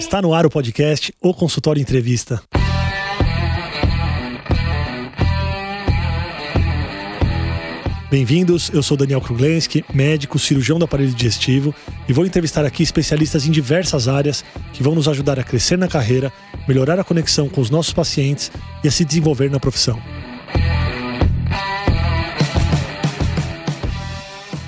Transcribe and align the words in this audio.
Está 0.00 0.22
no 0.22 0.32
ar 0.32 0.46
o 0.46 0.50
podcast 0.50 1.12
O 1.20 1.34
Consultório 1.34 1.78
Entrevista. 1.78 2.42
Bem-vindos, 8.10 8.70
eu 8.70 8.82
sou 8.82 8.96
Daniel 8.96 9.20
Kruglenski, 9.20 9.84
médico, 9.92 10.38
cirurgião 10.38 10.78
do 10.78 10.86
aparelho 10.86 11.12
digestivo 11.12 11.74
e 12.08 12.14
vou 12.14 12.24
entrevistar 12.24 12.64
aqui 12.64 12.82
especialistas 12.82 13.46
em 13.46 13.50
diversas 13.50 14.08
áreas 14.08 14.42
que 14.72 14.82
vão 14.82 14.94
nos 14.94 15.06
ajudar 15.06 15.38
a 15.38 15.44
crescer 15.44 15.76
na 15.76 15.86
carreira, 15.86 16.32
melhorar 16.66 16.98
a 16.98 17.04
conexão 17.04 17.46
com 17.46 17.60
os 17.60 17.68
nossos 17.68 17.92
pacientes 17.92 18.50
e 18.82 18.88
a 18.88 18.90
se 18.90 19.04
desenvolver 19.04 19.50
na 19.50 19.60
profissão. 19.60 20.00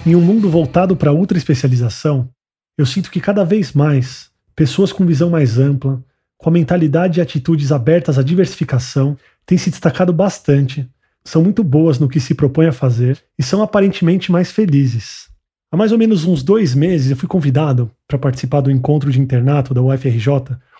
Em 0.04 0.14
um 0.14 0.20
mundo 0.20 0.50
voltado 0.50 0.94
para 0.94 1.08
a 1.08 1.14
ultra 1.14 1.38
especialização, 1.38 2.28
eu 2.76 2.84
sinto 2.84 3.10
que 3.10 3.18
cada 3.18 3.46
vez 3.46 3.72
mais 3.72 4.30
pessoas 4.62 4.92
com 4.92 5.04
visão 5.04 5.28
mais 5.28 5.58
ampla, 5.58 6.00
com 6.38 6.48
a 6.48 6.52
mentalidade 6.52 7.18
e 7.18 7.22
atitudes 7.22 7.72
abertas 7.72 8.16
à 8.16 8.22
diversificação, 8.22 9.16
têm 9.44 9.58
se 9.58 9.70
destacado 9.70 10.12
bastante 10.12 10.88
são 11.24 11.42
muito 11.42 11.62
boas 11.62 11.98
no 11.98 12.08
que 12.08 12.20
se 12.20 12.34
propõe 12.34 12.66
a 12.66 12.72
fazer 12.72 13.18
e 13.38 13.42
são 13.42 13.62
aparentemente 13.62 14.30
mais 14.30 14.50
felizes. 14.50 15.28
Há 15.70 15.76
mais 15.76 15.92
ou 15.92 15.98
menos 15.98 16.24
uns 16.24 16.42
dois 16.42 16.74
meses 16.74 17.10
eu 17.10 17.16
fui 17.16 17.28
convidado 17.28 17.90
para 18.06 18.18
participar 18.18 18.60
do 18.60 18.70
encontro 18.70 19.10
de 19.10 19.20
internato 19.20 19.72
da 19.72 19.82
UFRJ, 19.82 20.28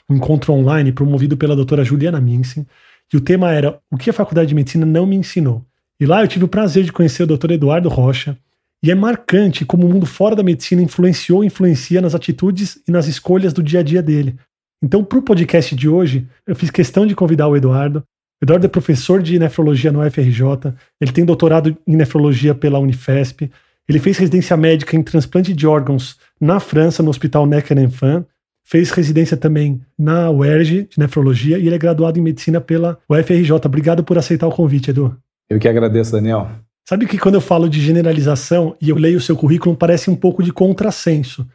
um 0.09 0.17
encontro 0.17 0.53
online 0.53 0.93
promovido 0.93 1.37
pela 1.37 1.57
doutora 1.57 1.85
Juliana 1.85 2.21
Minsen, 2.21 2.67
e 3.13 3.17
o 3.17 3.21
tema 3.21 3.53
era 3.53 3.79
O 3.91 3.97
que 3.97 4.11
a 4.11 4.13
Faculdade 4.13 4.49
de 4.49 4.55
Medicina 4.55 4.87
não 4.87 5.07
me 5.07 5.17
ensinou. 5.17 5.65
E 5.99 6.07
lá 6.07 6.23
eu 6.23 6.29
tive 6.29 6.45
o 6.45 6.49
prazer 6.49 6.85
de 6.85 6.93
conhecer 6.93 7.23
o 7.23 7.27
Dr. 7.27 7.53
Eduardo 7.53 7.89
Rocha, 7.89 8.37
e 8.85 8.91
é 8.91 8.95
marcante 8.95 9.65
como 9.65 9.87
o 9.87 9.89
mundo 9.89 10.07
fora 10.07 10.35
da 10.35 10.43
medicina 10.43 10.83
influenciou 10.83 11.43
e 11.43 11.47
influencia 11.47 12.01
nas 12.01 12.15
atitudes 12.15 12.81
e 12.87 12.91
nas 12.91 13.07
escolhas 13.07 13.53
do 13.53 13.63
dia 13.63 13.81
a 13.81 13.83
dia 13.83 14.03
dele. 14.03 14.37
Então, 14.83 15.05
para 15.05 15.19
o 15.19 15.23
podcast 15.23 15.77
de 15.77 15.89
hoje, 15.89 16.27
eu 16.47 16.57
fiz 16.57 16.71
questão 16.71 17.07
de 17.07 17.15
convidar 17.15 17.47
o 17.47 17.57
Eduardo 17.57 18.03
Eduardo 18.43 18.67
é 18.67 18.69
professor 18.69 19.23
de 19.23 19.39
nefrologia 19.39 19.93
no 19.93 20.05
UFRJ, 20.05 20.75
ele 21.01 21.13
tem 21.13 21.25
doutorado 21.25 21.77
em 21.87 21.95
nefrologia 21.95 22.53
pela 22.53 22.81
Unifesp, 22.81 23.49
ele 23.89 24.01
fez 24.01 24.19
residência 24.19 24.57
médica 24.57 24.97
em 24.97 25.03
transplante 25.03 25.55
de 25.55 25.65
órgãos 25.65 26.19
na 26.41 26.59
França, 26.59 27.05
no 27.05 27.11
Hospital 27.11 27.47
Necker-Enfant, 27.47 28.25
fez 28.65 28.91
residência 28.91 29.37
também 29.37 29.81
na 29.97 30.29
UERJ 30.29 30.89
de 30.91 30.99
nefrologia 30.99 31.57
e 31.57 31.67
ele 31.67 31.75
é 31.77 31.79
graduado 31.79 32.19
em 32.19 32.23
medicina 32.23 32.61
pela 32.61 32.99
UFRJ. 33.09 33.53
Obrigado 33.65 34.03
por 34.03 34.19
aceitar 34.19 34.49
o 34.49 34.53
convite, 34.53 34.91
Edu. 34.91 35.17
Eu 35.49 35.61
que 35.61 35.69
agradeço, 35.69 36.11
Daniel. 36.11 36.51
Sabe 36.89 37.07
que 37.07 37.19
quando 37.19 37.37
eu 37.37 37.41
falo 37.41 37.69
de 37.69 37.81
generalização 37.81 38.77
e 38.81 38.91
eu 38.91 38.97
leio 38.97 39.19
o 39.19 39.21
seu 39.21 39.37
currículo, 39.37 39.77
parece 39.77 40.11
um 40.11 40.17
pouco 40.17 40.43
de 40.43 40.53
contrassenso. 40.53 41.47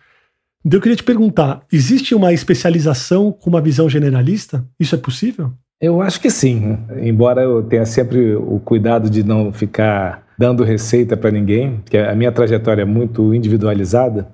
Então 0.66 0.78
eu 0.78 0.82
queria 0.82 0.96
te 0.96 1.04
perguntar: 1.04 1.62
existe 1.72 2.16
uma 2.16 2.34
especialização 2.34 3.32
com 3.32 3.50
uma 3.50 3.62
visão 3.62 3.90
generalista? 3.90 4.66
Isso 4.80 4.96
é 4.96 4.98
possível? 4.98 5.52
Eu 5.80 6.02
acho 6.02 6.20
que 6.20 6.32
sim, 6.32 6.78
embora 7.02 7.44
eu 7.44 7.62
tenha 7.62 7.86
sempre 7.86 8.36
o 8.36 8.60
cuidado 8.60 9.10
de 9.10 9.24
não 9.24 9.54
ficar 9.54 10.26
dando 10.38 10.64
receita 10.64 11.16
para 11.16 11.30
ninguém, 11.30 11.78
porque 11.78 11.98
a 11.98 12.16
minha 12.16 12.32
trajetória 12.32 12.82
é 12.82 12.86
muito 12.86 13.34
individualizada. 13.34 14.28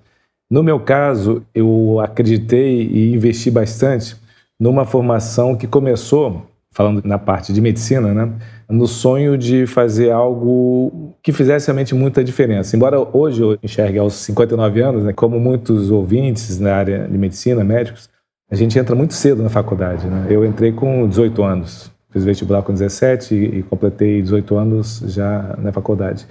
No 0.50 0.64
meu 0.64 0.80
caso, 0.80 1.44
eu 1.54 2.00
acreditei 2.00 2.84
e 2.84 3.14
investi 3.14 3.52
bastante 3.52 4.16
numa 4.60 4.86
formação 4.86 5.56
que 5.56 5.68
começou, 5.68 6.48
falando 6.72 7.02
na 7.04 7.18
parte 7.18 7.52
de 7.52 7.60
medicina, 7.60 8.14
né, 8.14 8.32
no 8.74 8.88
sonho 8.88 9.38
de 9.38 9.68
fazer 9.68 10.10
algo 10.10 11.14
que 11.22 11.32
fizesse 11.32 11.68
realmente 11.68 11.94
muita 11.94 12.24
diferença. 12.24 12.76
Embora 12.76 13.00
hoje 13.00 13.40
eu 13.40 13.56
enxergue 13.62 14.00
aos 14.00 14.16
59 14.16 14.82
anos, 14.82 15.04
né, 15.04 15.14
como 15.14 15.40
muitos 15.40 15.92
ouvintes 15.92 16.60
na 16.60 16.76
área 16.76 17.08
de 17.08 17.16
medicina, 17.16 17.64
médicos, 17.64 18.10
a 18.50 18.56
gente 18.56 18.78
entra 18.78 18.96
muito 18.96 19.14
cedo 19.14 19.44
na 19.44 19.50
faculdade. 19.50 20.08
Né? 20.08 20.26
Eu 20.28 20.44
entrei 20.44 20.72
com 20.72 21.08
18 21.08 21.44
anos, 21.44 21.92
fiz 22.10 22.24
vestibular 22.24 22.64
com 22.64 22.74
17 22.74 23.36
e, 23.36 23.62
completei 23.62 24.24
18 24.24 24.58
anos 24.58 25.04
já 25.06 25.56
na 25.60 25.72
faculdade. 25.72 26.26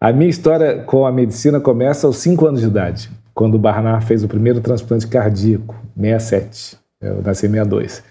A 0.00 0.12
minha 0.12 0.30
história 0.30 0.84
com 0.84 1.04
a 1.04 1.10
medicina 1.10 1.58
começa 1.58 2.06
aos 2.06 2.18
5 2.18 2.46
anos 2.46 2.60
de 2.60 2.68
idade, 2.68 3.10
quando 3.34 3.56
o 3.56 3.58
Barnard 3.58 4.06
fez 4.06 4.22
o 4.22 4.28
primeiro 4.28 4.60
transplante 4.60 5.08
cardíaco, 5.08 5.74
67. 5.96 6.78
Eu 7.02 7.20
nasci 7.20 7.46
em 7.46 7.50
62. 7.50 8.09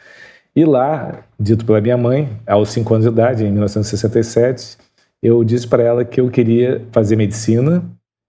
E 0.56 0.66
lá, 0.66 1.24
dito 1.40 1.66
pela 1.66 1.80
minha 1.80 1.98
mãe, 1.98 2.30
aos 2.46 2.70
5 2.70 2.94
anos 2.94 3.06
de 3.06 3.12
idade, 3.12 3.46
em 3.46 3.52
1967, 3.52 4.78
eu 5.22 5.44
disse 5.44 5.68
para 5.68 5.84
ela 5.84 6.06
que 6.06 6.20
eu 6.20 6.30
queria 6.30 6.82
fazer 6.92 7.16
medicina 7.16 7.84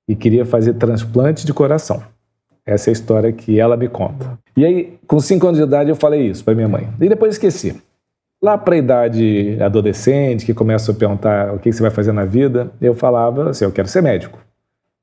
e 0.08 0.14
queria 0.14 0.44
fazer 0.44 0.75
transplante 0.75 1.47
de 1.47 1.53
coração. 1.53 2.03
Essa 2.66 2.91
é 2.91 2.91
a 2.91 2.92
história 2.92 3.32
que 3.32 3.58
ela 3.58 3.76
me 3.76 3.88
conta. 3.88 4.38
E 4.56 4.64
aí, 4.64 4.98
com 5.06 5.19
cinco 5.19 5.47
anos 5.47 5.58
de 5.58 5.64
idade, 5.64 5.91
eu 5.91 5.97
falei 5.97 6.28
isso 6.28 6.44
para 6.44 6.54
minha 6.54 6.69
mãe. 6.69 6.88
E 7.00 7.08
depois 7.08 7.34
esqueci. 7.34 7.81
Lá 8.42 8.56
para 8.56 8.75
a 8.75 8.78
idade 8.78 9.58
adolescente, 9.60 10.47
que 10.47 10.54
começa 10.54 10.92
a 10.92 10.94
perguntar 10.94 11.54
o 11.54 11.58
que 11.58 11.72
você 11.72 11.82
vai 11.82 11.91
fazer 11.91 12.12
na 12.12 12.25
vida, 12.25 12.70
eu 12.81 12.94
falava 12.94 13.50
assim: 13.50 13.64
eu 13.64 13.72
quero 13.72 13.88
ser 13.88 14.02
médico. 14.02 14.38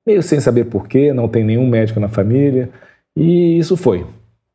Meio 0.05 0.23
sem 0.23 0.39
saber 0.39 0.66
porquê, 0.66 1.13
não 1.13 1.28
tem 1.28 1.44
nenhum 1.44 1.67
médico 1.67 1.99
na 1.99 2.07
família. 2.07 2.69
E 3.16 3.57
isso 3.57 3.75
foi. 3.75 4.05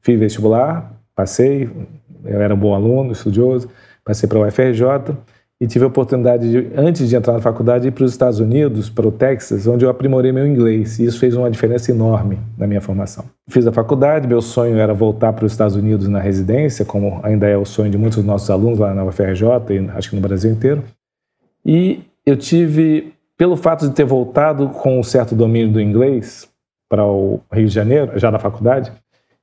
Fiz 0.00 0.18
vestibular, 0.18 0.92
passei, 1.14 1.70
eu 2.24 2.40
era 2.40 2.54
um 2.54 2.58
bom 2.58 2.74
aluno, 2.74 3.12
estudioso, 3.12 3.68
passei 4.04 4.28
para 4.28 4.38
o 4.38 4.46
UFRJ 4.46 5.16
e 5.62 5.66
tive 5.68 5.84
a 5.84 5.88
oportunidade, 5.88 6.50
de, 6.50 6.72
antes 6.76 7.08
de 7.08 7.14
entrar 7.14 7.34
na 7.34 7.40
faculdade, 7.40 7.86
ir 7.86 7.92
para 7.92 8.02
os 8.02 8.10
Estados 8.10 8.40
Unidos, 8.40 8.90
para 8.90 9.06
o 9.06 9.12
Texas, 9.12 9.64
onde 9.68 9.84
eu 9.84 9.90
aprimorei 9.90 10.32
meu 10.32 10.44
inglês. 10.44 10.98
E 10.98 11.04
isso 11.04 11.20
fez 11.20 11.36
uma 11.36 11.48
diferença 11.48 11.92
enorme 11.92 12.40
na 12.58 12.66
minha 12.66 12.80
formação. 12.80 13.24
Fiz 13.48 13.64
a 13.64 13.70
faculdade, 13.70 14.26
meu 14.26 14.42
sonho 14.42 14.76
era 14.76 14.92
voltar 14.92 15.32
para 15.32 15.44
os 15.44 15.52
Estados 15.52 15.76
Unidos 15.76 16.08
na 16.08 16.18
residência, 16.18 16.84
como 16.84 17.20
ainda 17.22 17.46
é 17.46 17.56
o 17.56 17.64
sonho 17.64 17.92
de 17.92 17.96
muitos 17.96 18.16
dos 18.16 18.26
nossos 18.26 18.50
alunos 18.50 18.80
lá 18.80 18.92
na 18.92 19.04
UFRJ 19.04 19.46
e 19.70 19.88
acho 19.96 20.10
que 20.10 20.16
no 20.16 20.22
Brasil 20.22 20.50
inteiro. 20.50 20.82
E 21.64 22.00
eu 22.26 22.36
tive, 22.36 23.14
pelo 23.38 23.54
fato 23.54 23.88
de 23.88 23.94
ter 23.94 24.04
voltado 24.04 24.68
com 24.68 24.98
um 24.98 25.02
certo 25.04 25.36
domínio 25.36 25.72
do 25.72 25.80
inglês 25.80 26.48
para 26.90 27.06
o 27.06 27.40
Rio 27.52 27.68
de 27.68 27.72
Janeiro, 27.72 28.18
já 28.18 28.32
na 28.32 28.38
faculdade, 28.40 28.92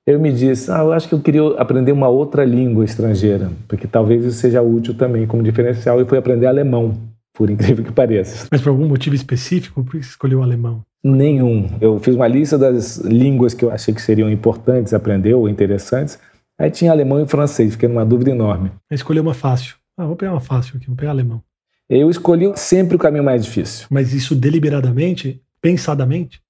eu 0.09 0.19
me 0.19 0.31
disse, 0.31 0.71
ah, 0.71 0.79
eu 0.79 0.91
acho 0.91 1.07
que 1.07 1.13
eu 1.13 1.19
queria 1.19 1.47
aprender 1.57 1.91
uma 1.91 2.07
outra 2.07 2.43
língua 2.43 2.83
estrangeira, 2.83 3.51
porque 3.67 3.87
talvez 3.87 4.25
isso 4.25 4.39
seja 4.39 4.61
útil 4.61 4.95
também 4.95 5.27
como 5.27 5.43
diferencial, 5.43 6.01
e 6.01 6.05
fui 6.05 6.17
aprender 6.17 6.47
alemão, 6.47 6.97
por 7.33 7.49
incrível 7.49 7.85
que 7.85 7.91
pareça. 7.91 8.47
Mas 8.51 8.59
por 8.59 8.69
algum 8.69 8.87
motivo 8.87 9.15
específico, 9.15 9.83
por 9.83 9.91
que 9.91 10.03
você 10.03 10.09
escolheu 10.09 10.39
o 10.39 10.43
alemão? 10.43 10.81
Nenhum. 11.03 11.69
Eu 11.79 11.99
fiz 11.99 12.15
uma 12.15 12.27
lista 12.27 12.57
das 12.57 12.97
línguas 12.97 13.53
que 13.53 13.63
eu 13.63 13.71
achei 13.71 13.93
que 13.93 14.01
seriam 14.01 14.29
importantes 14.31 14.93
aprender 14.93 15.35
ou 15.35 15.47
interessantes, 15.47 16.17
aí 16.57 16.71
tinha 16.71 16.91
alemão 16.91 17.21
e 17.21 17.27
francês, 17.27 17.73
fiquei 17.73 17.87
numa 17.87 18.05
dúvida 18.05 18.31
enorme. 18.31 18.71
Escolheu 18.89 19.21
uma 19.21 19.35
fácil. 19.35 19.75
Ah, 19.95 20.05
vou 20.05 20.15
pegar 20.15 20.31
uma 20.31 20.41
fácil 20.41 20.77
aqui, 20.77 20.87
vou 20.87 20.95
pegar 20.95 21.11
alemão. 21.11 21.41
Eu 21.87 22.09
escolhi 22.09 22.51
sempre 22.55 22.95
o 22.95 22.99
caminho 22.99 23.23
mais 23.23 23.43
difícil. 23.43 23.87
Mas 23.89 24.13
isso 24.13 24.35
deliberadamente? 24.35 25.41
Pensadamente? 25.61 26.41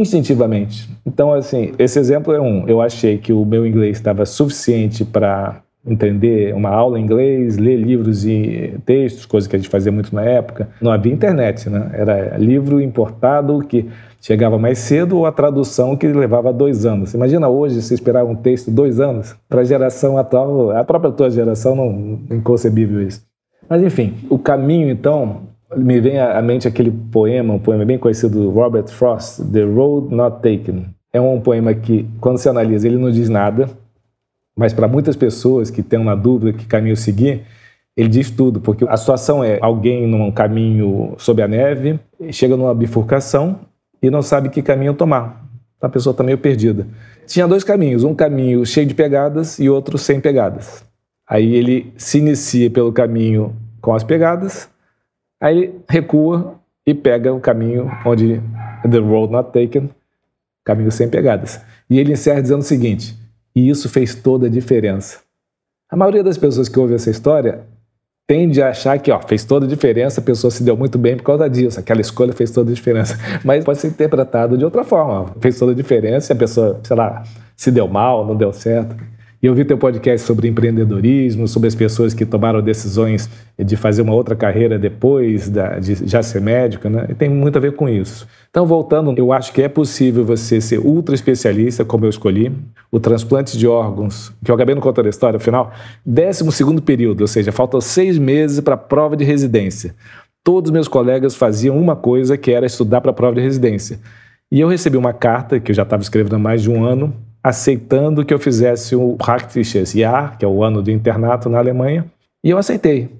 Instintivamente. 0.00 0.88
Então, 1.04 1.32
assim, 1.32 1.72
esse 1.78 1.98
exemplo 1.98 2.32
é 2.32 2.40
um. 2.40 2.68
Eu 2.68 2.80
achei 2.80 3.18
que 3.18 3.32
o 3.32 3.44
meu 3.44 3.66
inglês 3.66 3.96
estava 3.96 4.24
suficiente 4.24 5.04
para 5.04 5.62
entender 5.86 6.54
uma 6.54 6.70
aula 6.70 6.98
em 6.98 7.02
inglês, 7.02 7.58
ler 7.58 7.76
livros 7.76 8.24
e 8.24 8.74
textos, 8.86 9.26
coisa 9.26 9.48
que 9.48 9.54
a 9.54 9.58
gente 9.58 9.68
fazia 9.68 9.92
muito 9.92 10.14
na 10.14 10.22
época. 10.22 10.68
Não 10.80 10.90
havia 10.90 11.12
internet, 11.12 11.68
né? 11.68 11.90
Era 11.92 12.38
livro 12.38 12.80
importado 12.80 13.58
que 13.60 13.86
chegava 14.20 14.58
mais 14.58 14.78
cedo 14.78 15.18
ou 15.18 15.26
a 15.26 15.32
tradução 15.32 15.94
que 15.96 16.06
levava 16.06 16.52
dois 16.52 16.86
anos. 16.86 17.12
Imagina 17.12 17.48
hoje 17.48 17.82
se 17.82 17.92
esperar 17.92 18.24
um 18.24 18.34
texto 18.34 18.70
dois 18.70 18.98
anos. 18.98 19.36
Para 19.46 19.60
a 19.60 19.64
geração 19.64 20.16
atual, 20.16 20.70
a 20.70 20.82
própria 20.82 21.12
tua 21.12 21.30
geração, 21.30 21.76
não 21.76 22.20
inconcebível 22.34 23.06
isso. 23.06 23.22
Mas 23.68 23.82
enfim, 23.82 24.14
o 24.30 24.38
caminho 24.38 24.88
então 24.88 25.42
me 25.76 26.00
vem 26.00 26.18
à 26.18 26.40
mente 26.42 26.68
aquele 26.68 26.90
poema, 26.90 27.54
um 27.54 27.58
poema 27.58 27.84
bem 27.84 27.98
conhecido 27.98 28.42
do 28.42 28.50
Robert 28.50 28.88
Frost, 28.88 29.40
The 29.52 29.62
Road 29.62 30.14
Not 30.14 30.36
Taken. 30.36 30.86
É 31.12 31.20
um 31.20 31.40
poema 31.40 31.74
que, 31.74 32.06
quando 32.20 32.38
se 32.38 32.48
analisa, 32.48 32.86
ele 32.86 32.98
não 32.98 33.10
diz 33.10 33.28
nada, 33.28 33.68
mas 34.56 34.72
para 34.72 34.88
muitas 34.88 35.16
pessoas 35.16 35.70
que 35.70 35.82
têm 35.82 35.98
uma 35.98 36.16
dúvida 36.16 36.52
que 36.52 36.66
caminho 36.66 36.96
seguir, 36.96 37.42
ele 37.96 38.08
diz 38.08 38.30
tudo, 38.30 38.60
porque 38.60 38.84
a 38.88 38.96
situação 38.96 39.42
é 39.42 39.58
alguém 39.60 40.06
num 40.06 40.30
caminho 40.32 41.14
sob 41.16 41.40
a 41.40 41.48
neve, 41.48 41.98
chega 42.30 42.56
numa 42.56 42.74
bifurcação 42.74 43.60
e 44.02 44.10
não 44.10 44.22
sabe 44.22 44.48
que 44.48 44.62
caminho 44.62 44.94
tomar. 44.94 45.44
A 45.80 45.88
pessoa 45.88 46.12
está 46.12 46.24
meio 46.24 46.38
perdida. 46.38 46.86
Tinha 47.26 47.46
dois 47.46 47.62
caminhos, 47.62 48.04
um 48.04 48.14
caminho 48.14 48.64
cheio 48.66 48.86
de 48.86 48.94
pegadas 48.94 49.58
e 49.58 49.68
outro 49.68 49.96
sem 49.98 50.20
pegadas. 50.20 50.84
Aí 51.28 51.54
ele 51.54 51.92
se 51.96 52.18
inicia 52.18 52.70
pelo 52.70 52.92
caminho 52.92 53.54
com 53.80 53.94
as 53.94 54.02
pegadas 54.02 54.68
Aí 55.40 55.56
ele 55.56 55.80
recua 55.88 56.60
e 56.86 56.94
pega 56.94 57.32
o 57.32 57.40
caminho 57.40 57.90
onde 58.04 58.40
The 58.82 58.98
Road 58.98 59.32
Not 59.32 59.52
Taken, 59.52 59.90
caminho 60.64 60.92
sem 60.92 61.08
pegadas. 61.08 61.60
E 61.88 61.98
ele 61.98 62.12
encerra 62.12 62.42
dizendo 62.42 62.60
o 62.60 62.64
seguinte: 62.64 63.16
e 63.54 63.68
isso 63.68 63.88
fez 63.88 64.14
toda 64.14 64.46
a 64.46 64.50
diferença. 64.50 65.20
A 65.90 65.96
maioria 65.96 66.24
das 66.24 66.36
pessoas 66.36 66.68
que 66.68 66.78
ouvem 66.78 66.96
essa 66.96 67.10
história 67.10 67.62
tende 68.26 68.62
a 68.62 68.70
achar 68.70 68.98
que 68.98 69.12
ó, 69.12 69.20
fez 69.20 69.44
toda 69.44 69.66
a 69.66 69.68
diferença, 69.68 70.20
a 70.20 70.24
pessoa 70.24 70.50
se 70.50 70.62
deu 70.62 70.76
muito 70.76 70.98
bem 70.98 71.16
por 71.16 71.24
causa 71.24 71.48
disso, 71.48 71.78
aquela 71.78 72.00
escolha 72.00 72.32
fez 72.32 72.50
toda 72.50 72.70
a 72.70 72.74
diferença. 72.74 73.18
Mas 73.44 73.64
pode 73.64 73.78
ser 73.78 73.88
interpretado 73.88 74.56
de 74.56 74.64
outra 74.64 74.82
forma. 74.82 75.34
Fez 75.40 75.58
toda 75.58 75.72
a 75.72 75.74
diferença 75.74 76.32
e 76.32 76.34
a 76.34 76.36
pessoa, 76.36 76.80
sei 76.82 76.96
lá, 76.96 77.22
se 77.56 77.70
deu 77.70 77.86
mal, 77.86 78.26
não 78.26 78.34
deu 78.34 78.52
certo. 78.52 78.96
E 79.44 79.46
eu 79.46 79.54
vi 79.54 79.62
teu 79.62 79.76
podcast 79.76 80.26
sobre 80.26 80.48
empreendedorismo, 80.48 81.46
sobre 81.46 81.68
as 81.68 81.74
pessoas 81.74 82.14
que 82.14 82.24
tomaram 82.24 82.62
decisões 82.62 83.28
de 83.58 83.76
fazer 83.76 84.00
uma 84.00 84.14
outra 84.14 84.34
carreira 84.34 84.78
depois 84.78 85.50
da, 85.50 85.78
de 85.78 86.08
já 86.08 86.22
ser 86.22 86.40
médico, 86.40 86.88
né? 86.88 87.04
E 87.10 87.14
tem 87.14 87.28
muito 87.28 87.58
a 87.58 87.60
ver 87.60 87.72
com 87.72 87.86
isso. 87.86 88.26
Então, 88.48 88.64
voltando, 88.64 89.14
eu 89.18 89.34
acho 89.34 89.52
que 89.52 89.60
é 89.60 89.68
possível 89.68 90.24
você 90.24 90.62
ser 90.62 90.78
ultra 90.78 91.14
especialista, 91.14 91.84
como 91.84 92.06
eu 92.06 92.08
escolhi, 92.08 92.56
o 92.90 92.98
transplante 92.98 93.58
de 93.58 93.66
órgãos, 93.66 94.32
que 94.42 94.50
eu 94.50 94.54
acabei 94.54 94.74
não 94.74 94.80
contando 94.80 95.08
a 95.08 95.10
história, 95.10 95.36
afinal, 95.36 95.74
12 96.06 96.80
período, 96.80 97.20
ou 97.20 97.26
seja, 97.26 97.52
faltam 97.52 97.82
seis 97.82 98.16
meses 98.16 98.60
para 98.60 98.76
a 98.76 98.78
prova 98.78 99.14
de 99.14 99.24
residência. 99.24 99.94
Todos 100.42 100.70
meus 100.70 100.88
colegas 100.88 101.34
faziam 101.34 101.78
uma 101.78 101.94
coisa 101.94 102.38
que 102.38 102.50
era 102.50 102.64
estudar 102.64 103.02
para 103.02 103.10
a 103.10 103.14
prova 103.14 103.34
de 103.34 103.42
residência. 103.42 104.00
E 104.50 104.58
eu 104.58 104.68
recebi 104.68 104.96
uma 104.96 105.12
carta, 105.12 105.60
que 105.60 105.70
eu 105.70 105.74
já 105.76 105.82
estava 105.82 106.00
escrevendo 106.02 106.36
há 106.36 106.38
mais 106.38 106.62
de 106.62 106.70
um 106.70 106.82
ano, 106.82 107.12
aceitando 107.44 108.24
que 108.24 108.32
eu 108.32 108.38
fizesse 108.38 108.96
o 108.96 109.16
Praktisches 109.18 109.92
Jahr, 109.92 110.38
que 110.38 110.46
é 110.46 110.48
o 110.48 110.64
ano 110.64 110.82
do 110.82 110.90
internato 110.90 111.50
na 111.50 111.58
Alemanha, 111.58 112.06
e 112.42 112.48
eu 112.48 112.56
aceitei. 112.56 113.10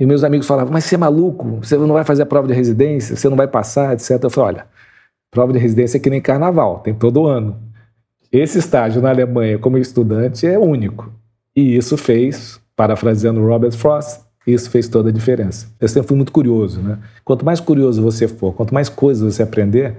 E 0.00 0.04
meus 0.04 0.24
amigos 0.24 0.48
falavam, 0.48 0.72
mas 0.72 0.84
você 0.84 0.96
é 0.96 0.98
maluco, 0.98 1.60
você 1.62 1.76
não 1.76 1.94
vai 1.94 2.02
fazer 2.02 2.24
a 2.24 2.26
prova 2.26 2.48
de 2.48 2.54
residência, 2.54 3.14
você 3.14 3.28
não 3.28 3.36
vai 3.36 3.46
passar, 3.46 3.92
etc. 3.92 4.18
Eu 4.20 4.30
falei, 4.30 4.56
olha, 4.56 4.66
prova 5.30 5.52
de 5.52 5.60
residência 5.60 5.96
é 5.96 6.00
que 6.00 6.10
nem 6.10 6.20
carnaval, 6.20 6.80
tem 6.80 6.92
todo 6.92 7.28
ano. 7.28 7.56
Esse 8.32 8.58
estágio 8.58 9.00
na 9.00 9.10
Alemanha 9.10 9.58
como 9.58 9.78
estudante 9.78 10.44
é 10.44 10.58
único. 10.58 11.12
E 11.54 11.76
isso 11.76 11.96
fez, 11.96 12.60
parafraseando 12.74 13.46
Robert 13.46 13.72
Frost, 13.72 14.22
isso 14.44 14.68
fez 14.70 14.88
toda 14.88 15.10
a 15.10 15.12
diferença. 15.12 15.68
Eu 15.78 15.86
sempre 15.86 16.08
fui 16.08 16.16
muito 16.16 16.32
curioso, 16.32 16.80
né? 16.80 16.98
Quanto 17.24 17.44
mais 17.44 17.60
curioso 17.60 18.02
você 18.02 18.26
for, 18.26 18.52
quanto 18.54 18.74
mais 18.74 18.88
coisas 18.88 19.36
você 19.36 19.44
aprender, 19.44 19.94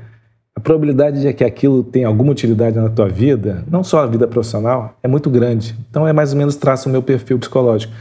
a 0.55 0.59
probabilidade 0.59 1.21
de 1.21 1.33
que 1.33 1.43
aquilo 1.43 1.83
tenha 1.83 2.07
alguma 2.07 2.31
utilidade 2.31 2.77
na 2.77 2.89
tua 2.89 3.09
vida, 3.09 3.63
não 3.69 3.83
só 3.83 4.03
a 4.03 4.07
vida 4.07 4.27
profissional, 4.27 4.95
é 5.01 5.07
muito 5.07 5.29
grande. 5.29 5.75
Então 5.89 6.07
é 6.07 6.13
mais 6.13 6.31
ou 6.31 6.37
menos 6.37 6.55
traça 6.55 6.87
o 6.87 6.91
meu 6.91 7.01
perfil 7.01 7.39
psicológico. 7.39 7.91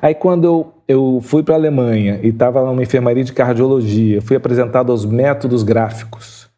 Aí 0.00 0.14
quando 0.14 0.44
eu, 0.44 0.72
eu 0.86 1.20
fui 1.22 1.42
para 1.42 1.54
a 1.54 1.58
Alemanha 1.58 2.20
e 2.22 2.28
estava 2.28 2.64
numa 2.64 2.82
enfermaria 2.82 3.24
de 3.24 3.32
cardiologia, 3.32 4.22
fui 4.22 4.36
apresentado 4.36 4.92
aos 4.92 5.04
métodos 5.04 5.62
gráficos. 5.62 6.48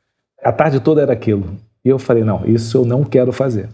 A 0.43 0.53
tarde 0.53 0.81
toda 0.81 1.03
era 1.03 1.12
aquilo. 1.12 1.47
E 1.85 1.89
eu 1.89 1.99
falei, 1.99 2.25
não, 2.25 2.43
isso 2.45 2.77
eu 2.77 2.85
não 2.85 3.03
quero 3.03 3.33
fazer. 3.33 3.69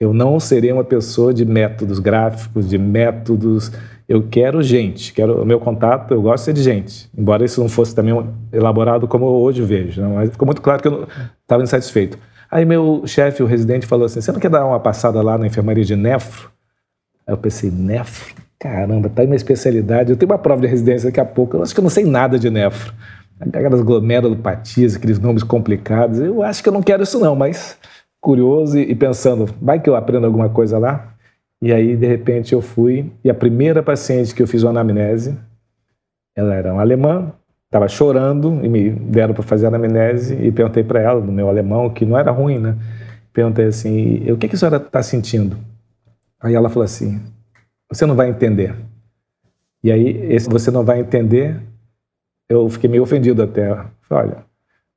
Eu 0.00 0.14
não 0.14 0.40
serei 0.40 0.72
uma 0.72 0.82
pessoa 0.82 1.32
de 1.32 1.44
métodos 1.44 1.98
gráficos, 1.98 2.68
de 2.68 2.78
métodos 2.78 3.70
eu 4.10 4.24
quero 4.28 4.60
gente, 4.60 5.12
quero 5.12 5.40
o 5.40 5.46
meu 5.46 5.60
contato, 5.60 6.12
eu 6.12 6.20
gosto 6.20 6.52
de 6.52 6.60
gente. 6.60 7.08
Embora 7.16 7.44
isso 7.44 7.60
não 7.60 7.68
fosse 7.68 7.94
também 7.94 8.12
elaborado 8.52 9.06
como 9.06 9.24
hoje 9.24 9.62
vejo, 9.62 10.02
né? 10.02 10.08
mas 10.12 10.30
ficou 10.30 10.44
muito 10.44 10.60
claro 10.60 10.82
que 10.82 10.88
eu 10.88 11.06
estava 11.40 11.62
insatisfeito. 11.62 12.18
Aí 12.50 12.64
meu 12.64 13.04
chefe, 13.06 13.40
o 13.40 13.46
residente, 13.46 13.86
falou 13.86 14.06
assim: 14.06 14.20
você 14.20 14.32
não 14.32 14.40
quer 14.40 14.50
dar 14.50 14.66
uma 14.66 14.80
passada 14.80 15.22
lá 15.22 15.38
na 15.38 15.46
enfermaria 15.46 15.84
de 15.84 15.94
nefro? 15.94 16.50
Aí 17.24 17.32
eu 17.32 17.38
pensei, 17.38 17.70
nefro? 17.70 18.34
Caramba, 18.58 19.08
tá 19.08 19.22
aí 19.22 19.28
minha 19.28 19.36
especialidade. 19.36 20.10
Eu 20.10 20.16
tenho 20.16 20.32
uma 20.32 20.38
prova 20.38 20.60
de 20.60 20.66
residência 20.66 21.08
daqui 21.08 21.20
a 21.20 21.24
pouco. 21.24 21.56
Eu 21.56 21.62
acho 21.62 21.72
que 21.72 21.78
eu 21.78 21.84
não 21.84 21.88
sei 21.88 22.04
nada 22.04 22.36
de 22.36 22.50
nefro. 22.50 22.92
Aquelas 23.38 23.80
glomerulopatias, 23.80 24.96
aqueles 24.96 25.20
nomes 25.20 25.44
complicados. 25.44 26.18
Eu 26.18 26.42
acho 26.42 26.64
que 26.64 26.68
eu 26.68 26.72
não 26.72 26.82
quero 26.82 27.04
isso 27.04 27.20
não, 27.20 27.36
mas 27.36 27.78
curioso 28.20 28.76
e 28.76 28.92
pensando, 28.96 29.48
vai 29.62 29.78
que 29.78 29.88
eu 29.88 29.94
aprendo 29.94 30.26
alguma 30.26 30.48
coisa 30.48 30.80
lá? 30.80 31.09
E 31.62 31.72
aí, 31.72 31.96
de 31.96 32.06
repente, 32.06 32.54
eu 32.54 32.62
fui 32.62 33.12
e 33.22 33.30
a 33.30 33.34
primeira 33.34 33.82
paciente 33.82 34.34
que 34.34 34.42
eu 34.42 34.46
fiz 34.46 34.62
uma 34.62 34.70
anamnese, 34.70 35.36
ela 36.34 36.54
era 36.54 36.72
uma 36.72 36.80
alemã, 36.80 37.32
estava 37.66 37.86
chorando 37.86 38.64
e 38.64 38.68
me 38.68 38.90
deram 38.90 39.34
para 39.34 39.42
fazer 39.42 39.66
a 39.66 39.68
anamnese 39.68 40.34
e 40.34 40.50
perguntei 40.50 40.82
para 40.82 41.00
ela, 41.00 41.20
no 41.20 41.30
meu 41.30 41.48
alemão, 41.48 41.90
que 41.90 42.06
não 42.06 42.18
era 42.18 42.30
ruim, 42.30 42.58
né? 42.58 42.76
Perguntei 43.32 43.66
assim, 43.66 44.30
o 44.30 44.38
que, 44.38 44.48
que 44.48 44.54
a 44.54 44.58
senhora 44.58 44.78
está 44.78 45.02
sentindo? 45.02 45.56
Aí 46.40 46.54
ela 46.54 46.70
falou 46.70 46.84
assim, 46.84 47.20
você 47.88 48.06
não 48.06 48.16
vai 48.16 48.30
entender. 48.30 48.74
E 49.84 49.92
aí, 49.92 50.08
esse 50.32 50.48
você 50.48 50.70
não 50.70 50.84
vai 50.84 51.00
entender, 51.00 51.60
eu 52.48 52.68
fiquei 52.70 52.88
meio 52.88 53.02
ofendido 53.02 53.42
até. 53.42 53.68
Falei, 54.08 54.32
olha, 54.32 54.36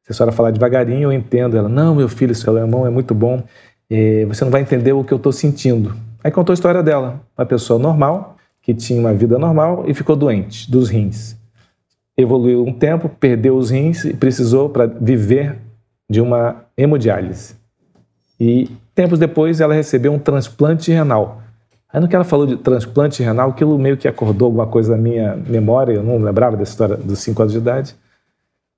se 0.01 0.11
a 0.11 0.13
senhora 0.13 0.31
falar 0.31 0.51
devagarinho, 0.51 1.03
eu 1.03 1.13
entendo. 1.13 1.57
Ela, 1.57 1.69
não, 1.69 1.93
meu 1.93 2.09
filho, 2.09 2.33
seu 2.33 2.51
alemão 2.51 2.85
é 2.85 2.89
muito 2.89 3.13
bom, 3.13 3.43
eh, 3.89 4.25
você 4.25 4.43
não 4.43 4.51
vai 4.51 4.61
entender 4.61 4.93
o 4.93 5.03
que 5.03 5.13
eu 5.13 5.17
estou 5.17 5.31
sentindo. 5.31 5.95
Aí 6.23 6.31
contou 6.31 6.53
a 6.53 6.55
história 6.55 6.81
dela, 6.81 7.19
uma 7.37 7.45
pessoa 7.45 7.77
normal, 7.77 8.37
que 8.61 8.73
tinha 8.73 8.99
uma 8.99 9.13
vida 9.13 9.37
normal 9.37 9.83
e 9.87 9.93
ficou 9.93 10.15
doente 10.15 10.71
dos 10.71 10.89
rins. 10.89 11.35
Evoluiu 12.15 12.63
um 12.65 12.71
tempo, 12.71 13.09
perdeu 13.09 13.57
os 13.57 13.71
rins 13.71 14.05
e 14.05 14.13
precisou 14.13 14.69
para 14.69 14.85
viver 14.85 15.57
de 16.09 16.21
uma 16.21 16.63
hemodiálise. 16.77 17.55
E 18.39 18.69
tempos 18.95 19.19
depois 19.19 19.59
ela 19.59 19.73
recebeu 19.73 20.13
um 20.13 20.19
transplante 20.19 20.91
renal. 20.91 21.41
Aí 21.91 21.99
no 21.99 22.07
que 22.07 22.15
ela 22.15 22.23
falou 22.23 22.47
de 22.47 22.55
transplante 22.55 23.21
renal, 23.21 23.49
aquilo 23.49 23.77
meio 23.77 23.97
que 23.97 24.07
acordou 24.07 24.45
alguma 24.45 24.65
coisa 24.65 24.95
na 24.95 25.01
minha 25.01 25.35
memória, 25.35 25.93
eu 25.93 26.03
não 26.03 26.17
lembrava 26.17 26.55
dessa 26.55 26.71
história 26.71 26.95
dos 26.95 27.19
5 27.19 27.41
anos 27.41 27.51
de 27.51 27.59
idade. 27.59 27.95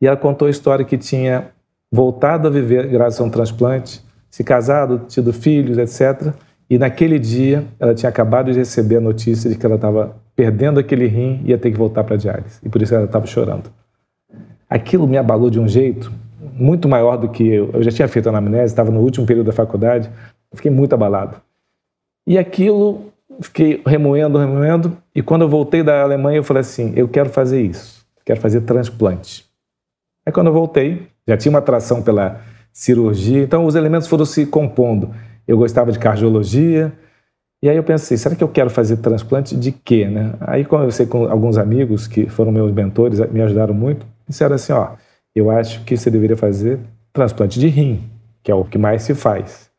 E 0.01 0.07
ela 0.07 0.17
contou 0.17 0.47
a 0.47 0.51
história 0.51 0.83
que 0.83 0.97
tinha 0.97 1.49
voltado 1.91 2.47
a 2.47 2.51
viver 2.51 2.87
graças 2.87 3.21
a 3.21 3.23
um 3.23 3.29
transplante, 3.29 4.03
se 4.29 4.43
casado, 4.43 5.05
tido 5.07 5.31
filhos, 5.31 5.77
etc. 5.77 6.33
E 6.69 6.77
naquele 6.77 7.19
dia, 7.19 7.63
ela 7.79 7.93
tinha 7.93 8.09
acabado 8.09 8.51
de 8.51 8.57
receber 8.57 8.97
a 8.97 9.01
notícia 9.01 9.49
de 9.49 9.55
que 9.55 9.65
ela 9.65 9.75
estava 9.75 10.15
perdendo 10.35 10.79
aquele 10.79 11.07
rim 11.07 11.41
e 11.45 11.51
ia 11.51 11.57
ter 11.57 11.71
que 11.71 11.77
voltar 11.77 12.03
para 12.03 12.15
a 12.15 12.17
diálise. 12.17 12.59
E 12.63 12.69
por 12.69 12.81
isso 12.81 12.93
ela 12.93 13.05
estava 13.05 13.25
chorando. 13.25 13.71
Aquilo 14.69 15.07
me 15.07 15.17
abalou 15.17 15.49
de 15.49 15.59
um 15.59 15.67
jeito 15.67 16.11
muito 16.53 16.87
maior 16.89 17.17
do 17.17 17.29
que 17.29 17.47
eu. 17.47 17.69
Eu 17.71 17.83
já 17.83 17.91
tinha 17.91 18.07
feito 18.07 18.27
a 18.27 18.29
anamnese, 18.29 18.73
estava 18.73 18.89
no 18.89 18.99
último 18.99 19.25
período 19.25 19.47
da 19.47 19.53
faculdade, 19.53 20.09
fiquei 20.53 20.71
muito 20.71 20.93
abalado. 20.93 21.37
E 22.25 22.37
aquilo, 22.37 23.11
fiquei 23.41 23.81
remoendo, 23.85 24.39
remoendo. 24.39 24.97
E 25.13 25.21
quando 25.21 25.43
eu 25.43 25.49
voltei 25.49 25.83
da 25.83 26.01
Alemanha, 26.01 26.37
eu 26.37 26.43
falei 26.43 26.61
assim: 26.61 26.93
eu 26.95 27.07
quero 27.07 27.29
fazer 27.29 27.61
isso, 27.61 28.05
quero 28.25 28.39
fazer 28.41 28.61
transplante. 28.61 29.45
Aí 30.25 30.33
quando 30.33 30.47
eu 30.47 30.53
voltei, 30.53 31.07
já 31.27 31.37
tinha 31.37 31.51
uma 31.51 31.59
atração 31.59 32.01
pela 32.01 32.41
cirurgia, 32.73 33.43
então 33.43 33.65
os 33.65 33.75
elementos 33.75 34.07
foram 34.07 34.25
se 34.25 34.45
compondo 34.45 35.11
eu 35.47 35.57
gostava 35.57 35.91
de 35.91 35.99
cardiologia. 35.99 36.91
E 37.61 37.69
aí 37.69 37.77
eu 37.77 37.83
pensei, 37.83 38.17
será 38.17 38.35
que 38.35 38.43
eu 38.43 38.47
quero 38.47 38.69
fazer 38.69 38.97
transplante 38.97 39.55
de 39.55 39.71
quê, 39.71 40.07
né? 40.07 40.33
Aí 40.41 40.63
conversei 40.65 41.05
com 41.05 41.25
alguns 41.25 41.57
amigos 41.57 42.07
que 42.07 42.27
foram 42.27 42.51
meus 42.51 42.71
mentores, 42.71 43.19
me 43.31 43.41
ajudaram 43.41 43.73
muito, 43.73 44.05
disseram 44.27 44.55
assim, 44.55 44.73
ó, 44.73 44.89
eu 45.35 45.49
acho 45.49 45.83
que 45.83 45.97
você 45.97 46.09
deveria 46.09 46.37
fazer 46.37 46.79
transplante 47.11 47.59
de 47.59 47.67
rim, 47.67 48.03
que 48.43 48.51
é 48.51 48.55
o 48.55 48.63
que 48.63 48.77
mais 48.77 49.03
se 49.03 49.15
faz. 49.15 49.69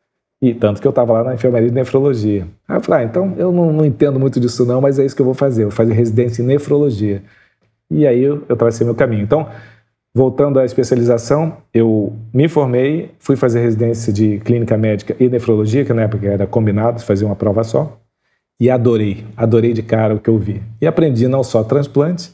E 0.41 0.53
tanto 0.53 0.79
que 0.79 0.87
eu 0.87 0.91
estava 0.91 1.13
lá 1.13 1.23
na 1.23 1.33
enfermaria 1.33 1.67
de 1.67 1.73
nefrologia. 1.73 2.47
Aí 2.67 2.77
eu 2.77 2.81
falei, 2.81 3.05
ah, 3.05 3.07
então 3.09 3.33
eu 3.37 3.51
não, 3.51 3.73
não, 3.73 3.85
entendo 3.85 4.19
muito 4.19 4.39
disso 4.39 4.65
não, 4.65 4.79
mas 4.79 4.99
é 4.99 5.05
isso 5.05 5.15
que 5.15 5.21
eu 5.21 5.25
vou 5.25 5.33
fazer, 5.33 5.63
eu 5.63 5.69
vou 5.69 5.75
fazer 5.75 5.93
residência 5.93 6.43
em 6.43 6.45
nefrologia. 6.45 7.23
E 7.89 8.05
aí 8.05 8.21
eu, 8.21 8.43
eu 8.47 8.55
tracei 8.55 8.85
meu 8.85 8.93
caminho. 8.93 9.23
Então, 9.23 9.47
Voltando 10.17 10.59
à 10.59 10.65
especialização, 10.65 11.57
eu 11.71 12.11
me 12.33 12.47
formei, 12.47 13.11
fui 13.19 13.35
fazer 13.35 13.61
residência 13.61 14.11
de 14.11 14.39
clínica 14.39 14.75
médica 14.75 15.15
e 15.19 15.29
nefrologia, 15.29 15.85
que 15.85 15.93
na 15.93 16.01
época 16.01 16.25
era 16.25 16.47
combinado, 16.47 16.99
fazia 17.01 17.27
uma 17.27 17.35
prova 17.35 17.63
só, 17.63 17.99
e 18.59 18.67
adorei, 18.67 19.23
adorei 19.37 19.73
de 19.73 19.83
cara 19.83 20.15
o 20.15 20.19
que 20.19 20.27
eu 20.27 20.39
vi. 20.39 20.63
E 20.81 20.87
aprendi 20.87 21.27
não 21.27 21.43
só 21.43 21.63
transplante, 21.63 22.31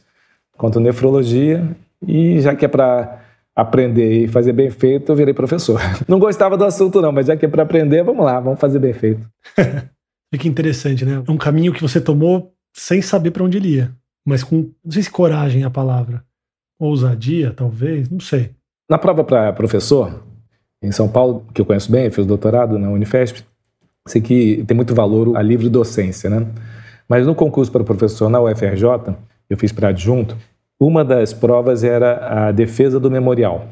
quanto 0.57 0.79
nefrologia, 0.79 1.75
e 2.07 2.39
já 2.39 2.55
que 2.55 2.63
é 2.63 2.69
para 2.69 3.19
aprender 3.53 4.23
e 4.23 4.27
fazer 4.29 4.53
bem 4.53 4.69
feito, 4.69 5.11
eu 5.11 5.15
virei 5.17 5.33
professor. 5.33 5.77
Não 6.07 6.19
gostava 6.19 6.55
do 6.55 6.63
assunto 6.63 7.01
não, 7.01 7.11
mas 7.11 7.27
já 7.27 7.35
que 7.35 7.45
é 7.45 7.49
para 7.49 7.63
aprender, 7.63 8.01
vamos 8.01 8.23
lá, 8.23 8.39
vamos 8.39 8.61
fazer 8.61 8.79
bem 8.79 8.93
feito. 8.93 9.29
que 10.39 10.47
interessante, 10.47 11.03
né? 11.03 11.21
É 11.27 11.29
um 11.29 11.35
caminho 11.35 11.73
que 11.73 11.81
você 11.81 11.99
tomou 11.99 12.53
sem 12.73 13.01
saber 13.01 13.31
para 13.31 13.43
onde 13.43 13.57
ele 13.57 13.75
ia, 13.75 13.91
mas 14.25 14.41
com, 14.41 14.71
não 14.81 14.91
sei 14.91 15.03
se 15.03 15.11
coragem 15.11 15.63
é 15.63 15.65
a 15.65 15.69
palavra 15.69 16.23
ousadia, 16.79 17.53
talvez, 17.55 18.09
não 18.09 18.19
sei. 18.19 18.51
Na 18.89 18.97
prova 18.97 19.23
para 19.23 19.53
professor, 19.53 20.23
em 20.81 20.91
São 20.91 21.07
Paulo, 21.07 21.45
que 21.53 21.61
eu 21.61 21.65
conheço 21.65 21.91
bem, 21.91 22.09
fiz 22.09 22.25
doutorado 22.25 22.77
na 22.77 22.89
Unifesp, 22.89 23.43
sei 24.07 24.21
que 24.21 24.63
tem 24.67 24.75
muito 24.75 24.93
valor 24.93 25.37
a 25.37 25.41
livre 25.41 25.69
docência, 25.69 26.29
né? 26.29 26.45
Mas 27.07 27.25
no 27.25 27.33
concurso 27.33 27.71
para 27.71 27.83
professor 27.83 28.29
na 28.29 28.41
UFRJ, 28.41 29.15
eu 29.49 29.57
fiz 29.57 29.71
para 29.71 29.89
adjunto, 29.89 30.37
uma 30.79 31.05
das 31.05 31.33
provas 31.33 31.83
era 31.83 32.47
a 32.47 32.51
defesa 32.51 32.99
do 32.99 33.09
memorial. 33.09 33.67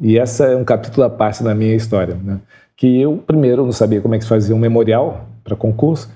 E 0.00 0.18
essa 0.18 0.46
é 0.46 0.56
um 0.56 0.64
capítulo 0.64 1.04
à 1.04 1.10
parte 1.10 1.42
da 1.42 1.54
minha 1.54 1.74
história, 1.74 2.14
né? 2.14 2.40
Que 2.76 3.00
eu, 3.00 3.22
primeiro, 3.26 3.64
não 3.64 3.72
sabia 3.72 4.00
como 4.00 4.14
é 4.14 4.18
que 4.18 4.24
se 4.24 4.30
fazia 4.30 4.54
um 4.54 4.58
memorial 4.58 5.26
para 5.42 5.56
concurso, 5.56 6.10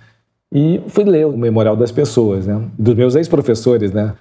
e 0.54 0.82
fui 0.88 1.04
ler 1.04 1.26
o 1.26 1.36
memorial 1.36 1.74
das 1.74 1.90
pessoas, 1.90 2.46
né? 2.46 2.62
Dos 2.78 2.94
meus 2.94 3.14
ex-professores, 3.14 3.92
né? 3.92 4.14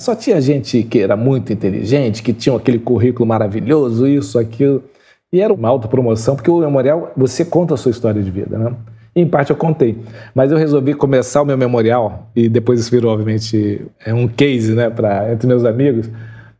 Só 0.00 0.14
tinha 0.14 0.40
gente 0.40 0.82
que 0.82 0.98
era 0.98 1.14
muito 1.14 1.52
inteligente, 1.52 2.22
que 2.22 2.32
tinha 2.32 2.56
aquele 2.56 2.78
currículo 2.78 3.28
maravilhoso, 3.28 4.06
isso, 4.06 4.38
aquilo. 4.38 4.82
E 5.30 5.42
era 5.42 5.52
uma 5.52 5.68
autopromoção, 5.68 6.34
porque 6.34 6.50
o 6.50 6.58
memorial, 6.58 7.12
você 7.14 7.44
conta 7.44 7.74
a 7.74 7.76
sua 7.76 7.90
história 7.90 8.22
de 8.22 8.30
vida, 8.30 8.56
né? 8.56 8.74
em 9.14 9.26
parte 9.26 9.50
eu 9.50 9.56
contei. 9.56 9.98
Mas 10.34 10.50
eu 10.50 10.56
resolvi 10.56 10.94
começar 10.94 11.42
o 11.42 11.44
meu 11.44 11.58
memorial, 11.58 12.30
e 12.34 12.48
depois 12.48 12.80
isso 12.80 12.90
virou, 12.90 13.12
obviamente, 13.12 13.82
é 14.02 14.14
um 14.14 14.26
case 14.26 14.74
né, 14.74 14.88
pra, 14.88 15.30
entre 15.34 15.46
meus 15.46 15.66
amigos, 15.66 16.08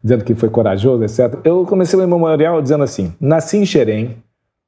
dizendo 0.04 0.22
que 0.22 0.34
foi 0.34 0.50
corajoso, 0.50 1.02
etc. 1.02 1.38
Eu 1.42 1.64
comecei 1.64 1.98
o 1.98 2.06
meu 2.06 2.18
memorial 2.18 2.60
dizendo 2.60 2.84
assim: 2.84 3.10
nasci 3.18 3.56
em 3.56 3.64
Xerém, 3.64 4.18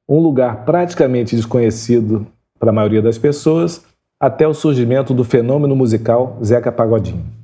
um 0.08 0.18
lugar 0.18 0.64
praticamente 0.64 1.36
desconhecido 1.36 2.26
para 2.58 2.70
a 2.70 2.72
maioria 2.72 3.02
das 3.02 3.18
pessoas, 3.18 3.84
até 4.18 4.48
o 4.48 4.54
surgimento 4.54 5.12
do 5.12 5.24
fenômeno 5.24 5.76
musical 5.76 6.38
Zeca 6.42 6.72
Pagodinho. 6.72 7.41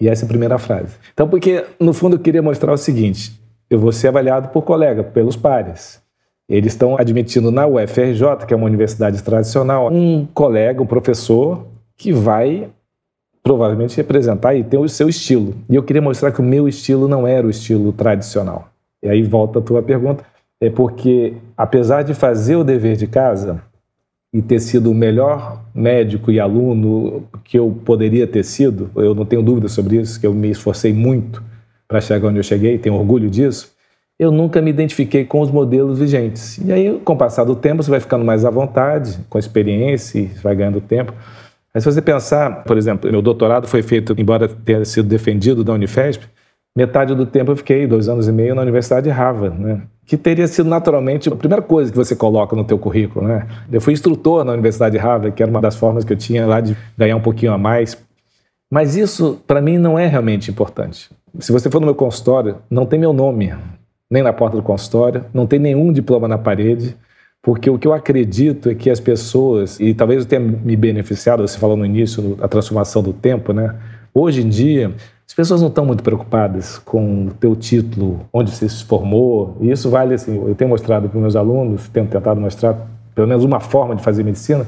E 0.00 0.08
essa 0.08 0.24
é 0.24 0.26
a 0.26 0.28
primeira 0.28 0.58
frase. 0.58 0.96
Então, 1.12 1.28
porque 1.28 1.64
no 1.78 1.92
fundo 1.92 2.16
eu 2.16 2.20
queria 2.20 2.42
mostrar 2.42 2.72
o 2.72 2.76
seguinte: 2.76 3.38
eu 3.68 3.78
vou 3.78 3.92
ser 3.92 4.08
avaliado 4.08 4.48
por 4.48 4.62
colega, 4.62 5.04
pelos 5.04 5.36
pares. 5.36 6.00
Eles 6.48 6.72
estão 6.72 6.98
admitindo 6.98 7.52
na 7.52 7.66
UFRJ, 7.66 8.44
que 8.46 8.52
é 8.52 8.56
uma 8.56 8.66
universidade 8.66 9.22
tradicional, 9.22 9.92
um 9.92 10.26
colega, 10.34 10.82
um 10.82 10.86
professor, 10.86 11.64
que 11.96 12.12
vai 12.12 12.68
provavelmente 13.42 13.96
representar 13.96 14.54
e 14.54 14.64
ter 14.64 14.76
o 14.76 14.88
seu 14.88 15.08
estilo. 15.08 15.54
E 15.68 15.76
eu 15.76 15.82
queria 15.82 16.02
mostrar 16.02 16.32
que 16.32 16.40
o 16.40 16.44
meu 16.44 16.66
estilo 16.66 17.06
não 17.06 17.26
era 17.26 17.46
o 17.46 17.50
estilo 17.50 17.92
tradicional. 17.92 18.68
E 19.02 19.08
aí 19.08 19.22
volta 19.22 19.60
a 19.60 19.62
tua 19.62 19.82
pergunta. 19.82 20.24
É 20.60 20.68
porque, 20.68 21.34
apesar 21.56 22.02
de 22.02 22.12
fazer 22.12 22.56
o 22.56 22.64
dever 22.64 22.96
de 22.96 23.06
casa 23.06 23.62
e 24.32 24.40
ter 24.40 24.60
sido 24.60 24.90
o 24.90 24.94
melhor 24.94 25.62
médico 25.74 26.30
e 26.30 26.38
aluno 26.38 27.24
que 27.44 27.58
eu 27.58 27.80
poderia 27.84 28.26
ter 28.26 28.44
sido, 28.44 28.90
eu 28.94 29.14
não 29.14 29.24
tenho 29.24 29.42
dúvida 29.42 29.68
sobre 29.68 29.96
isso, 29.96 30.20
que 30.20 30.26
eu 30.26 30.32
me 30.32 30.50
esforcei 30.50 30.92
muito 30.92 31.42
para 31.88 32.00
chegar 32.00 32.28
onde 32.28 32.38
eu 32.38 32.42
cheguei, 32.42 32.78
tenho 32.78 32.94
orgulho 32.94 33.28
disso, 33.28 33.72
eu 34.20 34.30
nunca 34.30 34.60
me 34.60 34.70
identifiquei 34.70 35.24
com 35.24 35.40
os 35.40 35.50
modelos 35.50 35.98
vigentes. 35.98 36.58
E 36.58 36.70
aí, 36.70 37.00
com 37.02 37.14
o 37.14 37.16
passar 37.16 37.42
do 37.42 37.56
tempo, 37.56 37.82
você 37.82 37.90
vai 37.90 38.00
ficando 38.00 38.24
mais 38.24 38.44
à 38.44 38.50
vontade, 38.50 39.18
com 39.30 39.38
a 39.38 39.40
experiência, 39.40 40.30
vai 40.42 40.54
ganhando 40.54 40.80
tempo. 40.80 41.14
Mas 41.72 41.82
se 41.82 41.90
você 41.90 42.02
pensar, 42.02 42.64
por 42.64 42.76
exemplo, 42.76 43.10
meu 43.10 43.22
doutorado 43.22 43.66
foi 43.66 43.82
feito, 43.82 44.14
embora 44.18 44.46
tenha 44.46 44.84
sido 44.84 45.08
defendido 45.08 45.64
da 45.64 45.72
Unifesp, 45.72 46.26
metade 46.76 47.14
do 47.14 47.24
tempo 47.24 47.50
eu 47.50 47.56
fiquei, 47.56 47.86
dois 47.86 48.08
anos 48.08 48.28
e 48.28 48.32
meio, 48.32 48.54
na 48.54 48.62
Universidade 48.62 49.04
de 49.04 49.10
Harvard, 49.10 49.58
né? 49.58 49.82
Que 50.10 50.16
teria 50.16 50.48
sido 50.48 50.68
naturalmente 50.68 51.28
a 51.28 51.36
primeira 51.36 51.62
coisa 51.62 51.88
que 51.88 51.96
você 51.96 52.16
coloca 52.16 52.56
no 52.56 52.64
teu 52.64 52.76
currículo. 52.76 53.28
Né? 53.28 53.46
Eu 53.70 53.80
fui 53.80 53.92
instrutor 53.92 54.42
na 54.42 54.52
Universidade 54.52 54.98
de 54.98 54.98
Harvard, 54.98 55.36
que 55.36 55.40
era 55.40 55.48
uma 55.48 55.60
das 55.60 55.76
formas 55.76 56.02
que 56.02 56.12
eu 56.12 56.16
tinha 56.16 56.44
lá 56.44 56.60
de 56.60 56.76
ganhar 56.98 57.14
um 57.14 57.20
pouquinho 57.20 57.52
a 57.52 57.58
mais. 57.58 57.96
Mas 58.68 58.96
isso, 58.96 59.40
para 59.46 59.62
mim, 59.62 59.78
não 59.78 59.96
é 59.96 60.08
realmente 60.08 60.50
importante. 60.50 61.08
Se 61.38 61.52
você 61.52 61.70
for 61.70 61.78
no 61.78 61.86
meu 61.86 61.94
consultório, 61.94 62.56
não 62.68 62.86
tem 62.86 62.98
meu 62.98 63.12
nome, 63.12 63.54
nem 64.10 64.20
na 64.20 64.32
porta 64.32 64.56
do 64.56 64.64
consultório, 64.64 65.24
não 65.32 65.46
tem 65.46 65.60
nenhum 65.60 65.92
diploma 65.92 66.26
na 66.26 66.36
parede, 66.36 66.96
porque 67.40 67.70
o 67.70 67.78
que 67.78 67.86
eu 67.86 67.92
acredito 67.92 68.68
é 68.68 68.74
que 68.74 68.90
as 68.90 68.98
pessoas, 68.98 69.78
e 69.78 69.94
talvez 69.94 70.24
eu 70.24 70.28
tenha 70.28 70.42
me 70.42 70.74
beneficiado, 70.74 71.46
você 71.46 71.56
falou 71.56 71.76
no 71.76 71.86
início, 71.86 72.36
a 72.42 72.48
transformação 72.48 73.00
do 73.00 73.12
tempo, 73.12 73.52
né? 73.52 73.76
Hoje 74.12 74.42
em 74.42 74.48
dia, 74.48 74.92
as 75.30 75.34
pessoas 75.34 75.60
não 75.60 75.68
estão 75.68 75.86
muito 75.86 76.02
preocupadas 76.02 76.76
com 76.76 77.26
o 77.26 77.30
teu 77.30 77.54
título, 77.54 78.22
onde 78.32 78.50
você 78.50 78.68
se 78.68 78.84
formou, 78.84 79.56
e 79.60 79.70
isso 79.70 79.88
vale 79.88 80.12
assim, 80.12 80.34
eu 80.44 80.56
tenho 80.56 80.68
mostrado 80.68 81.08
para 81.08 81.16
os 81.16 81.22
meus 81.22 81.36
alunos, 81.36 81.88
tenho 81.88 82.04
tentado 82.08 82.40
mostrar 82.40 82.76
pelo 83.14 83.28
menos 83.28 83.44
uma 83.44 83.60
forma 83.60 83.94
de 83.94 84.02
fazer 84.02 84.24
medicina, 84.24 84.66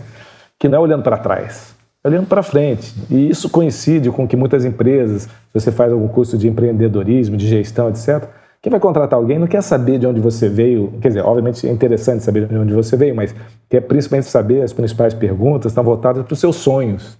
que 0.57 0.69
não 0.69 0.79
é 0.79 0.81
olhando 0.81 1.03
para 1.03 1.19
trás, 1.19 1.75
é 2.05 2.07
olhando 2.07 2.29
para 2.29 2.45
frente. 2.45 2.95
E 3.11 3.29
isso 3.29 3.51
coincide 3.51 4.09
com 4.13 4.25
que 4.25 4.37
muitas 4.37 4.65
empresas, 4.65 5.23
se 5.23 5.29
você 5.53 5.73
faz 5.73 5.91
algum 5.91 6.07
curso 6.07 6.39
de 6.39 6.47
empreendedorismo, 6.47 7.37
de 7.37 7.49
gestão, 7.49 7.89
etc., 7.89 8.23
quem 8.63 8.71
vai 8.71 8.79
contratar 8.79 9.19
alguém 9.19 9.41
não 9.41 9.49
quer 9.49 9.65
saber 9.65 9.99
de 9.99 10.07
onde 10.07 10.21
você 10.21 10.49
veio, 10.49 10.93
quer 11.01 11.09
dizer, 11.09 11.25
obviamente 11.25 11.67
é 11.67 11.73
interessante 11.73 12.23
saber 12.23 12.47
de 12.47 12.57
onde 12.57 12.73
você 12.73 12.97
veio, 12.97 13.17
mas 13.17 13.35
quer 13.69 13.81
principalmente 13.81 14.29
saber 14.29 14.63
as 14.63 14.73
principais 14.73 15.13
perguntas 15.13 15.73
estão 15.73 15.83
voltadas 15.83 16.25
para 16.25 16.33
os 16.33 16.39
seus 16.39 16.55
sonhos. 16.55 17.19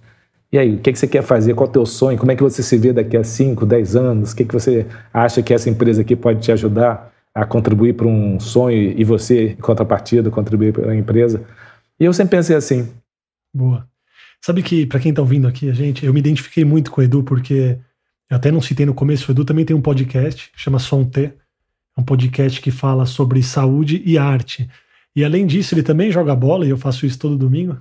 E 0.53 0.57
aí, 0.59 0.75
o 0.75 0.77
que, 0.77 0.91
é 0.91 0.93
que 0.93 0.99
você 0.99 1.07
quer 1.07 1.23
fazer? 1.23 1.55
Qual 1.55 1.65
é 1.65 1.69
o 1.71 1.73
teu 1.73 1.83
sonho? 1.83 2.15
Como 2.15 2.31
é 2.31 2.35
que 2.35 2.43
você 2.43 2.61
se 2.61 2.77
vê 2.77 2.93
daqui 2.93 3.17
a 3.17 3.23
5, 3.23 3.65
10 3.65 3.95
anos? 3.95 4.31
O 4.33 4.35
que, 4.35 4.43
é 4.43 4.45
que 4.45 4.53
você 4.53 4.85
acha 5.11 5.41
que 5.41 5.51
essa 5.51 5.67
empresa 5.67 6.03
aqui 6.03 6.15
pode 6.15 6.41
te 6.41 6.51
ajudar 6.51 7.11
a 7.33 7.43
contribuir 7.43 7.95
para 7.95 8.05
um 8.05 8.39
sonho 8.39 8.93
e 8.95 9.03
você, 9.03 9.53
em 9.53 9.55
contrapartida, 9.55 10.29
contribuir 10.29 10.71
para 10.71 10.91
a 10.91 10.95
empresa? 10.95 11.43
E 11.99 12.05
eu 12.05 12.13
sempre 12.13 12.37
pensei 12.37 12.55
assim. 12.55 12.87
Boa. 13.51 13.89
Sabe 14.39 14.61
que, 14.61 14.85
para 14.85 14.99
quem 14.99 15.09
está 15.09 15.23
ouvindo 15.23 15.47
aqui, 15.47 15.71
a 15.71 15.73
gente, 15.73 16.05
eu 16.05 16.13
me 16.13 16.19
identifiquei 16.19 16.63
muito 16.63 16.91
com 16.91 17.01
o 17.01 17.03
Edu, 17.03 17.23
porque 17.23 17.79
eu 18.29 18.37
até 18.37 18.51
não 18.51 18.61
citei 18.61 18.85
no 18.85 18.93
começo, 18.93 19.31
o 19.31 19.33
Edu 19.33 19.43
também 19.43 19.65
tem 19.65 19.75
um 19.75 19.81
podcast, 19.81 20.51
chama 20.55 20.77
Som 20.77 21.03
T. 21.03 21.33
É 21.97 21.99
um 21.99 22.03
podcast 22.03 22.61
que 22.61 22.69
fala 22.69 23.07
sobre 23.07 23.41
saúde 23.41 24.03
e 24.05 24.19
arte. 24.19 24.69
E 25.15 25.25
além 25.25 25.47
disso, 25.47 25.73
ele 25.73 25.81
também 25.81 26.11
joga 26.11 26.35
bola, 26.35 26.63
e 26.63 26.69
eu 26.69 26.77
faço 26.77 27.07
isso 27.07 27.17
todo 27.17 27.35
domingo. 27.35 27.73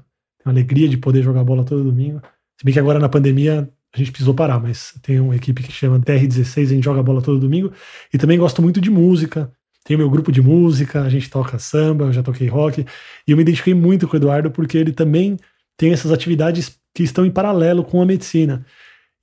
Tenho 0.42 0.54
alegria 0.54 0.88
de 0.88 0.96
poder 0.96 1.22
jogar 1.22 1.44
bola 1.44 1.64
todo 1.64 1.84
domingo. 1.84 2.22
Se 2.62 2.64
bem 2.64 2.72
que 2.72 2.78
agora 2.78 3.00
na 3.00 3.08
pandemia 3.08 3.68
a 3.92 3.98
gente 3.98 4.12
precisou 4.12 4.32
parar, 4.32 4.60
mas 4.60 4.94
tem 5.02 5.18
uma 5.18 5.34
equipe 5.34 5.64
que 5.64 5.72
chama 5.72 5.98
TR16, 5.98 6.62
a 6.62 6.66
gente 6.66 6.84
joga 6.84 7.02
bola 7.02 7.20
todo 7.20 7.40
domingo. 7.40 7.72
E 8.14 8.16
também 8.16 8.38
gosto 8.38 8.62
muito 8.62 8.80
de 8.80 8.88
música. 8.88 9.50
Tenho 9.84 9.98
meu 9.98 10.08
grupo 10.08 10.30
de 10.30 10.40
música, 10.40 11.02
a 11.02 11.08
gente 11.08 11.28
toca 11.28 11.58
samba, 11.58 12.04
eu 12.04 12.12
já 12.12 12.22
toquei 12.22 12.46
rock. 12.46 12.86
E 13.26 13.32
eu 13.32 13.36
me 13.36 13.42
identifiquei 13.42 13.74
muito 13.74 14.06
com 14.06 14.14
o 14.14 14.16
Eduardo 14.16 14.48
porque 14.48 14.78
ele 14.78 14.92
também 14.92 15.36
tem 15.76 15.92
essas 15.92 16.12
atividades 16.12 16.78
que 16.94 17.02
estão 17.02 17.26
em 17.26 17.32
paralelo 17.32 17.82
com 17.82 18.00
a 18.00 18.06
medicina. 18.06 18.64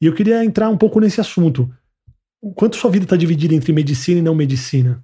E 0.02 0.06
eu 0.06 0.14
queria 0.14 0.44
entrar 0.44 0.68
um 0.68 0.78
pouco 0.78 1.00
nesse 1.00 1.22
assunto. 1.22 1.72
Quanto 2.56 2.76
sua 2.76 2.92
vida 2.92 3.06
está 3.06 3.16
dividida 3.16 3.56
entre 3.56 3.72
medicina 3.72 4.20
e 4.20 4.22
não 4.22 4.36
medicina? 4.36 5.02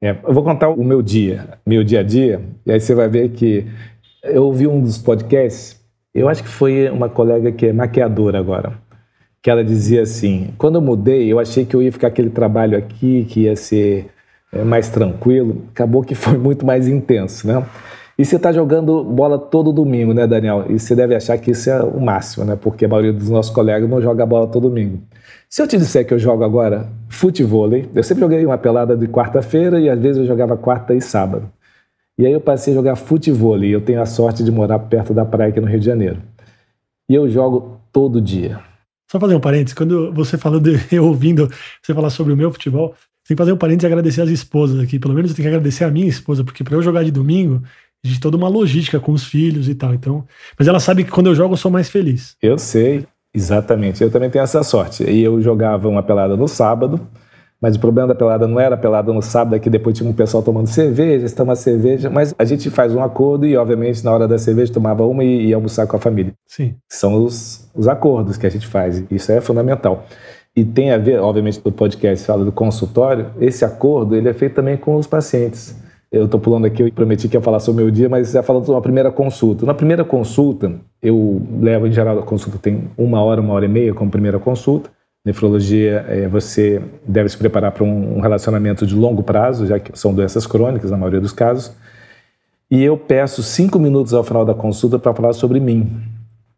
É, 0.00 0.10
eu 0.22 0.32
vou 0.32 0.44
contar 0.44 0.68
o 0.68 0.84
meu 0.84 1.02
dia, 1.02 1.58
meu 1.66 1.82
dia 1.82 1.98
a 1.98 2.02
dia, 2.04 2.40
e 2.64 2.70
aí 2.70 2.78
você 2.78 2.94
vai 2.94 3.08
ver 3.08 3.30
que 3.30 3.66
eu 4.22 4.44
ouvi 4.44 4.64
um 4.64 4.80
dos 4.80 4.96
podcasts, 4.96 5.83
eu 6.14 6.28
acho 6.28 6.42
que 6.42 6.48
foi 6.48 6.88
uma 6.90 7.08
colega 7.08 7.50
que 7.50 7.66
é 7.66 7.72
maquiadora 7.72 8.38
agora, 8.38 8.72
que 9.42 9.50
ela 9.50 9.64
dizia 9.64 10.02
assim: 10.02 10.54
quando 10.56 10.76
eu 10.76 10.80
mudei, 10.80 11.30
eu 11.32 11.38
achei 11.38 11.64
que 11.64 11.74
eu 11.74 11.82
ia 11.82 11.92
ficar 11.92 12.08
aquele 12.08 12.30
trabalho 12.30 12.78
aqui, 12.78 13.24
que 13.28 13.40
ia 13.42 13.56
ser 13.56 14.06
é, 14.52 14.62
mais 14.62 14.88
tranquilo, 14.88 15.64
acabou 15.72 16.02
que 16.02 16.14
foi 16.16 16.38
muito 16.38 16.64
mais 16.64 16.86
intenso, 16.88 17.46
né? 17.46 17.64
E 18.16 18.24
você 18.24 18.36
está 18.36 18.52
jogando 18.52 19.02
bola 19.02 19.36
todo 19.36 19.72
domingo, 19.72 20.14
né, 20.14 20.24
Daniel? 20.24 20.66
E 20.68 20.78
você 20.78 20.94
deve 20.94 21.16
achar 21.16 21.36
que 21.36 21.50
isso 21.50 21.68
é 21.68 21.82
o 21.82 22.00
máximo, 22.00 22.44
né? 22.44 22.56
Porque 22.60 22.84
a 22.84 22.88
maioria 22.88 23.12
dos 23.12 23.28
nossos 23.28 23.52
colegas 23.52 23.90
não 23.90 24.00
joga 24.00 24.24
bola 24.24 24.46
todo 24.46 24.68
domingo. 24.68 25.00
Se 25.50 25.60
eu 25.60 25.66
te 25.66 25.76
disser 25.76 26.06
que 26.06 26.14
eu 26.14 26.18
jogo 26.18 26.44
agora 26.44 26.88
futebol, 27.08 27.68
eu 27.72 28.02
sempre 28.04 28.20
joguei 28.20 28.46
uma 28.46 28.56
pelada 28.56 28.96
de 28.96 29.08
quarta-feira 29.08 29.80
e 29.80 29.90
às 29.90 29.98
vezes 29.98 30.18
eu 30.18 30.26
jogava 30.26 30.56
quarta 30.56 30.94
e 30.94 31.00
sábado. 31.00 31.50
E 32.18 32.26
aí 32.26 32.32
eu 32.32 32.40
passei 32.40 32.72
a 32.72 32.76
jogar 32.76 32.96
futebol 32.96 33.62
e 33.62 33.72
eu 33.72 33.80
tenho 33.80 34.00
a 34.00 34.06
sorte 34.06 34.44
de 34.44 34.52
morar 34.52 34.78
perto 34.78 35.12
da 35.12 35.24
praia 35.24 35.50
aqui 35.50 35.60
no 35.60 35.66
Rio 35.66 35.80
de 35.80 35.86
Janeiro. 35.86 36.22
E 37.08 37.14
eu 37.14 37.28
jogo 37.28 37.80
todo 37.92 38.20
dia. 38.20 38.60
Só 39.10 39.18
fazer 39.20 39.34
um 39.34 39.40
parênteses, 39.40 39.74
quando 39.74 40.12
você 40.12 40.38
falando, 40.38 40.68
eu 40.90 41.04
ouvindo 41.04 41.48
você 41.82 41.92
falar 41.92 42.10
sobre 42.10 42.32
o 42.32 42.36
meu 42.36 42.50
futebol, 42.50 42.94
tem 43.26 43.34
que 43.34 43.36
fazer 43.36 43.52
um 43.52 43.56
parênteses 43.56 43.84
e 43.84 43.86
agradecer 43.86 44.20
as 44.22 44.30
esposas 44.30 44.80
aqui. 44.80 44.98
Pelo 44.98 45.14
menos 45.14 45.30
eu 45.30 45.36
tenho 45.36 45.48
que 45.48 45.54
agradecer 45.54 45.84
a 45.84 45.90
minha 45.90 46.06
esposa, 46.06 46.44
porque 46.44 46.62
para 46.62 46.76
eu 46.76 46.82
jogar 46.82 47.04
de 47.04 47.10
domingo, 47.10 47.62
de 48.04 48.20
toda 48.20 48.36
uma 48.36 48.48
logística 48.48 49.00
com 49.00 49.12
os 49.12 49.24
filhos 49.24 49.68
e 49.68 49.74
tal. 49.74 49.94
Então, 49.94 50.26
mas 50.58 50.68
ela 50.68 50.78
sabe 50.78 51.04
que 51.04 51.10
quando 51.10 51.28
eu 51.28 51.34
jogo 51.34 51.54
eu 51.54 51.58
sou 51.58 51.70
mais 51.70 51.88
feliz. 51.88 52.36
Eu 52.42 52.58
sei, 52.58 53.06
exatamente. 53.32 54.02
Eu 54.02 54.10
também 54.10 54.28
tenho 54.28 54.42
essa 54.42 54.62
sorte. 54.62 55.04
E 55.04 55.22
eu 55.22 55.40
jogava 55.40 55.88
uma 55.88 56.02
pelada 56.02 56.36
no 56.36 56.46
sábado, 56.46 57.00
mas 57.64 57.76
o 57.76 57.80
problema 57.80 58.08
da 58.08 58.14
pelada 58.14 58.46
não 58.46 58.60
era 58.60 58.74
a 58.74 58.76
pelada 58.76 59.10
no 59.10 59.22
sábado, 59.22 59.56
é 59.56 59.58
que 59.58 59.70
depois 59.70 59.96
tinha 59.96 60.06
um 60.06 60.12
pessoal 60.12 60.42
tomando 60.42 60.66
cerveja, 60.66 61.26
você 61.26 61.34
toma 61.34 61.56
cerveja, 61.56 62.10
mas 62.10 62.34
a 62.38 62.44
gente 62.44 62.68
faz 62.68 62.94
um 62.94 63.02
acordo 63.02 63.46
e, 63.46 63.56
obviamente, 63.56 64.04
na 64.04 64.12
hora 64.12 64.28
da 64.28 64.36
cerveja 64.36 64.70
tomava 64.70 65.02
uma 65.06 65.24
e 65.24 65.46
ia 65.46 65.56
almoçar 65.56 65.86
com 65.86 65.96
a 65.96 65.98
família. 65.98 66.34
Sim. 66.46 66.74
São 66.92 67.24
os, 67.24 67.66
os 67.74 67.88
acordos 67.88 68.36
que 68.36 68.46
a 68.46 68.50
gente 68.50 68.66
faz. 68.66 69.02
Isso 69.10 69.32
é 69.32 69.40
fundamental. 69.40 70.04
E 70.54 70.62
tem 70.62 70.90
a 70.90 70.98
ver, 70.98 71.18
obviamente, 71.20 71.58
o 71.64 71.72
podcast 71.72 72.26
fala 72.26 72.44
do 72.44 72.52
consultório, 72.52 73.28
esse 73.40 73.64
acordo 73.64 74.14
ele 74.14 74.28
é 74.28 74.34
feito 74.34 74.56
também 74.56 74.76
com 74.76 74.96
os 74.96 75.06
pacientes. 75.06 75.74
Eu 76.12 76.26
estou 76.26 76.38
pulando 76.38 76.66
aqui, 76.66 76.82
eu 76.82 76.92
prometi 76.92 77.30
que 77.30 77.36
ia 77.38 77.40
falar 77.40 77.60
sobre 77.60 77.80
o 77.80 77.86
meu 77.86 77.90
dia, 77.90 78.10
mas 78.10 78.32
já 78.32 78.42
falando 78.42 78.66
de 78.66 78.70
uma 78.72 78.82
primeira 78.82 79.10
consulta. 79.10 79.64
Na 79.64 79.72
primeira 79.72 80.04
consulta, 80.04 80.70
eu 81.02 81.40
levo, 81.62 81.86
em 81.86 81.92
geral, 81.92 82.18
a 82.18 82.22
consulta 82.22 82.58
tem 82.58 82.90
uma 82.98 83.22
hora, 83.22 83.40
uma 83.40 83.54
hora 83.54 83.64
e 83.64 83.68
meia 83.68 83.94
como 83.94 84.10
primeira 84.10 84.38
consulta. 84.38 84.90
Nefrologia, 85.24 86.04
é, 86.08 86.28
você 86.28 86.82
deve 87.06 87.28
se 87.28 87.36
preparar 87.36 87.72
para 87.72 87.82
um 87.82 88.20
relacionamento 88.20 88.86
de 88.86 88.94
longo 88.94 89.22
prazo, 89.22 89.66
já 89.66 89.78
que 89.78 89.98
são 89.98 90.12
doenças 90.12 90.46
crônicas, 90.46 90.90
na 90.90 90.96
maioria 90.96 91.20
dos 91.20 91.32
casos. 91.32 91.72
E 92.70 92.82
eu 92.82 92.96
peço 92.96 93.42
cinco 93.42 93.78
minutos 93.78 94.12
ao 94.12 94.22
final 94.22 94.44
da 94.44 94.54
consulta 94.54 94.98
para 94.98 95.14
falar 95.14 95.32
sobre 95.32 95.60
mim. 95.60 96.02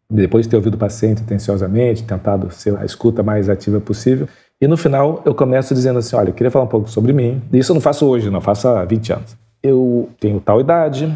Depois 0.09 0.45
de 0.45 0.49
ter 0.49 0.55
ouvido 0.57 0.75
o 0.75 0.77
paciente 0.77 1.21
atenciosamente, 1.21 2.03
tentado 2.03 2.51
ser 2.51 2.77
a 2.77 2.85
escuta 2.85 3.23
mais 3.23 3.49
ativa 3.49 3.79
possível. 3.79 4.27
E 4.59 4.67
no 4.67 4.75
final 4.75 5.21
eu 5.25 5.33
começo 5.35 5.73
dizendo 5.73 5.99
assim: 5.99 6.15
olha, 6.15 6.29
eu 6.29 6.33
queria 6.33 6.51
falar 6.51 6.65
um 6.65 6.69
pouco 6.69 6.89
sobre 6.89 7.13
mim. 7.13 7.41
Isso 7.53 7.71
eu 7.71 7.75
não 7.75 7.81
faço 7.81 8.05
hoje, 8.05 8.29
não 8.29 8.41
faço 8.41 8.67
há 8.67 8.83
20 8.83 9.13
anos 9.13 9.47
eu 9.67 10.09
tenho 10.19 10.39
tal 10.39 10.59
idade, 10.61 11.13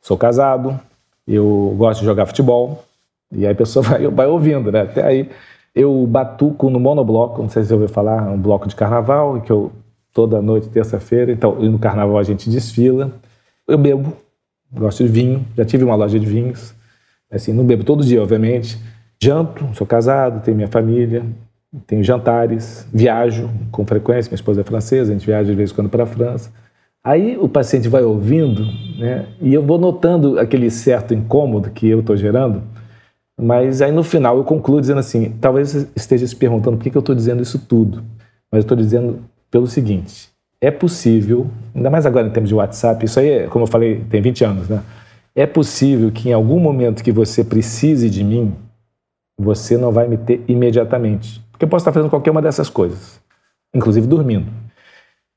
sou 0.00 0.16
casado, 0.16 0.78
eu 1.26 1.74
gosto 1.76 2.00
de 2.00 2.06
jogar 2.06 2.26
futebol. 2.26 2.84
E 3.32 3.46
aí 3.46 3.52
a 3.52 3.56
pessoa 3.56 3.82
vai, 3.86 4.06
vai 4.08 4.26
ouvindo, 4.26 4.70
né? 4.70 4.82
Até 4.82 5.04
aí 5.04 5.30
eu 5.74 6.06
batuco 6.06 6.70
no 6.70 6.78
monobloco, 6.78 7.42
não 7.42 7.48
sei 7.48 7.62
se 7.62 7.68
você 7.68 7.74
ouviu 7.74 7.88
falar, 7.88 8.30
um 8.30 8.38
bloco 8.38 8.68
de 8.68 8.76
carnaval, 8.76 9.40
que 9.40 9.50
eu 9.50 9.72
toda 10.12 10.40
noite, 10.40 10.68
terça-feira, 10.68 11.32
então 11.32 11.56
no 11.56 11.78
carnaval 11.78 12.18
a 12.18 12.22
gente 12.22 12.48
desfila. 12.48 13.10
Eu 13.66 13.76
bebo, 13.76 14.12
gosto 14.72 15.02
de 15.02 15.08
vinho, 15.08 15.44
já 15.56 15.64
tive 15.64 15.82
uma 15.84 15.96
loja 15.96 16.20
de 16.20 16.26
vinhos. 16.26 16.74
Assim, 17.30 17.52
não 17.52 17.64
bebo 17.64 17.82
todo 17.82 18.04
dia, 18.04 18.22
obviamente. 18.22 18.78
Janto, 19.20 19.68
sou 19.74 19.86
casado, 19.86 20.44
tenho 20.44 20.56
minha 20.56 20.68
família, 20.68 21.24
tenho 21.86 22.04
jantares, 22.04 22.86
viajo 22.92 23.50
com 23.72 23.84
frequência, 23.84 24.30
minha 24.30 24.36
esposa 24.36 24.60
é 24.60 24.64
francesa, 24.64 25.10
a 25.10 25.14
gente 25.14 25.26
viaja 25.26 25.50
de 25.50 25.56
vez 25.56 25.72
em 25.72 25.74
quando 25.74 25.88
para 25.88 26.04
a 26.04 26.06
França 26.06 26.50
Aí 27.04 27.36
o 27.36 27.46
paciente 27.46 27.86
vai 27.86 28.02
ouvindo, 28.02 28.64
né? 28.98 29.26
E 29.38 29.52
eu 29.52 29.62
vou 29.62 29.78
notando 29.78 30.38
aquele 30.38 30.70
certo 30.70 31.12
incômodo 31.12 31.68
que 31.70 31.86
eu 31.86 32.00
estou 32.00 32.16
gerando, 32.16 32.62
mas 33.40 33.82
aí 33.82 33.90
no 33.90 34.04
final 34.04 34.36
eu 34.38 34.44
concluo 34.44 34.80
dizendo 34.80 35.00
assim: 35.00 35.30
talvez 35.40 35.70
você 35.70 35.88
esteja 35.96 36.26
se 36.26 36.36
perguntando 36.36 36.76
por 36.76 36.82
que, 36.84 36.96
eu 36.96 37.00
estou 37.00 37.14
dizendo 37.14 37.42
isso 37.42 37.58
tudo, 37.58 38.04
mas 38.50 38.58
eu 38.58 38.60
estou 38.60 38.76
dizendo 38.76 39.18
pelo 39.50 39.66
seguinte: 39.66 40.30
é 40.60 40.70
possível, 40.70 41.48
ainda 41.74 41.90
mais 41.90 42.06
agora 42.06 42.26
em 42.26 42.30
termos 42.30 42.48
de 42.48 42.54
WhatsApp, 42.54 43.04
isso 43.04 43.18
aí, 43.18 43.48
como 43.48 43.64
eu 43.64 43.68
falei, 43.68 44.04
tem 44.08 44.22
20 44.22 44.44
anos, 44.44 44.68
né? 44.68 44.82
É 45.34 45.46
possível 45.46 46.12
que 46.12 46.28
em 46.28 46.32
algum 46.32 46.60
momento 46.60 47.02
que 47.02 47.10
você 47.10 47.42
precise 47.42 48.08
de 48.08 48.22
mim, 48.22 48.54
você 49.36 49.76
não 49.76 49.90
vai 49.90 50.06
me 50.06 50.16
ter 50.16 50.44
imediatamente. 50.46 51.44
Porque 51.50 51.64
eu 51.64 51.68
posso 51.68 51.82
estar 51.82 51.92
fazendo 51.92 52.10
qualquer 52.10 52.30
uma 52.30 52.40
dessas 52.40 52.68
coisas, 52.68 53.20
inclusive 53.74 54.06
dormindo. 54.06 54.46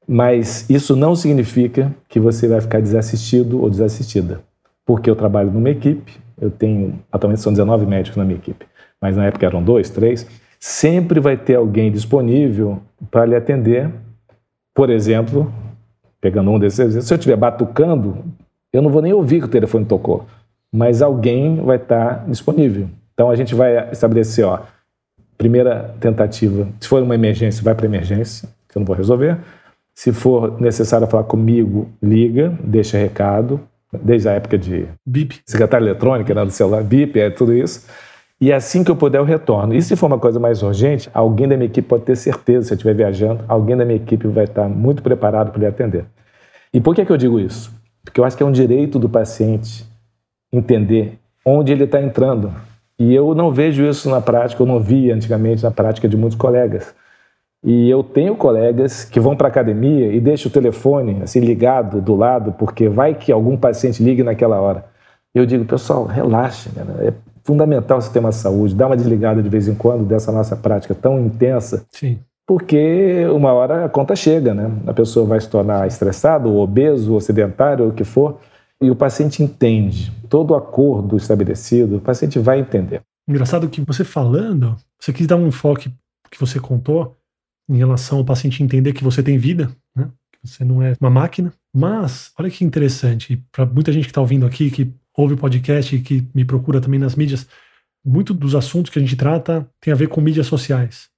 Mas 0.07 0.69
isso 0.69 0.95
não 0.95 1.15
significa 1.15 1.93
que 2.07 2.19
você 2.19 2.47
vai 2.47 2.61
ficar 2.61 2.79
desassistido 2.79 3.61
ou 3.61 3.69
desassistida. 3.69 4.39
Porque 4.85 5.09
eu 5.09 5.15
trabalho 5.15 5.51
numa 5.51 5.69
equipe, 5.69 6.13
eu 6.39 6.51
tenho, 6.51 6.99
atualmente 7.11 7.41
são 7.41 7.51
19 7.51 7.85
médicos 7.85 8.17
na 8.17 8.23
minha 8.23 8.37
equipe, 8.37 8.65
mas 9.01 9.15
na 9.17 9.25
época 9.25 9.45
eram 9.45 9.61
dois, 9.61 9.89
três. 9.89 10.27
Sempre 10.59 11.19
vai 11.19 11.37
ter 11.37 11.55
alguém 11.55 11.91
disponível 11.91 12.81
para 13.11 13.25
lhe 13.25 13.35
atender. 13.35 13.89
Por 14.73 14.89
exemplo, 14.89 15.51
pegando 16.21 16.51
um 16.51 16.59
desses 16.59 16.79
exemplos, 16.79 17.07
se 17.07 17.13
eu 17.13 17.17
estiver 17.17 17.35
batucando, 17.35 18.17
eu 18.71 18.81
não 18.81 18.89
vou 18.89 19.01
nem 19.01 19.13
ouvir 19.13 19.39
que 19.39 19.45
o 19.45 19.49
telefone 19.49 19.85
tocou, 19.85 20.25
mas 20.71 21.01
alguém 21.01 21.57
vai 21.57 21.77
estar 21.77 22.25
disponível. 22.27 22.87
Então 23.13 23.29
a 23.29 23.35
gente 23.35 23.55
vai 23.55 23.91
estabelecer, 23.91 24.45
ó, 24.45 24.59
primeira 25.37 25.95
tentativa, 25.99 26.67
se 26.79 26.87
for 26.87 27.01
uma 27.01 27.15
emergência, 27.15 27.63
vai 27.63 27.73
para 27.73 27.85
emergência, 27.85 28.49
que 28.67 28.77
eu 28.77 28.79
não 28.79 28.85
vou 28.85 28.95
resolver. 28.95 29.37
Se 29.95 30.11
for 30.11 30.59
necessário 30.61 31.07
falar 31.07 31.23
comigo, 31.23 31.89
liga, 32.01 32.55
deixa 32.63 32.97
recado, 32.97 33.59
desde 33.93 34.29
a 34.29 34.33
época 34.33 34.57
de 34.57 34.85
BIP, 35.05 35.39
secretária 35.45 35.83
eletrônica, 35.83 36.33
né, 36.33 36.43
do 36.43 36.51
celular, 36.51 36.83
BIP, 36.83 37.19
é 37.19 37.29
tudo 37.29 37.53
isso. 37.53 37.87
E 38.39 38.53
assim 38.53 38.83
que 38.83 38.91
eu 38.91 38.95
puder, 38.95 39.17
eu 39.17 39.23
retorno. 39.23 39.73
E 39.73 39.81
se 39.81 39.95
for 39.95 40.05
uma 40.05 40.19
coisa 40.19 40.39
mais 40.39 40.61
urgente, 40.61 41.09
alguém 41.13 41.47
da 41.47 41.57
minha 41.57 41.67
equipe 41.67 41.87
pode 41.87 42.03
ter 42.03 42.15
certeza, 42.15 42.67
se 42.67 42.73
eu 42.73 42.75
estiver 42.75 42.93
viajando, 42.93 43.43
alguém 43.47 43.75
da 43.75 43.83
minha 43.83 43.97
equipe 43.97 44.27
vai 44.27 44.43
estar 44.43 44.69
muito 44.69 45.01
preparado 45.01 45.51
para 45.51 45.59
lhe 45.59 45.65
atender. 45.65 46.05
E 46.71 46.79
por 46.79 46.93
que, 46.93 47.03
que 47.03 47.11
eu 47.11 47.17
digo 47.17 47.39
isso? 47.39 47.71
Porque 48.03 48.19
eu 48.19 48.25
acho 48.25 48.37
que 48.37 48.43
é 48.43 48.45
um 48.45 48.51
direito 48.51 48.99
do 48.99 49.09
paciente 49.09 49.85
entender 50.53 51.17
onde 51.43 51.71
ele 51.71 51.85
está 51.85 52.01
entrando. 52.01 52.53
E 52.99 53.13
eu 53.13 53.33
não 53.33 53.51
vejo 53.51 53.83
isso 53.83 54.09
na 54.09 54.21
prática, 54.21 54.61
eu 54.61 54.67
não 54.67 54.79
via 54.79 55.15
antigamente 55.15 55.63
na 55.63 55.71
prática 55.71 56.07
de 56.07 56.15
muitos 56.15 56.37
colegas. 56.37 56.93
E 57.63 57.89
eu 57.89 58.03
tenho 58.03 58.35
colegas 58.35 59.03
que 59.03 59.19
vão 59.19 59.35
para 59.35 59.47
a 59.47 59.49
academia 59.49 60.11
e 60.11 60.19
deixam 60.19 60.49
o 60.49 60.53
telefone 60.53 61.21
assim 61.23 61.39
ligado 61.39 61.99
do 62.01 62.15
lado, 62.15 62.53
porque 62.53 62.87
vai 62.87 63.15
que 63.15 63.31
algum 63.31 63.57
paciente 63.57 64.03
ligue 64.03 64.23
naquela 64.23 64.59
hora. 64.61 64.85
Eu 65.33 65.45
digo, 65.45 65.65
pessoal, 65.65 66.05
relaxa, 66.05 66.69
é 66.99 67.13
fundamental 67.43 67.99
você 68.01 68.11
ter 68.11 68.19
uma 68.19 68.31
saúde, 68.31 68.75
dá 68.75 68.87
uma 68.87 68.97
desligada 68.97 69.41
de 69.41 69.49
vez 69.49 69.67
em 69.67 69.75
quando 69.75 70.05
dessa 70.05 70.31
nossa 70.31 70.55
prática 70.55 70.93
tão 70.93 71.19
intensa. 71.19 71.85
Sim. 71.91 72.19
Porque 72.45 73.25
uma 73.27 73.51
hora 73.51 73.85
a 73.85 73.89
conta 73.89 74.15
chega, 74.15 74.53
né? 74.53 74.71
A 74.87 74.93
pessoa 74.93 75.25
vai 75.25 75.41
se 75.41 75.49
tornar 75.49 75.85
estressado, 75.85 76.49
ou 76.49 76.63
obeso, 76.63 77.13
ou 77.13 77.19
sedentário, 77.19 77.83
ou 77.83 77.91
o 77.91 77.93
que 77.93 78.05
for, 78.05 78.37
e 78.81 78.89
o 78.89 78.95
paciente 78.95 79.43
entende. 79.43 80.13
Todo 80.29 80.55
acordo 80.55 81.17
estabelecido, 81.17 81.97
o 81.97 82.01
paciente 82.01 82.39
vai 82.39 82.59
entender. 82.59 83.01
Engraçado 83.27 83.67
que 83.67 83.81
você 83.81 84.05
falando, 84.05 84.77
você 84.97 85.11
quis 85.11 85.27
dar 85.27 85.35
um 85.35 85.47
enfoque 85.47 85.91
que 86.31 86.39
você 86.39 86.59
contou, 86.59 87.16
em 87.69 87.77
relação 87.77 88.19
ao 88.19 88.25
paciente 88.25 88.63
entender 88.63 88.93
que 88.93 89.03
você 89.03 89.21
tem 89.21 89.37
vida, 89.37 89.69
né? 89.95 90.09
que 90.31 90.47
você 90.47 90.63
não 90.63 90.81
é 90.81 90.93
uma 90.99 91.09
máquina. 91.09 91.53
Mas, 91.73 92.31
olha 92.37 92.49
que 92.49 92.63
interessante, 92.63 93.43
para 93.51 93.65
muita 93.65 93.91
gente 93.91 94.05
que 94.05 94.11
está 94.11 94.21
ouvindo 94.21 94.45
aqui, 94.45 94.71
que 94.71 94.91
ouve 95.15 95.33
o 95.33 95.37
podcast 95.37 95.95
e 95.95 95.99
que 95.99 96.27
me 96.33 96.45
procura 96.45 96.79
também 96.79 96.99
nas 96.99 97.15
mídias, 97.15 97.47
muito 98.05 98.33
dos 98.33 98.55
assuntos 98.55 98.91
que 98.91 98.99
a 98.99 99.01
gente 99.01 99.15
trata 99.15 99.69
tem 99.81 99.91
a 99.91 99.95
ver 99.95 100.07
com 100.07 100.21
mídias 100.21 100.47
sociais. 100.47 101.09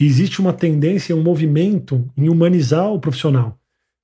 E 0.00 0.06
existe 0.06 0.40
uma 0.40 0.52
tendência, 0.52 1.14
um 1.14 1.22
movimento 1.22 2.10
em 2.16 2.28
humanizar 2.28 2.90
o 2.90 2.98
profissional. 2.98 3.58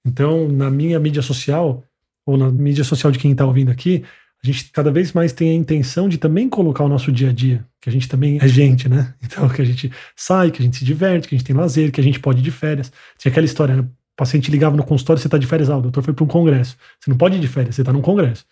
Então, 0.05 0.47
na 0.49 0.71
minha 0.71 1.01
mídia 1.01 1.23
social, 1.23 1.83
ou 2.27 2.37
na 2.37 2.51
mídia 2.51 2.85
social 2.85 3.11
de 3.11 3.19
quem 3.19 3.33
está 3.33 3.47
ouvindo 3.47 3.71
aqui, 3.71 4.05
a 4.49 4.53
gente 4.53 4.71
cada 4.71 4.91
vez 4.91 5.13
mais 5.13 5.33
tem 5.33 5.51
a 5.51 5.55
intenção 5.55 6.09
de 6.09 6.19
também 6.19 6.49
colocar 6.49 6.85
o 6.85 6.89
nosso 6.89 7.11
dia 7.11 7.31
a 7.31 7.33
dia, 7.33 7.65
que 7.81 7.89
a 7.89 7.93
gente 7.93 8.09
também 8.09 8.39
é 8.41 8.47
gente, 8.47 8.89
né? 8.89 9.15
Então, 9.23 9.49
que 9.49 9.61
a 9.61 9.65
gente 9.65 9.91
sai, 10.15 10.51
que 10.51 10.63
a 10.63 10.65
gente 10.65 10.77
se 10.77 10.85
diverte, 10.85 11.29
que 11.29 11.35
a 11.35 11.39
gente 11.39 11.47
tem 11.47 11.57
lazer, 11.57 11.91
que 11.91 12.01
a 12.01 12.05
gente 12.05 12.21
pode 12.21 12.39
ir 12.39 12.43
de 12.43 12.51
férias. 12.51 12.93
Tinha 13.19 13.31
aquela 13.31 13.45
história, 13.45 13.77
né? 13.77 13.83
O 13.83 14.17
paciente 14.17 14.51
ligava 14.51 14.77
no 14.77 14.85
consultório, 14.85 15.21
você 15.21 15.27
está 15.27 15.37
de 15.37 15.47
férias, 15.47 15.69
ah, 15.69 15.77
o 15.77 15.83
doutor 15.83 16.03
foi 16.03 16.15
para 16.15 16.25
um 16.25 16.29
congresso. 16.29 16.77
Você 17.01 17.11
não 17.11 17.19
pode 17.19 17.37
ir 17.37 17.41
de 17.41 17.49
férias, 17.49 17.75
você 17.75 17.83
está 17.83 17.93
num 17.93 18.01
congresso. 18.01 18.45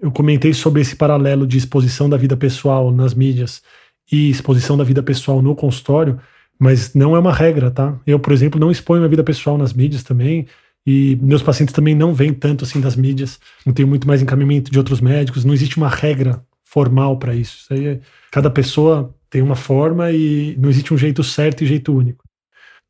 Eu 0.00 0.10
comentei 0.10 0.52
sobre 0.52 0.80
esse 0.80 0.96
paralelo 0.96 1.46
de 1.46 1.56
exposição 1.56 2.08
da 2.08 2.16
vida 2.16 2.36
pessoal 2.36 2.90
nas 2.90 3.14
mídias 3.14 3.62
e 4.10 4.30
exposição 4.30 4.76
da 4.76 4.84
vida 4.84 5.02
pessoal 5.02 5.40
no 5.40 5.54
consultório, 5.54 6.18
mas 6.58 6.94
não 6.94 7.14
é 7.14 7.18
uma 7.18 7.32
regra, 7.32 7.70
tá? 7.70 7.98
Eu, 8.06 8.18
por 8.18 8.32
exemplo, 8.32 8.58
não 8.58 8.70
exponho 8.70 9.00
minha 9.00 9.08
vida 9.08 9.22
pessoal 9.22 9.56
nas 9.56 9.72
mídias 9.72 10.02
também. 10.02 10.46
E 10.86 11.16
meus 11.22 11.42
pacientes 11.42 11.74
também 11.74 11.94
não 11.94 12.12
vêm 12.12 12.32
tanto 12.32 12.64
assim 12.64 12.80
das 12.80 12.94
mídias. 12.94 13.40
Eu 13.64 13.72
tenho 13.72 13.88
muito 13.88 14.06
mais 14.06 14.20
encaminhamento 14.20 14.70
de 14.70 14.78
outros 14.78 15.00
médicos. 15.00 15.44
Não 15.44 15.54
existe 15.54 15.76
uma 15.78 15.88
regra 15.88 16.42
formal 16.62 17.18
para 17.18 17.34
isso. 17.34 17.58
isso 17.58 17.72
aí 17.72 17.86
é, 17.86 18.00
cada 18.30 18.50
pessoa 18.50 19.14
tem 19.30 19.40
uma 19.40 19.54
forma 19.54 20.10
e 20.10 20.56
não 20.58 20.68
existe 20.68 20.92
um 20.92 20.98
jeito 20.98 21.22
certo 21.22 21.62
e 21.62 21.66
jeito 21.66 21.94
único. 21.94 22.24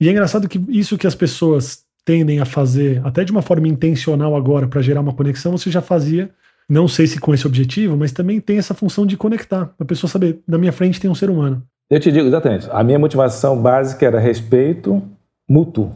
E 0.01 0.09
é 0.09 0.11
engraçado 0.11 0.49
que 0.49 0.61
isso 0.69 0.99
que 0.99 1.07
as 1.07 1.15
pessoas 1.15 1.85
tendem 2.05 2.41
a 2.41 2.45
fazer, 2.45 3.01
até 3.05 3.25
de 3.25 3.33
uma 3.33 3.41
forma 3.43 3.69
intencional 3.69 4.37
agora, 4.37 4.67
para 4.67 4.83
gerar 4.83 5.01
uma 5.01 5.15
conexão, 5.15 5.53
você 5.53 5.71
já 5.71 5.81
fazia. 5.81 6.31
Não 6.69 6.89
sei 6.89 7.07
se 7.07 7.19
com 7.19 7.33
esse 7.33 7.47
objetivo, 7.47 7.97
mas 7.97 8.13
também 8.13 8.41
tem 8.41 8.59
essa 8.59 8.75
função 8.75 9.07
de 9.07 9.17
conectar. 9.17 9.73
A 9.79 9.85
pessoa 9.85 10.11
saber, 10.11 10.41
na 10.47 10.59
minha 10.59 10.73
frente 10.73 11.01
tem 11.01 11.11
um 11.11 11.15
ser 11.15 11.31
humano. 11.31 11.63
Eu 11.91 12.01
te 12.01 12.11
digo 12.11 12.27
exatamente. 12.27 12.67
A 12.71 12.83
minha 12.83 12.99
motivação 12.99 13.61
básica 13.61 14.05
era 14.05 14.19
respeito 14.19 15.03
mútuo 15.49 15.93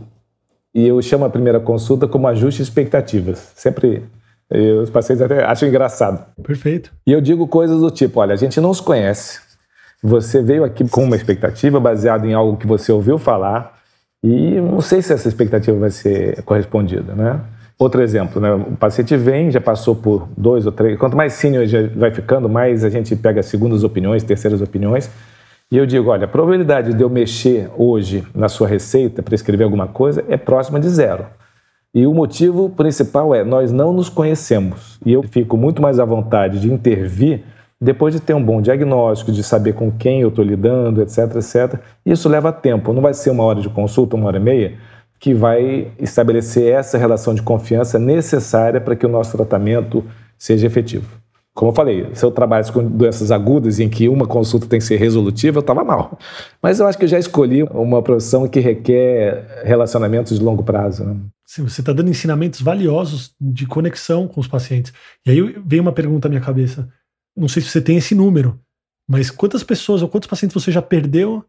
e 0.74 0.86
eu 0.86 1.00
chamo 1.02 1.24
a 1.24 1.30
primeira 1.30 1.60
consulta 1.60 2.06
como 2.06 2.28
ajuste 2.28 2.62
de 2.62 2.68
expectativas. 2.68 3.52
Sempre 3.54 4.02
os 4.82 4.88
pacientes 4.88 5.22
até 5.22 5.44
acham 5.44 5.68
engraçado. 5.68 6.24
Perfeito. 6.42 6.90
E 7.06 7.12
eu 7.12 7.20
digo 7.20 7.46
coisas 7.46 7.80
do 7.80 7.90
tipo: 7.90 8.20
olha, 8.20 8.32
a 8.32 8.36
gente 8.36 8.60
não 8.60 8.72
se 8.72 8.82
conhece. 8.82 9.40
Você 10.02 10.40
veio 10.40 10.64
aqui 10.64 10.88
com 10.88 11.04
uma 11.04 11.16
expectativa 11.16 11.78
baseada 11.80 12.26
em 12.26 12.32
algo 12.32 12.56
que 12.56 12.66
você 12.66 12.92
ouviu 12.92 13.18
falar 13.18 13.78
e 14.22 14.60
não 14.60 14.80
sei 14.80 15.02
se 15.02 15.12
essa 15.12 15.28
expectativa 15.28 15.76
vai 15.76 15.90
ser 15.90 16.42
correspondida, 16.42 17.14
né? 17.14 17.40
Outro 17.78 18.02
exemplo, 18.02 18.40
né? 18.40 18.52
O 18.54 18.76
paciente 18.76 19.16
vem, 19.16 19.50
já 19.50 19.60
passou 19.60 19.94
por 19.94 20.28
dois 20.36 20.66
ou 20.66 20.72
três. 20.72 20.98
Quanto 20.98 21.16
mais 21.16 21.34
senior 21.34 21.66
já 21.66 21.86
vai 21.94 22.10
ficando, 22.12 22.48
mais 22.48 22.84
a 22.84 22.90
gente 22.90 23.14
pega 23.14 23.42
segundas 23.42 23.84
opiniões, 23.84 24.22
terceiras 24.24 24.60
opiniões. 24.60 25.10
E 25.70 25.76
eu 25.76 25.84
digo, 25.84 26.10
olha, 26.10 26.24
a 26.24 26.28
probabilidade 26.28 26.94
de 26.94 27.02
eu 27.02 27.10
mexer 27.10 27.70
hoje 27.76 28.26
na 28.34 28.48
sua 28.48 28.66
receita 28.66 29.22
para 29.22 29.34
escrever 29.34 29.64
alguma 29.64 29.86
coisa 29.86 30.24
é 30.26 30.36
próxima 30.38 30.80
de 30.80 30.88
zero. 30.88 31.26
E 31.94 32.06
o 32.06 32.14
motivo 32.14 32.70
principal 32.70 33.34
é 33.34 33.44
nós 33.44 33.70
não 33.70 33.92
nos 33.92 34.08
conhecemos. 34.08 34.98
E 35.04 35.12
eu 35.12 35.22
fico 35.22 35.58
muito 35.58 35.82
mais 35.82 35.98
à 35.98 36.06
vontade 36.06 36.58
de 36.58 36.72
intervir 36.72 37.44
depois 37.78 38.14
de 38.14 38.20
ter 38.20 38.32
um 38.32 38.42
bom 38.42 38.62
diagnóstico, 38.62 39.30
de 39.30 39.42
saber 39.42 39.74
com 39.74 39.92
quem 39.92 40.22
eu 40.22 40.30
estou 40.30 40.44
lidando, 40.44 41.02
etc, 41.02 41.36
etc. 41.36 41.80
Isso 42.04 42.30
leva 42.30 42.50
tempo. 42.50 42.92
Não 42.94 43.02
vai 43.02 43.12
ser 43.12 43.28
uma 43.28 43.44
hora 43.44 43.60
de 43.60 43.68
consulta, 43.68 44.16
uma 44.16 44.26
hora 44.26 44.38
e 44.38 44.40
meia, 44.40 44.74
que 45.20 45.34
vai 45.34 45.92
estabelecer 45.98 46.72
essa 46.72 46.96
relação 46.96 47.34
de 47.34 47.42
confiança 47.42 47.98
necessária 47.98 48.80
para 48.80 48.96
que 48.96 49.04
o 49.04 49.08
nosso 49.08 49.36
tratamento 49.36 50.02
seja 50.38 50.66
efetivo. 50.66 51.08
Como 51.58 51.72
eu 51.72 51.74
falei, 51.74 52.08
se 52.14 52.24
eu 52.24 52.30
trabalhasse 52.30 52.70
com 52.70 52.88
doenças 52.88 53.32
agudas 53.32 53.80
em 53.80 53.88
que 53.88 54.08
uma 54.08 54.28
consulta 54.28 54.68
tem 54.68 54.78
que 54.78 54.84
ser 54.84 54.94
resolutiva, 54.94 55.58
eu 55.58 55.60
estava 55.60 55.82
mal. 55.82 56.16
Mas 56.62 56.78
eu 56.78 56.86
acho 56.86 56.96
que 56.96 57.02
eu 57.02 57.08
já 57.08 57.18
escolhi 57.18 57.64
uma 57.64 58.00
profissão 58.00 58.48
que 58.48 58.60
requer 58.60 59.64
relacionamentos 59.64 60.38
de 60.38 60.44
longo 60.44 60.62
prazo. 60.62 61.02
Né? 61.02 61.16
Sim, 61.44 61.64
você 61.64 61.80
está 61.80 61.92
dando 61.92 62.10
ensinamentos 62.10 62.60
valiosos 62.60 63.34
de 63.40 63.66
conexão 63.66 64.28
com 64.28 64.40
os 64.40 64.46
pacientes. 64.46 64.92
E 65.26 65.32
aí 65.32 65.56
veio 65.66 65.82
uma 65.82 65.90
pergunta 65.90 66.28
à 66.28 66.30
minha 66.30 66.40
cabeça. 66.40 66.88
Não 67.36 67.48
sei 67.48 67.60
se 67.60 67.70
você 67.70 67.80
tem 67.80 67.96
esse 67.96 68.14
número, 68.14 68.56
mas 69.10 69.28
quantas 69.28 69.64
pessoas 69.64 70.00
ou 70.00 70.08
quantos 70.08 70.28
pacientes 70.28 70.54
você 70.54 70.70
já 70.70 70.80
perdeu 70.80 71.44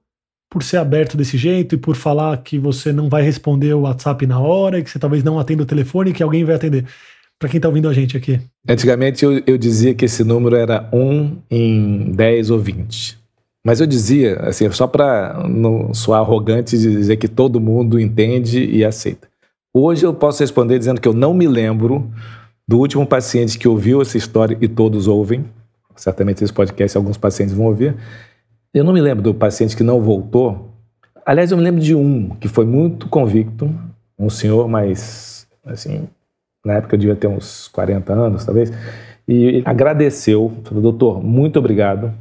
por 0.49 0.63
ser 0.63 0.77
aberto 0.77 1.15
desse 1.15 1.37
jeito 1.37 1.75
e 1.75 1.77
por 1.77 1.95
falar 1.95 2.35
que 2.37 2.57
você 2.57 2.91
não 2.91 3.09
vai 3.09 3.21
responder 3.21 3.75
o 3.75 3.81
WhatsApp 3.81 4.25
na 4.25 4.39
hora, 4.39 4.81
que 4.81 4.89
você 4.89 4.97
talvez 4.97 5.23
não 5.23 5.37
atenda 5.37 5.61
o 5.61 5.67
telefone 5.67 6.09
e 6.09 6.13
que 6.15 6.23
alguém 6.23 6.43
vai 6.43 6.55
atender? 6.55 6.87
Para 7.39 7.47
quem 7.47 7.57
está 7.57 7.69
ouvindo 7.69 7.87
a 7.87 7.93
gente 7.93 8.17
aqui? 8.17 8.41
Antigamente 8.67 9.23
eu, 9.23 9.41
eu, 9.47 9.57
dizia 9.57 9.95
que 9.95 10.03
esse 10.03 10.25
número 10.25 10.57
era 10.57 10.89
1 10.91 11.37
em 11.49 12.11
10 12.11 12.49
ou 12.49 12.59
20. 12.59 13.17
Mas 13.65 13.79
eu 13.79 13.87
dizia, 13.87 14.35
assim, 14.41 14.69
só 14.71 14.85
para 14.85 15.47
não 15.47 15.93
soar 15.93 16.19
arrogante 16.19 16.77
dizer 16.77 17.15
que 17.15 17.27
todo 17.29 17.59
mundo 17.59 17.99
entende 17.99 18.65
e 18.65 18.83
aceita. 18.83 19.27
Hoje 19.73 20.05
eu 20.05 20.13
posso 20.13 20.43
responder 20.43 20.77
dizendo 20.77 20.99
que 20.99 21.07
eu 21.07 21.13
não 21.13 21.33
me 21.33 21.47
lembro 21.47 22.11
do 22.67 22.77
último 22.77 23.05
paciente 23.05 23.57
que 23.57 23.67
ouviu 23.67 24.01
essa 24.01 24.17
história 24.17 24.57
e 24.59 24.67
todos 24.67 25.07
ouvem. 25.07 25.45
Certamente 25.95 26.43
esse 26.43 26.53
podcast 26.53 26.97
alguns 26.97 27.17
pacientes 27.17 27.53
vão 27.53 27.67
ouvir. 27.67 27.95
Eu 28.73 28.83
não 28.83 28.93
me 28.93 29.01
lembro 29.01 29.23
do 29.23 29.33
paciente 29.33 29.77
que 29.77 29.83
não 29.83 30.01
voltou. 30.01 30.73
Aliás, 31.25 31.51
eu 31.51 31.57
me 31.57 31.63
lembro 31.63 31.81
de 31.81 31.95
um 31.95 32.29
que 32.35 32.47
foi 32.47 32.65
muito 32.65 33.07
convicto, 33.07 33.73
um 34.17 34.29
senhor 34.29 34.67
mais 34.67 35.47
assim 35.65 36.07
na 36.65 36.73
época 36.73 36.95
eu 36.95 36.99
devia 36.99 37.15
ter 37.15 37.27
uns 37.27 37.67
40 37.69 38.13
anos, 38.13 38.45
talvez, 38.45 38.71
e 39.27 39.61
agradeceu, 39.65 40.51
falou, 40.63 40.81
doutor, 40.81 41.23
muito 41.23 41.59
obrigado 41.59 42.13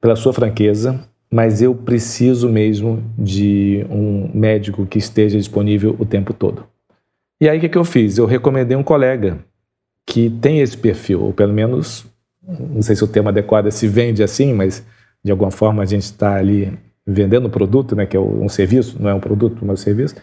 pela 0.00 0.16
sua 0.16 0.32
franqueza, 0.32 1.00
mas 1.30 1.62
eu 1.62 1.74
preciso 1.74 2.48
mesmo 2.48 3.02
de 3.16 3.86
um 3.88 4.30
médico 4.34 4.84
que 4.84 4.98
esteja 4.98 5.38
disponível 5.38 5.94
o 5.98 6.04
tempo 6.04 6.34
todo. 6.34 6.64
E 7.40 7.48
aí 7.48 7.58
o 7.58 7.60
que, 7.60 7.68
que 7.68 7.78
eu 7.78 7.84
fiz? 7.84 8.18
Eu 8.18 8.26
recomendei 8.26 8.76
um 8.76 8.82
colega 8.82 9.38
que 10.06 10.28
tem 10.28 10.60
esse 10.60 10.76
perfil, 10.76 11.22
ou 11.22 11.32
pelo 11.32 11.52
menos, 11.52 12.04
não 12.42 12.82
sei 12.82 12.96
se 12.96 13.04
o 13.04 13.08
termo 13.08 13.28
adequado 13.28 13.66
é 13.66 13.70
se 13.70 13.86
vende 13.86 14.22
assim, 14.22 14.52
mas 14.52 14.84
de 15.24 15.30
alguma 15.30 15.50
forma 15.50 15.82
a 15.82 15.86
gente 15.86 16.02
está 16.02 16.34
ali 16.34 16.76
vendendo 17.06 17.46
um 17.46 17.50
produto, 17.50 17.94
né, 17.94 18.06
que 18.06 18.16
é 18.16 18.20
um 18.20 18.48
serviço, 18.48 19.00
não 19.00 19.08
é 19.08 19.14
um 19.14 19.20
produto, 19.20 19.64
mas 19.64 19.80
um 19.80 19.82
serviço. 19.82 20.16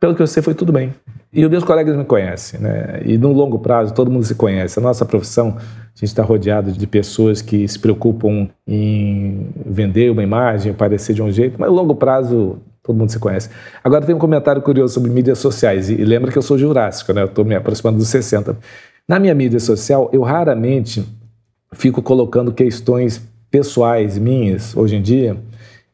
Pelo 0.00 0.14
que 0.14 0.22
eu 0.22 0.26
sei, 0.26 0.42
foi 0.42 0.54
tudo 0.54 0.72
bem. 0.72 0.94
E 1.32 1.44
os 1.44 1.50
meus 1.50 1.64
colegas 1.64 1.96
me 1.96 2.04
conhecem, 2.04 2.60
né? 2.60 3.02
E 3.04 3.18
no 3.18 3.32
longo 3.32 3.58
prazo, 3.58 3.92
todo 3.92 4.10
mundo 4.10 4.24
se 4.24 4.34
conhece. 4.34 4.78
A 4.78 4.82
nossa 4.82 5.04
profissão, 5.04 5.56
a 5.58 5.60
gente 5.94 6.04
está 6.04 6.22
rodeado 6.22 6.72
de 6.72 6.86
pessoas 6.86 7.42
que 7.42 7.66
se 7.66 7.78
preocupam 7.78 8.48
em 8.66 9.48
vender 9.66 10.10
uma 10.10 10.22
imagem, 10.22 10.72
parecer 10.72 11.14
de 11.14 11.22
um 11.22 11.30
jeito, 11.30 11.56
mas 11.58 11.68
no 11.68 11.74
longo 11.74 11.94
prazo, 11.96 12.58
todo 12.82 12.96
mundo 12.96 13.10
se 13.10 13.18
conhece. 13.18 13.50
Agora 13.82 14.06
tem 14.06 14.14
um 14.14 14.18
comentário 14.18 14.62
curioso 14.62 14.94
sobre 14.94 15.10
mídias 15.10 15.38
sociais. 15.38 15.90
E 15.90 15.96
lembra 15.96 16.30
que 16.30 16.38
eu 16.38 16.42
sou 16.42 16.56
jurássico, 16.56 17.12
né? 17.12 17.22
Eu 17.22 17.26
estou 17.26 17.44
me 17.44 17.54
aproximando 17.54 17.98
dos 17.98 18.08
60. 18.08 18.56
Na 19.06 19.18
minha 19.18 19.34
mídia 19.34 19.60
social, 19.60 20.08
eu 20.12 20.22
raramente 20.22 21.04
fico 21.72 22.00
colocando 22.00 22.52
questões 22.52 23.20
pessoais 23.50 24.16
minhas, 24.16 24.76
hoje 24.76 24.96
em 24.96 25.02
dia, 25.02 25.36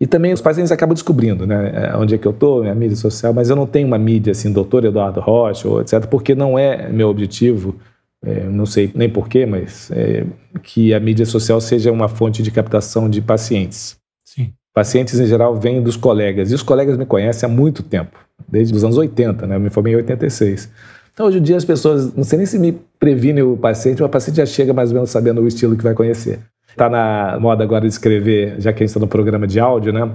e 0.05 0.07
também 0.07 0.35
os 0.35 0.43
pacientes 0.43 0.71
acabam 0.71 0.93
descobrindo, 0.93 1.47
né, 1.47 1.73
é, 1.73 1.97
onde 1.97 2.15
é 2.15 2.19
que 2.19 2.29
eu 2.29 2.33
estou, 2.33 2.61
minha 2.61 2.75
mídia 2.75 2.95
social, 2.95 3.33
mas 3.33 3.49
eu 3.49 3.57
não 3.57 3.67
tenho 3.67 3.87
uma 3.87 3.97
mídia 3.97 4.33
assim, 4.33 4.53
doutor 4.53 4.85
Eduardo 4.85 5.19
Rocha, 5.19 5.67
ou 5.67 5.81
etc., 5.81 6.05
porque 6.11 6.35
não 6.35 6.59
é 6.59 6.91
meu 6.91 7.09
objetivo, 7.09 7.75
é, 8.23 8.45
não 8.45 8.67
sei 8.67 8.93
nem 8.95 9.09
porquê, 9.09 9.47
mas 9.47 9.91
é, 9.93 10.27
que 10.63 10.93
a 10.93 11.01
mídia 11.01 11.25
social 11.25 11.59
seja 11.59 11.91
uma 11.91 12.07
fonte 12.07 12.43
de 12.43 12.51
captação 12.51 13.09
de 13.09 13.23
pacientes. 13.23 13.97
Sim. 14.23 14.53
Pacientes, 14.75 15.19
em 15.19 15.25
geral, 15.25 15.57
vêm 15.57 15.83
dos 15.83 15.97
colegas, 15.97 16.53
e 16.53 16.55
os 16.55 16.63
colegas 16.63 16.99
me 16.99 17.07
conhecem 17.07 17.49
há 17.49 17.51
muito 17.51 17.83
tempo, 17.83 18.19
desde 18.47 18.75
os 18.75 18.85
anos 18.85 18.99
80, 18.99 19.47
né, 19.47 19.57
eu 19.57 19.61
me 19.61 19.71
formei 19.71 19.95
em 19.95 19.97
86. 19.97 20.71
Então, 21.15 21.29
hoje 21.29 21.39
em 21.39 21.43
dia, 21.43 21.57
as 21.57 21.65
pessoas, 21.65 22.13
não 22.15 22.25
sei 22.25 22.37
nem 22.37 22.47
se 22.47 22.59
me 22.59 22.79
previne 22.99 23.41
o 23.41 23.57
paciente, 23.57 24.03
mas 24.03 24.09
o 24.09 24.13
paciente 24.13 24.37
já 24.37 24.45
chega 24.45 24.75
mais 24.75 24.91
ou 24.91 24.97
menos 24.97 25.09
sabendo 25.09 25.41
o 25.41 25.49
estilo 25.49 25.75
que 25.79 25.83
vai 25.83 25.95
conhecer. 25.95 26.41
Está 26.75 26.89
na 26.89 27.39
moda 27.41 27.63
agora 27.63 27.83
de 27.83 27.93
escrever, 27.93 28.57
já 28.59 28.73
que 28.73 28.83
a 28.83 28.87
gente 28.87 28.89
está 28.89 28.99
no 28.99 29.07
programa 29.07 29.47
de 29.47 29.61
áudio, 29.61 29.93
né? 29.93 30.11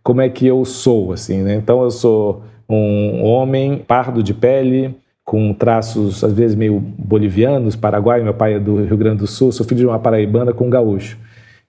Como 0.00 0.20
é 0.20 0.28
que 0.28 0.46
eu 0.46 0.64
sou, 0.64 1.12
assim, 1.12 1.42
né? 1.42 1.56
Então 1.56 1.82
eu 1.82 1.90
sou 1.90 2.44
um 2.68 3.24
homem 3.24 3.78
pardo 3.78 4.22
de 4.22 4.32
pele, 4.32 4.94
com 5.24 5.52
traços 5.52 6.22
às 6.22 6.32
vezes 6.32 6.54
meio 6.54 6.78
bolivianos, 6.78 7.74
paraguai, 7.74 8.22
meu 8.22 8.32
pai 8.32 8.54
é 8.54 8.60
do 8.60 8.84
Rio 8.84 8.96
Grande 8.96 9.18
do 9.18 9.26
Sul, 9.26 9.50
sou 9.50 9.66
filho 9.66 9.80
de 9.80 9.86
uma 9.86 9.98
paraibana 9.98 10.52
com 10.52 10.66
um 10.66 10.70
gaúcho. 10.70 11.18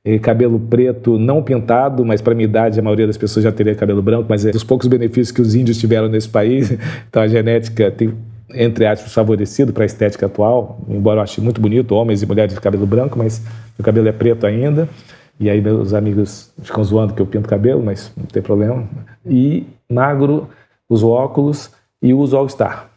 E 0.03 0.19
cabelo 0.19 0.59
preto, 0.59 1.17
não 1.17 1.41
pintado, 1.41 2.05
mas 2.05 2.21
para 2.21 2.35
minha 2.35 2.45
idade 2.45 2.79
a 2.79 2.83
maioria 2.83 3.07
das 3.07 3.17
pessoas 3.17 3.43
já 3.43 3.51
teria 3.51 3.73
cabelo 3.73 4.03
branco, 4.03 4.27
mas 4.29 4.45
é 4.45 4.51
dos 4.51 4.63
poucos 4.63 4.87
benefícios 4.87 5.31
que 5.31 5.41
os 5.41 5.55
índios 5.55 5.79
tiveram 5.79 6.07
nesse 6.07 6.29
país. 6.29 6.71
Então 7.09 7.23
a 7.23 7.27
genética 7.27 7.89
tem, 7.89 8.13
entre 8.53 8.85
aspas, 8.85 9.13
favorecido 9.13 9.73
para 9.73 9.83
a 9.83 9.85
estética 9.85 10.25
atual, 10.25 10.79
embora 10.87 11.19
eu 11.19 11.23
ache 11.23 11.41
muito 11.41 11.59
bonito 11.59 11.95
homens 11.95 12.21
e 12.21 12.25
mulheres 12.25 12.53
de 12.53 12.61
cabelo 12.61 12.85
branco, 12.85 13.17
mas 13.17 13.41
meu 13.77 13.83
cabelo 13.83 14.07
é 14.07 14.11
preto 14.11 14.45
ainda. 14.45 14.87
E 15.39 15.49
aí 15.49 15.59
meus 15.59 15.93
amigos 15.93 16.53
ficam 16.61 16.83
zoando 16.83 17.13
que 17.13 17.21
eu 17.21 17.25
pinto 17.25 17.49
cabelo, 17.49 17.83
mas 17.83 18.11
não 18.15 18.25
tem 18.25 18.41
problema. 18.41 18.87
E 19.25 19.67
magro, 19.91 20.49
uso 20.89 21.09
óculos 21.09 21.71
e 22.01 22.13
uso 22.13 22.37
All-Star. 22.37 22.89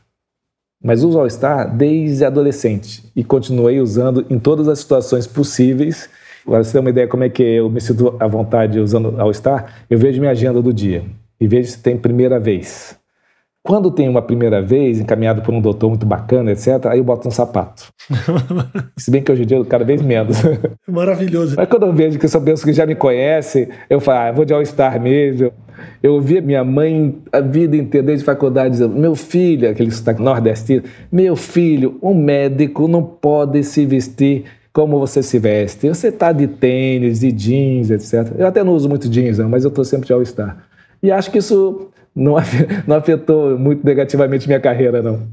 Mas 0.82 1.02
uso 1.02 1.18
All-Star 1.18 1.76
desde 1.76 2.24
adolescente 2.24 3.10
e 3.16 3.24
continuei 3.24 3.80
usando 3.80 4.24
em 4.30 4.38
todas 4.38 4.68
as 4.68 4.78
situações 4.78 5.26
possíveis. 5.26 6.08
Agora, 6.46 6.62
você 6.62 6.72
tem 6.72 6.80
uma 6.80 6.90
ideia 6.90 7.08
como 7.08 7.24
é 7.24 7.28
que 7.28 7.42
eu 7.42 7.68
me 7.68 7.80
sinto 7.80 8.16
à 8.20 8.26
vontade 8.26 8.78
usando 8.78 9.20
All-Star, 9.20 9.84
eu 9.90 9.98
vejo 9.98 10.20
minha 10.20 10.30
agenda 10.30 10.62
do 10.62 10.72
dia 10.72 11.04
e 11.40 11.46
vejo 11.48 11.70
se 11.70 11.78
tem 11.82 11.96
primeira 11.96 12.38
vez. 12.38 12.97
Quando 13.68 13.90
tem 13.90 14.08
uma 14.08 14.22
primeira 14.22 14.62
vez, 14.62 14.98
encaminhado 14.98 15.42
por 15.42 15.52
um 15.52 15.60
doutor 15.60 15.90
muito 15.90 16.06
bacana, 16.06 16.52
etc., 16.52 16.86
aí 16.86 17.00
eu 17.00 17.04
boto 17.04 17.28
um 17.28 17.30
sapato. 17.30 17.92
Se 18.96 19.10
bem 19.10 19.22
que 19.22 19.30
hoje 19.30 19.42
em 19.42 19.46
dia 19.46 19.62
cada 19.66 19.84
vez 19.84 20.00
menos. 20.00 20.38
Maravilhoso. 20.88 21.54
Mas 21.54 21.68
quando 21.68 21.84
eu 21.84 21.92
vejo 21.92 22.18
que 22.18 22.26
são 22.28 22.40
pessoas 22.40 22.64
que 22.64 22.72
já 22.72 22.86
me 22.86 22.94
conhecem, 22.94 23.68
eu 23.90 24.00
falo, 24.00 24.20
ah, 24.20 24.32
vou 24.32 24.46
de 24.46 24.54
All-Star 24.54 24.98
mesmo. 24.98 25.52
Eu 26.02 26.14
ouvi 26.14 26.40
minha 26.40 26.64
mãe 26.64 27.18
a 27.30 27.40
vida 27.40 27.76
inteira, 27.76 28.06
desde 28.06 28.24
faculdade, 28.24 28.70
dizendo: 28.70 28.96
meu 28.96 29.14
filho, 29.14 29.68
aquele 29.68 29.90
sotaque 29.90 30.22
nordestino, 30.22 30.84
meu 31.12 31.36
filho, 31.36 31.98
um 32.02 32.14
médico 32.14 32.88
não 32.88 33.02
pode 33.02 33.62
se 33.64 33.84
vestir 33.84 34.44
como 34.72 34.98
você 34.98 35.22
se 35.22 35.38
veste. 35.38 35.86
Você 35.86 36.08
está 36.08 36.32
de 36.32 36.46
tênis, 36.46 37.20
de 37.20 37.30
jeans, 37.30 37.90
etc. 37.90 38.32
Eu 38.38 38.46
até 38.46 38.64
não 38.64 38.72
uso 38.72 38.88
muito 38.88 39.10
jeans, 39.10 39.38
mas 39.40 39.64
eu 39.64 39.68
estou 39.68 39.84
sempre 39.84 40.06
de 40.06 40.12
All-Star. 40.14 40.56
E 41.02 41.12
acho 41.12 41.30
que 41.30 41.36
isso 41.36 41.90
não, 42.18 42.34
não 42.86 42.96
afetou 42.96 43.58
muito 43.58 43.82
negativamente 43.84 44.46
minha 44.46 44.60
carreira, 44.60 45.00
não. 45.00 45.26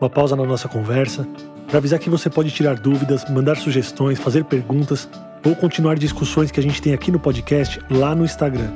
Uma 0.00 0.10
pausa 0.10 0.34
na 0.34 0.44
nossa 0.44 0.68
conversa 0.68 1.26
para 1.68 1.78
avisar 1.78 2.00
que 2.00 2.10
você 2.10 2.28
pode 2.28 2.50
tirar 2.50 2.74
dúvidas, 2.74 3.24
mandar 3.30 3.56
sugestões, 3.56 4.18
fazer 4.18 4.44
perguntas 4.44 5.08
ou 5.46 5.54
continuar 5.54 5.96
discussões 5.96 6.50
que 6.50 6.58
a 6.58 6.62
gente 6.62 6.82
tem 6.82 6.92
aqui 6.92 7.12
no 7.12 7.20
podcast 7.20 7.80
lá 7.88 8.14
no 8.14 8.24
Instagram, 8.24 8.68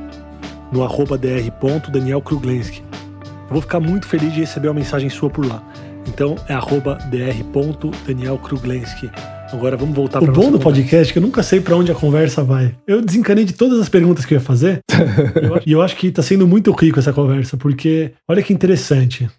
no 0.72 0.84
arroba 0.84 1.18
dr.danielkruglenski. 1.18 2.84
Eu 2.92 3.50
vou 3.50 3.60
ficar 3.60 3.80
muito 3.80 4.06
feliz 4.06 4.32
de 4.32 4.40
receber 4.40 4.68
uma 4.68 4.74
mensagem 4.74 5.10
sua 5.10 5.28
por 5.28 5.44
lá. 5.44 5.60
Então 6.06 6.36
é 6.48 6.54
arroba 6.54 6.96
dr.danielkruglenski. 7.10 9.10
Agora 9.52 9.76
vamos 9.76 9.94
voltar 9.94 10.20
para 10.20 10.30
O 10.30 10.34
bom 10.34 10.50
do 10.50 10.58
podcast 10.58 11.10
é 11.10 11.12
que 11.12 11.18
eu 11.18 11.22
nunca 11.22 11.42
sei 11.42 11.60
para 11.60 11.76
onde 11.76 11.92
a 11.92 11.94
conversa 11.94 12.42
vai. 12.42 12.76
Eu 12.86 13.00
desencanei 13.00 13.44
de 13.44 13.52
todas 13.52 13.78
as 13.78 13.88
perguntas 13.88 14.24
que 14.24 14.34
eu 14.34 14.38
ia 14.38 14.44
fazer. 14.44 14.80
e 15.64 15.72
eu 15.72 15.80
acho 15.80 15.96
que 15.96 16.08
está 16.08 16.22
sendo 16.22 16.46
muito 16.46 16.72
rico 16.72 16.98
essa 16.98 17.12
conversa, 17.12 17.56
porque 17.56 18.12
olha 18.28 18.42
que 18.42 18.52
interessante. 18.52 19.30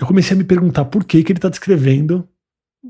Eu 0.00 0.06
comecei 0.06 0.34
a 0.34 0.38
me 0.38 0.44
perguntar 0.44 0.84
por 0.84 1.04
que, 1.04 1.24
que 1.24 1.32
ele 1.32 1.38
está 1.38 1.48
descrevendo 1.48 2.26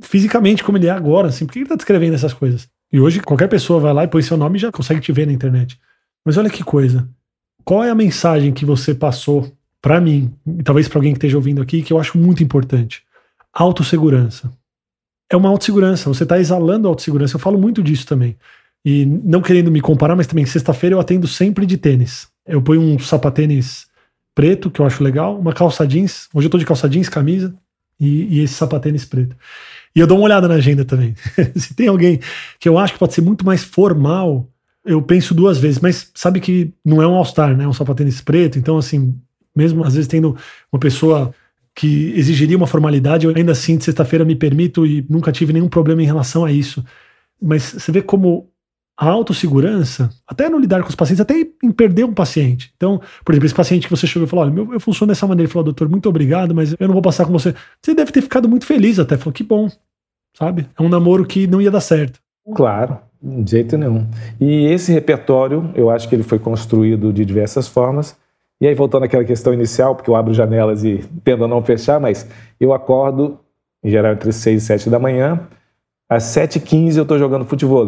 fisicamente 0.02 0.62
como 0.62 0.76
ele 0.76 0.86
é 0.86 0.90
agora, 0.90 1.28
assim, 1.28 1.46
por 1.46 1.52
que 1.52 1.58
ele 1.60 1.64
está 1.64 1.74
descrevendo 1.74 2.14
essas 2.14 2.34
coisas? 2.34 2.68
E 2.92 3.00
hoje 3.00 3.20
qualquer 3.20 3.48
pessoa 3.48 3.80
vai 3.80 3.94
lá 3.94 4.04
e 4.04 4.08
põe 4.08 4.22
seu 4.22 4.36
nome 4.36 4.58
e 4.58 4.60
já 4.60 4.70
consegue 4.70 5.00
te 5.00 5.10
ver 5.10 5.26
na 5.26 5.32
internet. 5.32 5.78
Mas 6.24 6.36
olha 6.36 6.50
que 6.50 6.62
coisa. 6.62 7.08
Qual 7.64 7.82
é 7.82 7.90
a 7.90 7.94
mensagem 7.94 8.52
que 8.52 8.66
você 8.66 8.94
passou 8.94 9.50
para 9.80 10.00
mim, 10.00 10.34
e 10.46 10.62
talvez 10.62 10.86
para 10.86 10.98
alguém 10.98 11.12
que 11.12 11.18
esteja 11.18 11.36
ouvindo 11.36 11.62
aqui, 11.62 11.82
que 11.82 11.92
eu 11.92 11.98
acho 11.98 12.18
muito 12.18 12.42
importante? 12.42 13.02
Autossegurança 13.52 14.52
é 15.30 15.36
uma 15.36 15.48
autossegurança. 15.48 16.08
Você 16.08 16.22
está 16.22 16.38
exalando 16.38 16.88
autossegurança. 16.88 17.36
Eu 17.36 17.40
falo 17.40 17.58
muito 17.58 17.82
disso 17.82 18.06
também. 18.06 18.36
E 18.84 19.04
não 19.04 19.42
querendo 19.42 19.70
me 19.70 19.80
comparar, 19.80 20.16
mas 20.16 20.26
também 20.26 20.46
sexta-feira 20.46 20.94
eu 20.94 21.00
atendo 21.00 21.26
sempre 21.26 21.66
de 21.66 21.76
tênis. 21.76 22.28
Eu 22.46 22.62
ponho 22.62 22.80
um 22.80 22.98
sapatênis 22.98 23.86
preto, 24.34 24.70
que 24.70 24.80
eu 24.80 24.86
acho 24.86 25.02
legal, 25.02 25.38
uma 25.38 25.52
calça 25.52 25.86
jeans. 25.86 26.28
Hoje 26.32 26.46
eu 26.46 26.50
tô 26.50 26.58
de 26.58 26.64
calça 26.64 26.88
jeans, 26.88 27.08
camisa 27.08 27.54
e, 27.98 28.38
e 28.38 28.40
esse 28.40 28.54
sapatênis 28.54 29.04
preto. 29.04 29.36
E 29.94 30.00
eu 30.00 30.06
dou 30.06 30.16
uma 30.18 30.24
olhada 30.24 30.46
na 30.46 30.54
agenda 30.54 30.84
também. 30.84 31.14
Se 31.56 31.74
tem 31.74 31.88
alguém 31.88 32.20
que 32.58 32.68
eu 32.68 32.78
acho 32.78 32.92
que 32.92 32.98
pode 32.98 33.14
ser 33.14 33.20
muito 33.20 33.44
mais 33.44 33.64
formal, 33.64 34.48
eu 34.84 35.02
penso 35.02 35.34
duas 35.34 35.58
vezes. 35.58 35.80
Mas 35.80 36.10
sabe 36.14 36.40
que 36.40 36.72
não 36.84 37.02
é 37.02 37.06
um 37.06 37.14
all-star, 37.14 37.56
né? 37.56 37.64
É 37.64 37.68
um 37.68 37.72
sapatênis 37.72 38.20
preto. 38.20 38.58
Então, 38.58 38.78
assim, 38.78 39.14
mesmo 39.54 39.84
às 39.84 39.94
vezes 39.94 40.08
tendo 40.08 40.36
uma 40.72 40.78
pessoa 40.78 41.34
que 41.78 42.12
exigiria 42.16 42.56
uma 42.56 42.66
formalidade, 42.66 43.24
eu 43.24 43.32
ainda 43.36 43.52
assim, 43.52 43.76
de 43.76 43.84
sexta-feira, 43.84 44.24
me 44.24 44.34
permito 44.34 44.84
e 44.84 45.06
nunca 45.08 45.30
tive 45.30 45.52
nenhum 45.52 45.68
problema 45.68 46.02
em 46.02 46.06
relação 46.06 46.44
a 46.44 46.50
isso. 46.50 46.84
Mas 47.40 47.62
você 47.62 47.92
vê 47.92 48.02
como 48.02 48.50
a 48.98 49.06
autossegurança, 49.08 50.10
até 50.26 50.48
no 50.48 50.58
lidar 50.58 50.82
com 50.82 50.88
os 50.88 50.96
pacientes, 50.96 51.20
até 51.20 51.34
em 51.62 51.70
perder 51.70 52.02
um 52.02 52.12
paciente. 52.12 52.72
Então, 52.76 53.00
por 53.24 53.32
exemplo, 53.32 53.46
esse 53.46 53.54
paciente 53.54 53.84
que 53.86 53.96
você 53.96 54.08
chegou 54.08 54.26
e 54.26 54.28
falou: 54.28 54.44
olha, 54.44 54.58
eu, 54.58 54.72
eu 54.72 54.80
funciono 54.80 55.12
dessa 55.12 55.24
maneira. 55.24 55.46
Ele 55.46 55.52
falou, 55.52 55.66
doutor, 55.66 55.88
muito 55.88 56.08
obrigado, 56.08 56.52
mas 56.52 56.74
eu 56.80 56.88
não 56.88 56.94
vou 56.94 57.02
passar 57.02 57.24
com 57.24 57.30
você. 57.30 57.54
Você 57.80 57.94
deve 57.94 58.10
ter 58.10 58.22
ficado 58.22 58.48
muito 58.48 58.66
feliz 58.66 58.98
até. 58.98 59.16
Falou, 59.16 59.32
que 59.32 59.44
bom, 59.44 59.68
sabe? 60.36 60.66
É 60.76 60.82
um 60.82 60.88
namoro 60.88 61.24
que 61.24 61.46
não 61.46 61.62
ia 61.62 61.70
dar 61.70 61.80
certo. 61.80 62.18
Claro, 62.56 62.98
de 63.22 63.52
jeito 63.52 63.78
nenhum. 63.78 64.04
E 64.40 64.64
esse 64.64 64.90
repertório, 64.90 65.70
eu 65.76 65.90
acho 65.90 66.08
que 66.08 66.16
ele 66.16 66.24
foi 66.24 66.40
construído 66.40 67.12
de 67.12 67.24
diversas 67.24 67.68
formas. 67.68 68.16
E 68.60 68.66
aí, 68.66 68.74
voltando 68.74 69.04
àquela 69.04 69.24
questão 69.24 69.54
inicial, 69.54 69.94
porque 69.94 70.10
eu 70.10 70.16
abro 70.16 70.34
janelas 70.34 70.82
e 70.82 71.04
tendo 71.22 71.44
a 71.44 71.48
não 71.48 71.62
fechar, 71.62 72.00
mas 72.00 72.28
eu 72.58 72.72
acordo, 72.72 73.38
em 73.84 73.90
geral, 73.90 74.12
entre 74.12 74.32
6 74.32 74.62
e 74.62 74.66
7 74.66 74.90
da 74.90 74.98
manhã. 74.98 75.40
Às 76.08 76.24
7h15 76.24 76.96
eu 76.96 77.02
estou 77.02 77.18
jogando 77.18 77.44
futebol. 77.44 77.86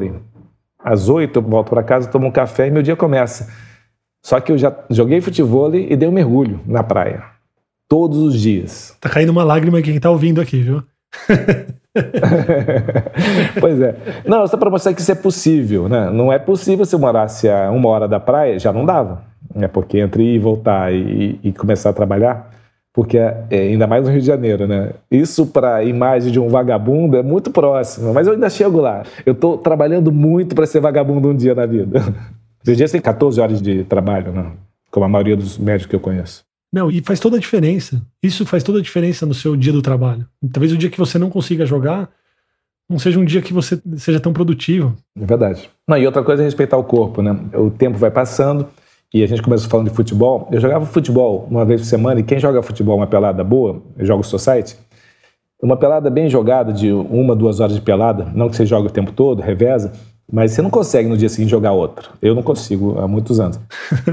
Às 0.78 1.08
8 1.08 1.36
eu 1.36 1.42
volto 1.42 1.70
para 1.70 1.82
casa, 1.82 2.08
tomo 2.08 2.28
um 2.28 2.30
café 2.30 2.68
e 2.68 2.70
meu 2.70 2.82
dia 2.82 2.94
começa. 2.94 3.52
Só 4.22 4.38
que 4.38 4.52
eu 4.52 4.58
já 4.58 4.72
joguei 4.90 5.20
futebol 5.20 5.74
e 5.74 5.96
dei 5.96 6.08
um 6.08 6.12
mergulho 6.12 6.60
na 6.66 6.84
praia. 6.84 7.24
Todos 7.88 8.18
os 8.18 8.40
dias. 8.40 8.96
Tá 9.00 9.08
caindo 9.08 9.30
uma 9.30 9.42
lágrima 9.42 9.82
quem 9.82 9.98
tá 9.98 10.10
ouvindo 10.10 10.40
aqui, 10.40 10.60
viu? 10.60 10.84
pois 13.58 13.80
é. 13.80 13.96
Não, 14.24 14.46
só 14.46 14.56
para 14.56 14.70
mostrar 14.70 14.94
que 14.94 15.00
isso 15.00 15.10
é 15.10 15.16
possível, 15.16 15.88
né? 15.88 16.08
Não 16.10 16.32
é 16.32 16.38
possível 16.38 16.84
se 16.84 16.94
eu 16.94 17.00
morasse 17.00 17.48
a 17.48 17.72
uma 17.72 17.88
hora 17.88 18.06
da 18.06 18.20
praia, 18.20 18.56
já 18.56 18.72
não 18.72 18.86
dava 18.86 19.29
né? 19.60 19.68
porque 19.68 19.98
entre 19.98 20.22
ir 20.22 20.34
e 20.34 20.38
voltar 20.38 20.92
e, 20.92 21.38
e, 21.42 21.52
começar 21.52 21.90
a 21.90 21.92
trabalhar, 21.92 22.50
porque 22.92 23.18
é, 23.18 23.42
ainda 23.50 23.86
mais 23.86 24.04
no 24.04 24.10
Rio 24.10 24.20
de 24.20 24.26
Janeiro, 24.26 24.66
né? 24.66 24.90
Isso 25.10 25.46
para 25.46 25.76
a 25.76 25.84
imagem 25.84 26.32
de 26.32 26.40
um 26.40 26.48
vagabundo 26.48 27.16
é 27.16 27.22
muito 27.22 27.50
próximo, 27.50 28.12
mas 28.12 28.26
eu 28.26 28.32
ainda 28.32 28.50
chego 28.50 28.80
lá. 28.80 29.04
Eu 29.24 29.32
estou 29.32 29.56
trabalhando 29.56 30.10
muito 30.10 30.54
para 30.54 30.66
ser 30.66 30.80
vagabundo 30.80 31.28
um 31.28 31.36
dia 31.36 31.54
na 31.54 31.66
vida. 31.66 32.00
Os 32.66 32.76
dias 32.76 32.90
tem 32.90 33.00
14 33.00 33.40
horas 33.40 33.62
de 33.62 33.84
trabalho, 33.84 34.32
né? 34.32 34.52
como 34.90 35.06
a 35.06 35.08
maioria 35.08 35.36
dos 35.36 35.56
médicos 35.56 35.90
que 35.90 35.96
eu 35.96 36.00
conheço. 36.00 36.42
Não, 36.72 36.90
e 36.90 37.00
faz 37.00 37.18
toda 37.18 37.36
a 37.36 37.40
diferença. 37.40 38.02
Isso 38.22 38.44
faz 38.46 38.62
toda 38.62 38.78
a 38.78 38.82
diferença 38.82 39.26
no 39.26 39.34
seu 39.34 39.56
dia 39.56 39.72
do 39.72 39.82
trabalho. 39.82 40.26
Talvez 40.52 40.72
o 40.72 40.76
dia 40.76 40.90
que 40.90 40.98
você 40.98 41.18
não 41.18 41.30
consiga 41.30 41.66
jogar 41.66 42.08
não 42.88 42.98
seja 42.98 43.20
um 43.20 43.24
dia 43.24 43.40
que 43.40 43.52
você 43.52 43.80
seja 43.96 44.18
tão 44.18 44.32
produtivo. 44.32 44.96
É 45.16 45.24
verdade. 45.24 45.70
Não, 45.86 45.96
e 45.96 46.04
outra 46.06 46.24
coisa 46.24 46.42
é 46.42 46.44
respeitar 46.44 46.76
o 46.76 46.82
corpo, 46.82 47.22
né? 47.22 47.36
O 47.54 47.70
tempo 47.70 47.96
vai 47.96 48.10
passando 48.10 48.66
e 49.12 49.22
a 49.22 49.26
gente 49.26 49.42
começou 49.42 49.68
falando 49.68 49.88
de 49.88 49.94
futebol. 49.94 50.48
Eu 50.50 50.60
jogava 50.60 50.86
futebol 50.86 51.46
uma 51.50 51.64
vez 51.64 51.80
por 51.80 51.86
semana 51.86 52.20
e 52.20 52.22
quem 52.22 52.38
joga 52.38 52.62
futebol 52.62 52.96
uma 52.96 53.06
pelada 53.06 53.42
boa, 53.42 53.82
eu 53.98 54.06
jogo 54.06 54.22
society, 54.22 54.76
uma 55.62 55.76
pelada 55.76 56.08
bem 56.08 56.28
jogada 56.28 56.72
de 56.72 56.90
uma, 56.90 57.36
duas 57.36 57.60
horas 57.60 57.74
de 57.74 57.82
pelada, 57.82 58.26
não 58.34 58.48
que 58.48 58.56
você 58.56 58.64
jogue 58.64 58.86
o 58.88 58.90
tempo 58.90 59.12
todo, 59.12 59.42
reveza, 59.42 59.92
mas 60.32 60.52
você 60.52 60.62
não 60.62 60.70
consegue 60.70 61.08
no 61.08 61.16
dia 61.16 61.28
seguinte 61.28 61.50
jogar 61.50 61.72
outra. 61.72 62.08
Eu 62.22 62.34
não 62.34 62.42
consigo 62.42 62.98
há 62.98 63.08
muitos 63.08 63.40
anos. 63.40 63.58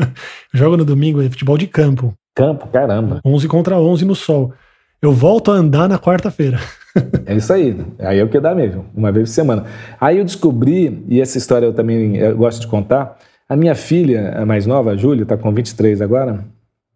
Jogo 0.51 0.75
no 0.75 0.83
domingo 0.83 1.21
é 1.21 1.29
futebol 1.29 1.57
de 1.57 1.67
campo. 1.67 2.11
Campo, 2.35 2.67
caramba. 2.67 3.21
11 3.23 3.47
contra 3.47 3.79
11 3.79 4.03
no 4.03 4.15
sol. 4.15 4.51
Eu 4.99 5.13
volto 5.13 5.51
a 5.51 5.53
andar 5.53 5.87
na 5.87 5.99
quarta-feira. 5.99 6.59
é 7.25 7.35
isso 7.35 7.53
aí. 7.53 7.77
Aí 7.99 8.17
é 8.17 8.23
o 8.23 8.29
que 8.29 8.39
dá 8.39 8.55
mesmo, 8.55 8.85
uma 8.95 9.11
vez 9.11 9.29
por 9.29 9.35
semana. 9.35 9.65
Aí 10.01 10.17
eu 10.17 10.25
descobri, 10.25 11.03
e 11.07 11.21
essa 11.21 11.37
história 11.37 11.67
eu 11.67 11.73
também 11.73 12.17
eu 12.17 12.35
gosto 12.35 12.61
de 12.61 12.67
contar, 12.67 13.17
a 13.49 13.55
minha 13.55 13.75
filha, 13.75 14.33
a 14.37 14.45
mais 14.45 14.65
nova, 14.65 14.91
a 14.91 14.95
Júlia, 14.95 15.23
está 15.23 15.37
com 15.37 15.53
23 15.53 16.01
agora, 16.01 16.43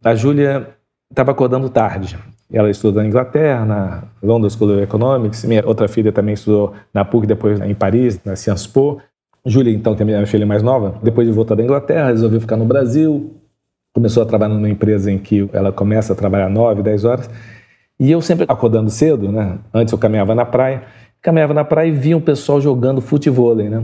a 0.03 0.15
Júlia 0.15 0.67
estava 1.09 1.31
acordando 1.31 1.69
tarde. 1.69 2.17
Ela 2.51 2.69
estudou 2.69 3.01
na 3.01 3.07
Inglaterra, 3.07 3.65
na 3.65 4.03
London 4.21 4.49
School 4.49 4.73
of 4.73 4.81
Economics. 4.81 5.45
Minha 5.45 5.65
outra 5.65 5.87
filha 5.87 6.11
também 6.11 6.33
estudou 6.33 6.73
na 6.93 7.05
PUC, 7.05 7.25
depois 7.25 7.61
em 7.61 7.73
Paris, 7.73 8.19
na 8.25 8.35
Sciences 8.35 8.67
Po. 8.67 8.99
Júlia, 9.45 9.73
então, 9.73 9.95
que 9.95 10.01
é 10.01 10.03
a 10.03 10.05
minha 10.05 10.25
filha 10.27 10.45
mais 10.45 10.61
nova, 10.61 10.99
depois 11.01 11.27
de 11.27 11.33
voltar 11.33 11.55
da 11.55 11.63
Inglaterra, 11.63 12.07
resolveu 12.07 12.41
ficar 12.41 12.57
no 12.57 12.65
Brasil. 12.65 13.33
Começou 13.93 14.21
a 14.21 14.25
trabalhar 14.25 14.53
numa 14.53 14.69
empresa 14.69 15.11
em 15.11 15.17
que 15.17 15.49
ela 15.53 15.71
começa 15.71 16.13
a 16.13 16.15
trabalhar 16.15 16.49
9, 16.49 16.83
10 16.83 17.05
horas. 17.05 17.29
E 17.99 18.11
eu 18.11 18.21
sempre 18.21 18.45
acordando 18.47 18.89
cedo, 18.89 19.31
né? 19.31 19.57
Antes 19.73 19.91
eu 19.91 19.97
caminhava 19.97 20.35
na 20.35 20.45
praia. 20.45 20.83
Caminhava 21.21 21.53
na 21.53 21.63
praia 21.63 21.87
e 21.87 21.91
via 21.91 22.17
um 22.17 22.21
pessoal 22.21 22.59
jogando 22.59 22.99
futebol, 22.99 23.55
né? 23.55 23.83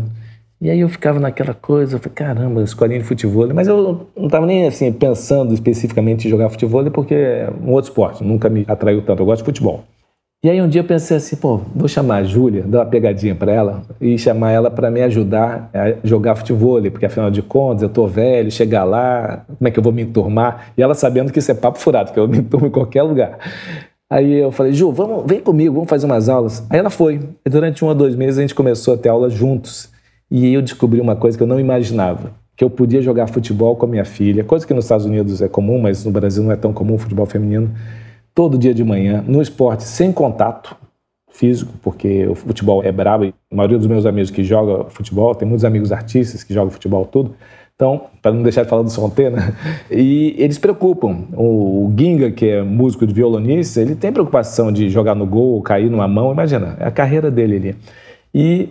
E 0.59 0.71
aí 0.71 0.79
eu 0.79 0.89
ficava 0.89 1.19
naquela 1.19 1.53
coisa, 1.53 1.95
eu 1.95 1.99
falei, 1.99 2.15
caramba, 2.15 2.63
escolinha 2.63 2.99
de 2.99 3.05
futebol. 3.05 3.47
Mas 3.53 3.67
eu 3.67 4.07
não 4.15 4.25
estava 4.25 4.45
nem 4.45 4.67
assim 4.67 4.91
pensando 4.91 5.53
especificamente 5.53 6.27
em 6.27 6.31
jogar 6.31 6.49
futebol, 6.49 6.83
porque 6.89 7.13
é 7.13 7.49
um 7.63 7.71
outro 7.71 7.91
esporte, 7.91 8.23
nunca 8.23 8.49
me 8.49 8.65
atraiu 8.67 9.03
tanto. 9.03 9.21
Eu 9.21 9.25
gosto 9.25 9.43
de 9.43 9.45
futebol. 9.45 9.83
E 10.43 10.49
aí 10.49 10.61
um 10.61 10.69
dia 10.69 10.81
eu 10.81 10.85
pensei 10.85 11.17
assim, 11.17 11.35
pô, 11.35 11.57
vou 11.75 11.87
chamar 11.87 12.17
a 12.17 12.23
Júlia, 12.23 12.61
dar 12.61 12.79
uma 12.79 12.85
pegadinha 12.85 13.33
para 13.33 13.51
ela 13.51 13.81
e 13.99 14.17
chamar 14.19 14.51
ela 14.51 14.69
para 14.69 14.91
me 14.91 15.01
ajudar 15.01 15.69
a 15.73 16.07
jogar 16.07 16.35
futebol, 16.35 16.79
porque 16.91 17.07
afinal 17.07 17.31
de 17.31 17.41
contas 17.41 17.81
eu 17.81 17.89
tô 17.89 18.05
velho, 18.05 18.51
chegar 18.51 18.83
lá, 18.83 19.45
como 19.57 19.67
é 19.67 19.71
que 19.71 19.79
eu 19.79 19.83
vou 19.83 19.91
me 19.91 20.03
enturmar? 20.03 20.71
E 20.77 20.81
ela 20.83 20.93
sabendo 20.93 21.33
que 21.33 21.39
isso 21.39 21.51
é 21.51 21.55
papo 21.55 21.79
furado, 21.79 22.13
que 22.13 22.19
eu 22.19 22.27
me 22.29 22.37
enturmo 22.37 22.67
em 22.67 22.71
qualquer 22.71 23.01
lugar. 23.01 23.39
Aí 24.09 24.35
eu 24.35 24.51
falei, 24.51 24.73
Ju, 24.73 24.91
vamos, 24.91 25.23
vem 25.25 25.39
comigo, 25.39 25.73
vamos 25.73 25.89
fazer 25.89 26.05
umas 26.05 26.29
aulas. 26.29 26.65
Aí 26.69 26.79
ela 26.79 26.91
foi. 26.91 27.19
E 27.45 27.49
durante 27.49 27.83
um 27.83 27.87
ou 27.87 27.95
dois 27.95 28.15
meses 28.15 28.37
a 28.37 28.41
gente 28.41 28.55
começou 28.55 28.93
a 28.93 28.97
ter 28.97 29.09
aulas 29.09 29.33
juntos. 29.33 29.91
E 30.29 30.53
eu 30.53 30.61
descobri 30.61 30.99
uma 30.99 31.15
coisa 31.15 31.37
que 31.37 31.43
eu 31.43 31.47
não 31.47 31.59
imaginava, 31.59 32.31
que 32.55 32.63
eu 32.63 32.69
podia 32.69 33.01
jogar 33.01 33.27
futebol 33.27 33.75
com 33.75 33.85
a 33.85 33.89
minha 33.89 34.05
filha, 34.05 34.43
coisa 34.43 34.65
que 34.65 34.73
nos 34.73 34.85
Estados 34.85 35.05
Unidos 35.05 35.41
é 35.41 35.47
comum, 35.47 35.79
mas 35.79 36.03
no 36.03 36.11
Brasil 36.11 36.43
não 36.43 36.51
é 36.51 36.55
tão 36.55 36.73
comum, 36.73 36.97
futebol 36.97 37.25
feminino, 37.25 37.71
todo 38.33 38.57
dia 38.57 38.73
de 38.73 38.83
manhã, 38.83 39.23
no 39.25 39.41
esporte 39.41 39.83
sem 39.83 40.11
contato 40.11 40.75
físico, 41.29 41.71
porque 41.81 42.25
o 42.27 42.35
futebol 42.35 42.83
é 42.83 42.91
brabo, 42.91 43.25
e 43.25 43.33
a 43.51 43.55
maioria 43.55 43.77
dos 43.77 43.87
meus 43.87 44.05
amigos 44.05 44.31
que 44.31 44.43
jogam 44.43 44.89
futebol, 44.89 45.35
tem 45.35 45.47
muitos 45.47 45.63
amigos 45.63 45.91
artistas 45.91 46.43
que 46.43 46.53
jogam 46.53 46.71
futebol 46.71 47.05
tudo, 47.05 47.35
então, 47.77 48.05
para 48.23 48.33
não 48.33 48.41
deixar 48.41 48.63
de 48.63 48.69
falar 48.69 48.81
do 48.81 48.89
Sonté, 48.89 49.29
né? 49.29 49.53
E 49.91 50.33
eles 50.39 50.57
preocupam. 50.57 51.25
O, 51.35 51.93
Ginga, 51.95 52.31
que 52.31 52.47
é 52.47 52.63
músico 52.63 53.05
de 53.05 53.13
violonista, 53.13 53.79
ele 53.79 53.95
tem 53.95 54.11
preocupação 54.11 54.71
de 54.71 54.89
jogar 54.89 55.13
no 55.13 55.27
gol, 55.27 55.61
cair 55.61 55.87
numa 55.87 56.07
mão, 56.07 56.31
imagina, 56.31 56.75
é 56.79 56.85
a 56.85 56.91
carreira 56.91 57.29
dele 57.29 57.55
ali. 57.55 57.75
E 58.33 58.69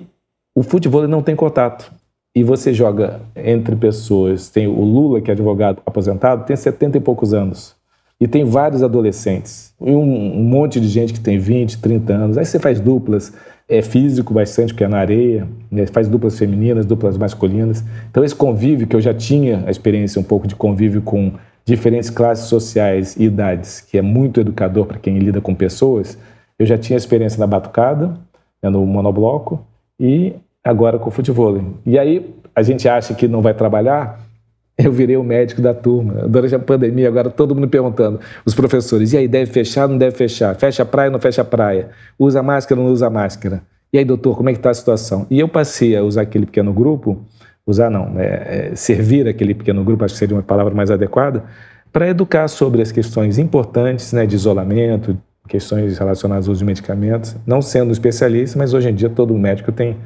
o 0.56 0.62
futebol 0.62 1.06
não 1.06 1.20
tem 1.20 1.36
contato. 1.36 1.92
E 2.34 2.42
você 2.42 2.72
joga 2.72 3.20
entre 3.36 3.76
pessoas. 3.76 4.48
Tem 4.48 4.66
o 4.66 4.80
Lula, 4.80 5.20
que 5.20 5.30
é 5.30 5.34
advogado 5.34 5.82
aposentado, 5.84 6.46
tem 6.46 6.56
70 6.56 6.96
e 6.96 7.00
poucos 7.00 7.34
anos. 7.34 7.76
E 8.18 8.26
tem 8.26 8.42
vários 8.42 8.82
adolescentes. 8.82 9.74
E 9.78 9.90
um, 9.90 10.42
monte 10.42 10.80
de 10.80 10.88
gente 10.88 11.12
que 11.12 11.20
tem 11.20 11.38
20, 11.38 11.78
30 11.78 12.12
anos. 12.14 12.38
Aí 12.38 12.46
você 12.46 12.58
faz 12.58 12.80
duplas. 12.80 13.34
É 13.68 13.82
físico 13.82 14.32
bastante, 14.32 14.72
porque 14.72 14.84
é 14.84 14.88
na 14.88 14.98
areia. 14.98 15.46
Né? 15.70 15.86
Faz 15.86 16.08
duplas 16.08 16.38
femininas, 16.38 16.86
duplas 16.86 17.18
masculinas. 17.18 17.84
Então 18.10 18.24
esse 18.24 18.34
convívio, 18.34 18.86
que 18.86 18.96
eu 18.96 19.00
já 19.00 19.12
tinha 19.12 19.62
a 19.66 19.70
experiência 19.70 20.18
um 20.18 20.24
pouco 20.24 20.46
de 20.46 20.56
convívio 20.56 21.02
com 21.02 21.32
diferentes 21.66 22.08
classes 22.08 22.46
sociais 22.46 23.14
e 23.16 23.24
idades, 23.24 23.82
que 23.82 23.98
é 23.98 24.02
muito 24.02 24.40
educador 24.40 24.86
para 24.86 24.98
quem 24.98 25.18
lida 25.18 25.40
com 25.40 25.54
pessoas, 25.54 26.16
eu 26.58 26.64
já 26.64 26.78
tinha 26.78 26.96
experiência 26.96 27.38
na 27.38 27.46
batucada, 27.46 28.14
né, 28.62 28.70
no 28.70 28.86
monobloco, 28.86 29.66
e 29.98 30.34
agora 30.66 30.98
com 30.98 31.08
o 31.08 31.12
futebol. 31.12 31.58
E 31.84 31.98
aí 31.98 32.34
a 32.54 32.62
gente 32.62 32.88
acha 32.88 33.14
que 33.14 33.28
não 33.28 33.40
vai 33.40 33.54
trabalhar. 33.54 34.20
Eu 34.76 34.92
virei 34.92 35.16
o 35.16 35.24
médico 35.24 35.62
da 35.62 35.72
turma. 35.72 36.28
Durante 36.28 36.54
a 36.54 36.58
pandemia, 36.58 37.08
agora 37.08 37.30
todo 37.30 37.54
mundo 37.54 37.68
perguntando, 37.68 38.20
os 38.44 38.54
professores, 38.54 39.14
e 39.14 39.16
aí, 39.16 39.28
deve 39.28 39.50
fechar, 39.50 39.88
não 39.88 39.96
deve 39.96 40.14
fechar? 40.14 40.54
Fecha 40.54 40.82
a 40.82 40.86
praia, 40.86 41.10
não 41.10 41.18
fecha 41.18 41.40
a 41.40 41.44
praia? 41.44 41.88
Usa 42.18 42.42
máscara, 42.42 42.78
não 42.78 42.90
usa 42.90 43.08
máscara? 43.08 43.62
E 43.90 43.96
aí, 43.96 44.04
doutor, 44.04 44.36
como 44.36 44.50
é 44.50 44.52
que 44.52 44.58
está 44.58 44.68
a 44.68 44.74
situação? 44.74 45.26
E 45.30 45.40
eu 45.40 45.48
passei 45.48 45.96
a 45.96 46.02
usar 46.02 46.22
aquele 46.22 46.44
pequeno 46.44 46.74
grupo, 46.74 47.24
usar 47.66 47.88
não, 47.88 48.20
é, 48.20 48.70
é, 48.72 48.76
servir 48.76 49.26
aquele 49.26 49.54
pequeno 49.54 49.82
grupo, 49.82 50.04
acho 50.04 50.12
que 50.12 50.18
seria 50.18 50.36
uma 50.36 50.42
palavra 50.42 50.74
mais 50.74 50.90
adequada, 50.90 51.44
para 51.90 52.08
educar 52.08 52.46
sobre 52.46 52.82
as 52.82 52.92
questões 52.92 53.38
importantes 53.38 54.12
né, 54.12 54.26
de 54.26 54.34
isolamento, 54.34 55.16
questões 55.48 55.96
relacionadas 55.96 56.46
ao 56.48 56.52
uso 56.52 56.58
de 56.58 56.66
medicamentos, 56.66 57.34
não 57.46 57.62
sendo 57.62 57.92
especialista, 57.92 58.58
mas 58.58 58.74
hoje 58.74 58.90
em 58.90 58.94
dia 58.94 59.08
todo 59.08 59.32
médico 59.32 59.72
tem 59.72 59.96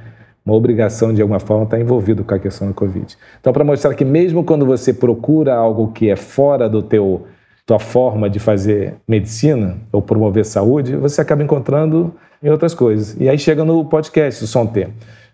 uma 0.45 0.55
obrigação 0.55 1.13
de 1.13 1.21
alguma 1.21 1.41
forma 1.41 1.65
estar 1.65 1.81
envolvido 1.81 2.25
com 2.25 2.35
a 2.35 2.39
questão 2.39 2.69
da 2.69 2.75
Covid. 2.75 3.17
Então, 3.41 3.53
para 3.53 3.65
mostrar 3.65 3.95
que 3.95 4.05
mesmo 4.05 4.45
quando 4.45 4.65
você 4.67 4.93
procura 4.93 5.55
algo 5.55 5.93
que 5.93 6.11
é 6.11 6.17
fora 6.17 6.69
do 6.69 6.83
teu 6.83 7.27
tua 7.67 7.79
forma 7.79 8.29
de 8.29 8.41
fazer 8.41 8.95
medicina 9.07 9.77
ou 9.93 10.03
promover 10.03 10.45
saúde, 10.45 10.97
você 10.97 11.21
acaba 11.21 11.41
encontrando 11.41 12.13
em 12.43 12.49
outras 12.49 12.75
coisas. 12.75 13.17
E 13.21 13.29
aí 13.29 13.39
chega 13.39 13.65
no 13.65 13.85
podcast, 13.85 14.43
o 14.43 14.47
Som 14.47 14.67
T. 14.67 14.89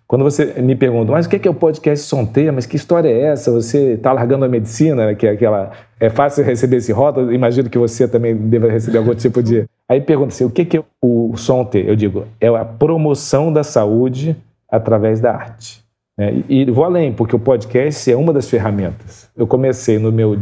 Quando 0.07 0.23
você 0.23 0.61
me 0.63 0.77
pergunta, 0.77 1.11
mas 1.11 1.27
o 1.27 1.29
que 1.29 1.49
é 1.49 1.51
o 1.51 1.55
podcast 1.55 2.07
Som 2.07 2.25
T? 2.25 2.51
Mas 2.53 2.67
que 2.67 2.77
história 2.77 3.09
é 3.09 3.23
essa? 3.23 3.51
Você 3.51 3.95
está 3.95 4.13
largando 4.13 4.45
a 4.45 4.49
medicina, 4.49 5.15
que 5.15 5.27
é 5.27 5.31
aquela. 5.31 5.73
É 5.99 6.09
fácil 6.09 6.45
receber 6.45 6.77
esse 6.77 6.93
rótulo, 6.93 7.33
imagino 7.33 7.69
que 7.69 7.79
você 7.79 8.07
também 8.07 8.37
deva 8.37 8.69
receber 8.69 8.99
algum 8.99 9.15
tipo 9.15 9.43
de. 9.43 9.65
Aí 9.89 10.01
pergunta 10.01 10.29
assim: 10.29 10.45
o 10.45 10.51
que 10.51 10.77
é 10.77 10.83
o 11.03 11.37
Som 11.37 11.65
T? 11.65 11.85
Eu 11.89 11.97
digo, 11.97 12.25
é 12.41 12.47
a 12.49 12.65
promoção 12.65 13.53
da 13.53 13.65
saúde 13.65 14.37
através 14.69 15.21
da 15.21 15.33
arte. 15.33 15.85
Né? 16.19 16.45
E 16.49 16.71
vou 16.71 16.85
além, 16.85 17.13
porque 17.13 17.37
o 17.37 17.39
podcast 17.39 18.11
é 18.11 18.17
uma 18.17 18.33
das 18.33 18.49
ferramentas. 18.49 19.29
Eu 19.37 19.47
comecei 19.47 19.99
no 19.99 20.11
meu 20.11 20.37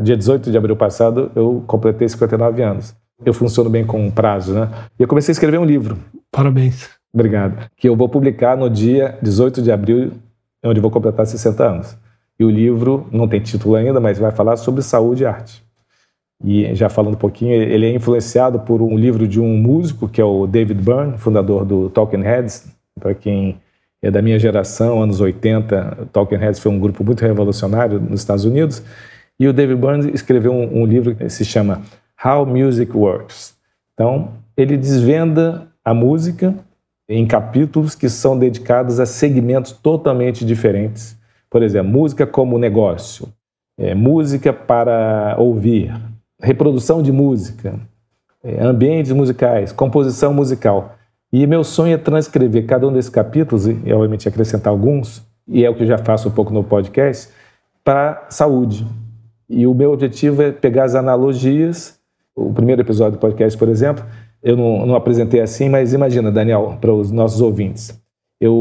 dia 0.00 0.16
18 0.16 0.50
de 0.50 0.56
abril 0.56 0.76
passado, 0.76 1.30
eu 1.34 1.62
completei 1.66 2.08
59 2.08 2.62
anos. 2.62 2.94
Eu 3.24 3.32
funciono 3.32 3.70
bem 3.70 3.84
com 3.84 4.04
um 4.04 4.10
prazo, 4.10 4.52
né? 4.54 4.68
E 4.98 5.02
eu 5.02 5.08
comecei 5.08 5.32
a 5.32 5.34
escrever 5.34 5.58
um 5.58 5.64
livro. 5.64 5.96
Parabéns. 6.30 6.90
Obrigado. 7.12 7.70
Que 7.74 7.88
eu 7.88 7.96
vou 7.96 8.08
publicar 8.10 8.56
no 8.56 8.68
dia 8.68 9.18
18 9.22 9.62
de 9.62 9.72
abril, 9.72 10.12
onde 10.62 10.80
vou 10.80 10.90
completar 10.90 11.26
60 11.26 11.64
anos. 11.64 11.96
E 12.38 12.44
o 12.44 12.50
livro 12.50 13.06
não 13.10 13.26
tem 13.26 13.40
título 13.40 13.74
ainda, 13.74 13.98
mas 13.98 14.18
vai 14.18 14.30
falar 14.30 14.56
sobre 14.56 14.82
saúde 14.82 15.22
e 15.22 15.26
arte. 15.26 15.64
E 16.44 16.74
já 16.74 16.90
falando 16.90 17.14
um 17.14 17.18
pouquinho, 17.18 17.54
ele 17.54 17.86
é 17.86 17.94
influenciado 17.94 18.60
por 18.60 18.82
um 18.82 18.98
livro 18.98 19.26
de 19.26 19.40
um 19.40 19.56
músico, 19.56 20.06
que 20.06 20.20
é 20.20 20.24
o 20.24 20.46
David 20.46 20.82
Byrne, 20.82 21.16
fundador 21.16 21.64
do 21.64 21.88
Talking 21.88 22.20
Heads. 22.20 22.66
Para 23.00 23.14
quem 23.14 23.58
é 24.02 24.10
da 24.10 24.22
minha 24.22 24.38
geração, 24.38 25.02
anos 25.02 25.20
80, 25.20 26.08
Talking 26.12 26.36
Heads 26.36 26.60
foi 26.60 26.70
um 26.70 26.78
grupo 26.78 27.02
muito 27.04 27.22
revolucionário 27.22 27.98
nos 28.00 28.20
Estados 28.20 28.44
Unidos, 28.44 28.82
e 29.38 29.48
o 29.48 29.52
David 29.52 29.80
Burns 29.80 30.06
escreveu 30.06 30.52
um, 30.52 30.82
um 30.82 30.86
livro 30.86 31.14
que 31.14 31.28
se 31.28 31.44
chama 31.44 31.82
How 32.24 32.46
Music 32.46 32.96
Works. 32.96 33.54
Então, 33.94 34.32
ele 34.56 34.76
desvenda 34.76 35.68
a 35.84 35.92
música 35.92 36.54
em 37.08 37.26
capítulos 37.26 37.94
que 37.94 38.08
são 38.08 38.38
dedicados 38.38 38.98
a 38.98 39.06
segmentos 39.06 39.72
totalmente 39.72 40.44
diferentes. 40.44 41.16
Por 41.48 41.62
exemplo, 41.62 41.92
música 41.92 42.26
como 42.26 42.58
negócio, 42.58 43.28
é, 43.78 43.94
música 43.94 44.52
para 44.52 45.36
ouvir, 45.38 45.94
reprodução 46.40 47.02
de 47.02 47.12
música, 47.12 47.78
é, 48.42 48.62
ambientes 48.62 49.12
musicais, 49.12 49.72
composição 49.72 50.34
musical. 50.34 50.95
E 51.32 51.46
meu 51.46 51.64
sonho 51.64 51.94
é 51.94 51.98
transcrever 51.98 52.66
cada 52.66 52.86
um 52.86 52.92
desses 52.92 53.10
capítulos, 53.10 53.66
e 53.66 53.92
obviamente 53.92 54.28
acrescentar 54.28 54.70
alguns, 54.70 55.22
e 55.46 55.64
é 55.64 55.70
o 55.70 55.74
que 55.74 55.82
eu 55.82 55.86
já 55.86 55.98
faço 55.98 56.28
um 56.28 56.32
pouco 56.32 56.52
no 56.52 56.64
podcast, 56.64 57.32
para 57.84 58.26
saúde. 58.30 58.86
E 59.48 59.66
o 59.66 59.74
meu 59.74 59.92
objetivo 59.92 60.42
é 60.42 60.50
pegar 60.50 60.84
as 60.84 60.94
analogias 60.94 61.98
O 62.34 62.52
primeiro 62.52 62.82
episódio 62.82 63.18
do 63.18 63.20
podcast, 63.20 63.58
por 63.58 63.68
exemplo, 63.68 64.04
eu 64.42 64.56
não, 64.56 64.84
não 64.86 64.94
apresentei 64.94 65.40
assim, 65.40 65.70
mas 65.70 65.94
imagina, 65.94 66.30
Daniel, 66.30 66.76
para 66.80 66.92
os 66.92 67.10
nossos 67.10 67.40
ouvintes. 67.40 67.98
Eu 68.38 68.52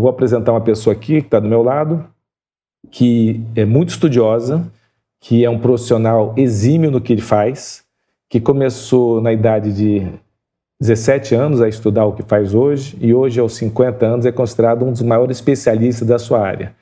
vou 0.00 0.08
apresentar 0.08 0.52
uma 0.52 0.60
pessoa 0.60 0.92
aqui 0.92 1.20
que 1.20 1.26
está 1.28 1.40
do 1.40 1.48
meu 1.48 1.62
lado, 1.62 2.04
que 2.90 3.42
é 3.56 3.64
muito 3.64 3.88
estudiosa, 3.88 4.70
que 5.18 5.44
é 5.44 5.48
um 5.48 5.58
profissional 5.58 6.34
exímio 6.36 6.90
no 6.90 7.00
que 7.00 7.12
ele 7.14 7.22
faz, 7.22 7.84
que 8.28 8.38
começou 8.38 9.20
na 9.22 9.32
idade 9.32 9.72
de 9.72 10.06
17 10.82 11.36
anos 11.36 11.60
a 11.60 11.68
estudar 11.68 12.04
o 12.06 12.12
que 12.12 12.24
faz 12.24 12.54
hoje 12.54 12.98
e 13.00 13.14
hoje, 13.14 13.38
aos 13.38 13.54
50 13.54 14.04
anos, 14.04 14.26
é 14.26 14.32
considerado 14.32 14.84
um 14.84 14.90
dos 14.90 15.02
maiores 15.02 15.36
especialistas 15.36 16.08
da 16.08 16.18
sua 16.18 16.40
área 16.40 16.74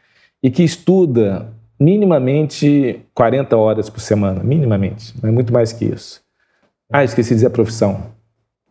e 0.42 0.50
que 0.50 0.62
estuda 0.62 1.48
minimamente 1.78 3.02
40 3.12 3.54
horas 3.58 3.90
por 3.90 4.00
semana, 4.00 4.42
minimamente, 4.42 5.14
não 5.22 5.28
é 5.28 5.32
muito 5.32 5.52
mais 5.52 5.70
que 5.70 5.84
isso. 5.84 6.22
Ah, 6.90 7.04
esqueci 7.04 7.28
de 7.28 7.34
dizer 7.34 7.48
a 7.48 7.50
profissão. 7.50 8.04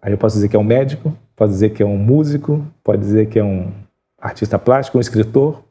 Aí 0.01 0.11
eu 0.11 0.17
posso 0.17 0.35
dizer 0.35 0.49
que 0.49 0.55
é 0.55 0.59
um 0.59 0.63
médico, 0.63 1.15
posso 1.35 1.51
dizer 1.51 1.73
que 1.73 1.83
é 1.83 1.85
um 1.85 1.97
músico, 1.97 2.65
pode 2.83 2.99
dizer 2.99 3.27
que 3.27 3.37
é 3.37 3.43
um 3.43 3.71
artista 4.19 4.57
plástico, 4.57 4.97
um 4.97 5.01
escritor, 5.01 5.61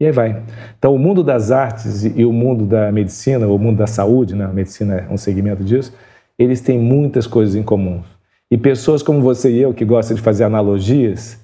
e 0.00 0.06
aí 0.06 0.12
vai. 0.12 0.42
Então, 0.78 0.94
o 0.94 0.98
mundo 0.98 1.22
das 1.22 1.50
artes 1.50 2.02
e 2.04 2.24
o 2.24 2.32
mundo 2.32 2.64
da 2.64 2.90
medicina, 2.90 3.46
o 3.46 3.58
mundo 3.58 3.76
da 3.76 3.86
saúde, 3.86 4.34
né? 4.34 4.46
a 4.46 4.52
medicina 4.52 5.06
é 5.06 5.12
um 5.12 5.18
segmento 5.18 5.62
disso, 5.62 5.92
eles 6.38 6.62
têm 6.62 6.78
muitas 6.78 7.26
coisas 7.26 7.54
em 7.54 7.62
comum. 7.62 8.02
E 8.50 8.56
pessoas 8.56 9.02
como 9.02 9.20
você 9.20 9.50
e 9.50 9.60
eu, 9.60 9.74
que 9.74 9.84
gostam 9.84 10.16
de 10.16 10.22
fazer 10.22 10.44
analogias, 10.44 11.40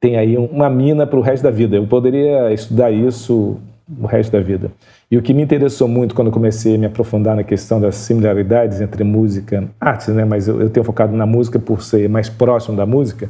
tem 0.00 0.16
aí 0.16 0.36
uma 0.36 0.70
mina 0.70 1.06
para 1.06 1.18
o 1.18 1.22
resto 1.22 1.42
da 1.42 1.50
vida. 1.50 1.76
Eu 1.76 1.86
poderia 1.86 2.52
estudar 2.52 2.90
isso 2.90 3.58
o 4.00 4.06
resto 4.06 4.32
da 4.32 4.40
vida. 4.40 4.70
E 5.10 5.18
o 5.18 5.22
que 5.22 5.34
me 5.34 5.42
interessou 5.42 5.86
muito 5.86 6.14
quando 6.14 6.30
comecei 6.30 6.74
a 6.74 6.78
me 6.78 6.86
aprofundar 6.86 7.36
na 7.36 7.44
questão 7.44 7.80
das 7.80 7.96
similaridades 7.96 8.80
entre 8.80 9.04
música, 9.04 9.68
artes, 9.78 10.08
né? 10.08 10.24
mas 10.24 10.48
eu, 10.48 10.60
eu 10.60 10.70
tenho 10.70 10.84
focado 10.84 11.14
na 11.14 11.26
música 11.26 11.58
por 11.58 11.82
ser 11.82 12.08
mais 12.08 12.28
próximo 12.28 12.76
da 12.76 12.86
música 12.86 13.28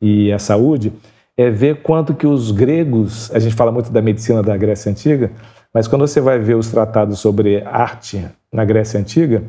e 0.00 0.30
a 0.32 0.38
saúde, 0.38 0.92
é 1.36 1.50
ver 1.50 1.82
quanto 1.82 2.14
que 2.14 2.26
os 2.26 2.50
gregos, 2.50 3.30
a 3.34 3.38
gente 3.38 3.54
fala 3.54 3.72
muito 3.72 3.90
da 3.90 4.02
medicina 4.02 4.42
da 4.42 4.56
Grécia 4.56 4.90
Antiga, 4.90 5.30
mas 5.72 5.88
quando 5.88 6.06
você 6.06 6.20
vai 6.20 6.38
ver 6.38 6.56
os 6.56 6.70
tratados 6.70 7.18
sobre 7.18 7.62
arte 7.64 8.24
na 8.52 8.64
Grécia 8.64 9.00
Antiga, 9.00 9.42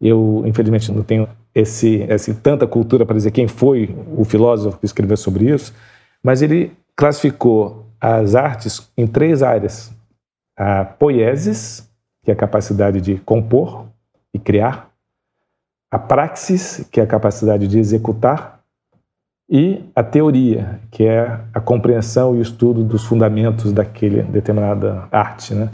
eu 0.00 0.42
infelizmente 0.46 0.90
não 0.92 1.02
tenho 1.02 1.28
esse, 1.54 2.02
esse 2.08 2.34
tanta 2.34 2.66
cultura 2.66 3.04
para 3.04 3.16
dizer 3.16 3.30
quem 3.30 3.46
foi 3.46 3.94
o 4.16 4.24
filósofo 4.24 4.78
que 4.78 4.86
escreveu 4.86 5.16
sobre 5.16 5.52
isso, 5.52 5.74
mas 6.22 6.42
ele 6.42 6.72
classificou 6.96 7.86
as 8.00 8.34
artes 8.34 8.90
em 8.96 9.06
três 9.06 9.42
áreas: 9.42 9.92
a 10.56 10.84
poiesis, 10.84 11.88
que 12.24 12.30
é 12.30 12.34
a 12.34 12.36
capacidade 12.36 13.00
de 13.00 13.16
compor 13.18 13.86
e 14.34 14.38
criar, 14.38 14.90
a 15.90 15.98
praxis, 15.98 16.86
que 16.90 17.00
é 17.00 17.04
a 17.04 17.06
capacidade 17.06 17.68
de 17.68 17.78
executar, 17.78 18.60
e 19.50 19.84
a 19.94 20.02
teoria, 20.02 20.80
que 20.90 21.04
é 21.04 21.38
a 21.52 21.60
compreensão 21.60 22.34
e 22.34 22.38
o 22.38 22.42
estudo 22.42 22.82
dos 22.82 23.04
fundamentos 23.04 23.70
daquele 23.70 24.22
determinada 24.22 25.06
arte. 25.12 25.52
Né? 25.52 25.68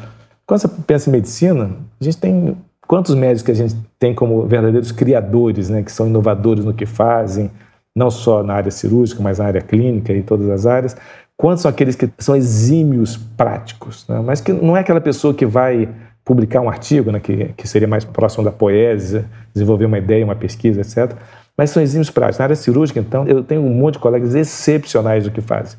Quando 0.44 0.60
você 0.60 0.68
pensa 0.86 1.08
em 1.08 1.12
medicina, 1.12 1.70
a 2.00 2.04
gente 2.04 2.16
tem 2.16 2.56
quantos 2.88 3.14
médicos 3.14 3.42
que 3.42 3.50
a 3.52 3.54
gente 3.54 3.76
tem 3.98 4.14
como 4.14 4.46
verdadeiros 4.46 4.90
criadores, 4.90 5.68
né, 5.68 5.82
que 5.82 5.92
são 5.92 6.06
inovadores 6.06 6.64
no 6.64 6.72
que 6.72 6.86
fazem, 6.86 7.50
não 7.94 8.10
só 8.10 8.42
na 8.42 8.54
área 8.54 8.70
cirúrgica, 8.70 9.22
mas 9.22 9.38
na 9.38 9.44
área 9.44 9.60
clínica 9.60 10.12
e 10.12 10.22
todas 10.22 10.48
as 10.48 10.64
áreas. 10.64 10.96
Quantos 11.36 11.62
são 11.62 11.68
aqueles 11.68 11.94
que 11.94 12.08
são 12.18 12.34
exímios 12.34 13.16
práticos, 13.16 14.06
né? 14.08 14.20
mas 14.24 14.40
que 14.40 14.52
não 14.52 14.76
é 14.76 14.80
aquela 14.80 15.00
pessoa 15.00 15.34
que 15.34 15.44
vai 15.44 15.88
publicar 16.24 16.60
um 16.60 16.68
artigo, 16.68 17.12
né, 17.12 17.20
que, 17.20 17.52
que 17.56 17.68
seria 17.68 17.86
mais 17.86 18.04
próximo 18.04 18.42
da 18.42 18.50
poesia, 18.50 19.24
desenvolver 19.52 19.84
uma 19.84 19.98
ideia, 19.98 20.24
uma 20.24 20.34
pesquisa, 20.34 20.80
etc. 20.80 21.14
Mas 21.56 21.70
são 21.70 21.82
exímios 21.82 22.10
práticos. 22.10 22.38
Na 22.38 22.44
área 22.46 22.56
cirúrgica, 22.56 22.98
então, 22.98 23.26
eu 23.26 23.42
tenho 23.44 23.60
um 23.60 23.72
monte 23.72 23.94
de 23.94 24.00
colegas 24.00 24.34
excepcionais 24.34 25.24
do 25.24 25.30
que 25.30 25.40
fazem. 25.40 25.78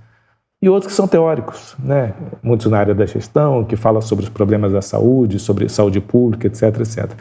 E 0.62 0.68
outros 0.68 0.92
que 0.92 0.96
são 0.96 1.08
teóricos, 1.08 1.76
né? 1.80 2.14
muitos 2.44 2.70
na 2.70 2.78
área 2.78 2.94
da 2.94 3.06
gestão, 3.06 3.64
que 3.64 3.78
falam 3.78 4.02
sobre 4.02 4.26
os 4.26 4.30
problemas 4.30 4.74
da 4.74 4.82
saúde, 4.82 5.40
sobre 5.40 5.70
saúde 5.70 6.02
pública, 6.02 6.48
etc, 6.48 6.64
etc. 6.82 7.12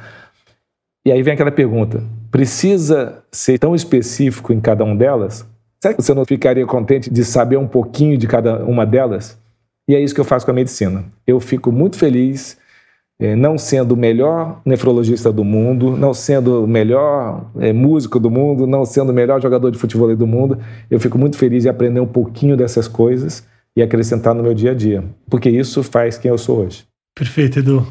E 1.06 1.12
aí 1.12 1.22
vem 1.22 1.34
aquela 1.34 1.52
pergunta: 1.52 2.02
precisa 2.30 3.22
ser 3.30 3.58
tão 3.58 3.74
específico 3.74 4.52
em 4.52 4.60
cada 4.60 4.82
uma 4.82 4.96
delas? 4.96 5.46
Será 5.80 5.94
que 5.94 6.02
você 6.02 6.12
não 6.12 6.24
ficaria 6.24 6.66
contente 6.66 7.08
de 7.08 7.24
saber 7.24 7.56
um 7.56 7.68
pouquinho 7.68 8.18
de 8.18 8.26
cada 8.26 8.64
uma 8.64 8.84
delas? 8.84 9.38
E 9.88 9.94
é 9.94 10.00
isso 10.00 10.14
que 10.14 10.20
eu 10.20 10.24
faço 10.24 10.44
com 10.44 10.50
a 10.50 10.54
medicina. 10.54 11.04
Eu 11.24 11.38
fico 11.38 11.70
muito 11.70 11.96
feliz, 11.96 12.58
não 13.36 13.58
sendo 13.58 13.92
o 13.92 13.96
melhor 13.96 14.60
nefrologista 14.64 15.32
do 15.32 15.42
mundo, 15.42 15.96
não 15.96 16.14
sendo 16.14 16.64
o 16.64 16.68
melhor 16.68 17.50
eh, 17.58 17.72
músico 17.72 18.20
do 18.20 18.30
mundo, 18.30 18.66
não 18.66 18.84
sendo 18.84 19.10
o 19.10 19.14
melhor 19.14 19.42
jogador 19.42 19.70
de 19.70 19.78
futebol 19.78 20.14
do 20.14 20.26
mundo. 20.26 20.58
Eu 20.88 21.00
fico 21.00 21.18
muito 21.18 21.36
feliz 21.36 21.64
de 21.64 21.68
aprender 21.68 21.98
um 21.98 22.06
pouquinho 22.06 22.56
dessas 22.56 22.86
coisas 22.86 23.44
e 23.74 23.82
acrescentar 23.82 24.34
no 24.34 24.42
meu 24.42 24.54
dia 24.54 24.70
a 24.70 24.74
dia, 24.74 25.04
porque 25.28 25.50
isso 25.50 25.82
faz 25.82 26.16
quem 26.16 26.30
eu 26.30 26.38
sou 26.38 26.64
hoje. 26.64 26.84
Perfeito, 27.14 27.58
Edu. 27.58 27.86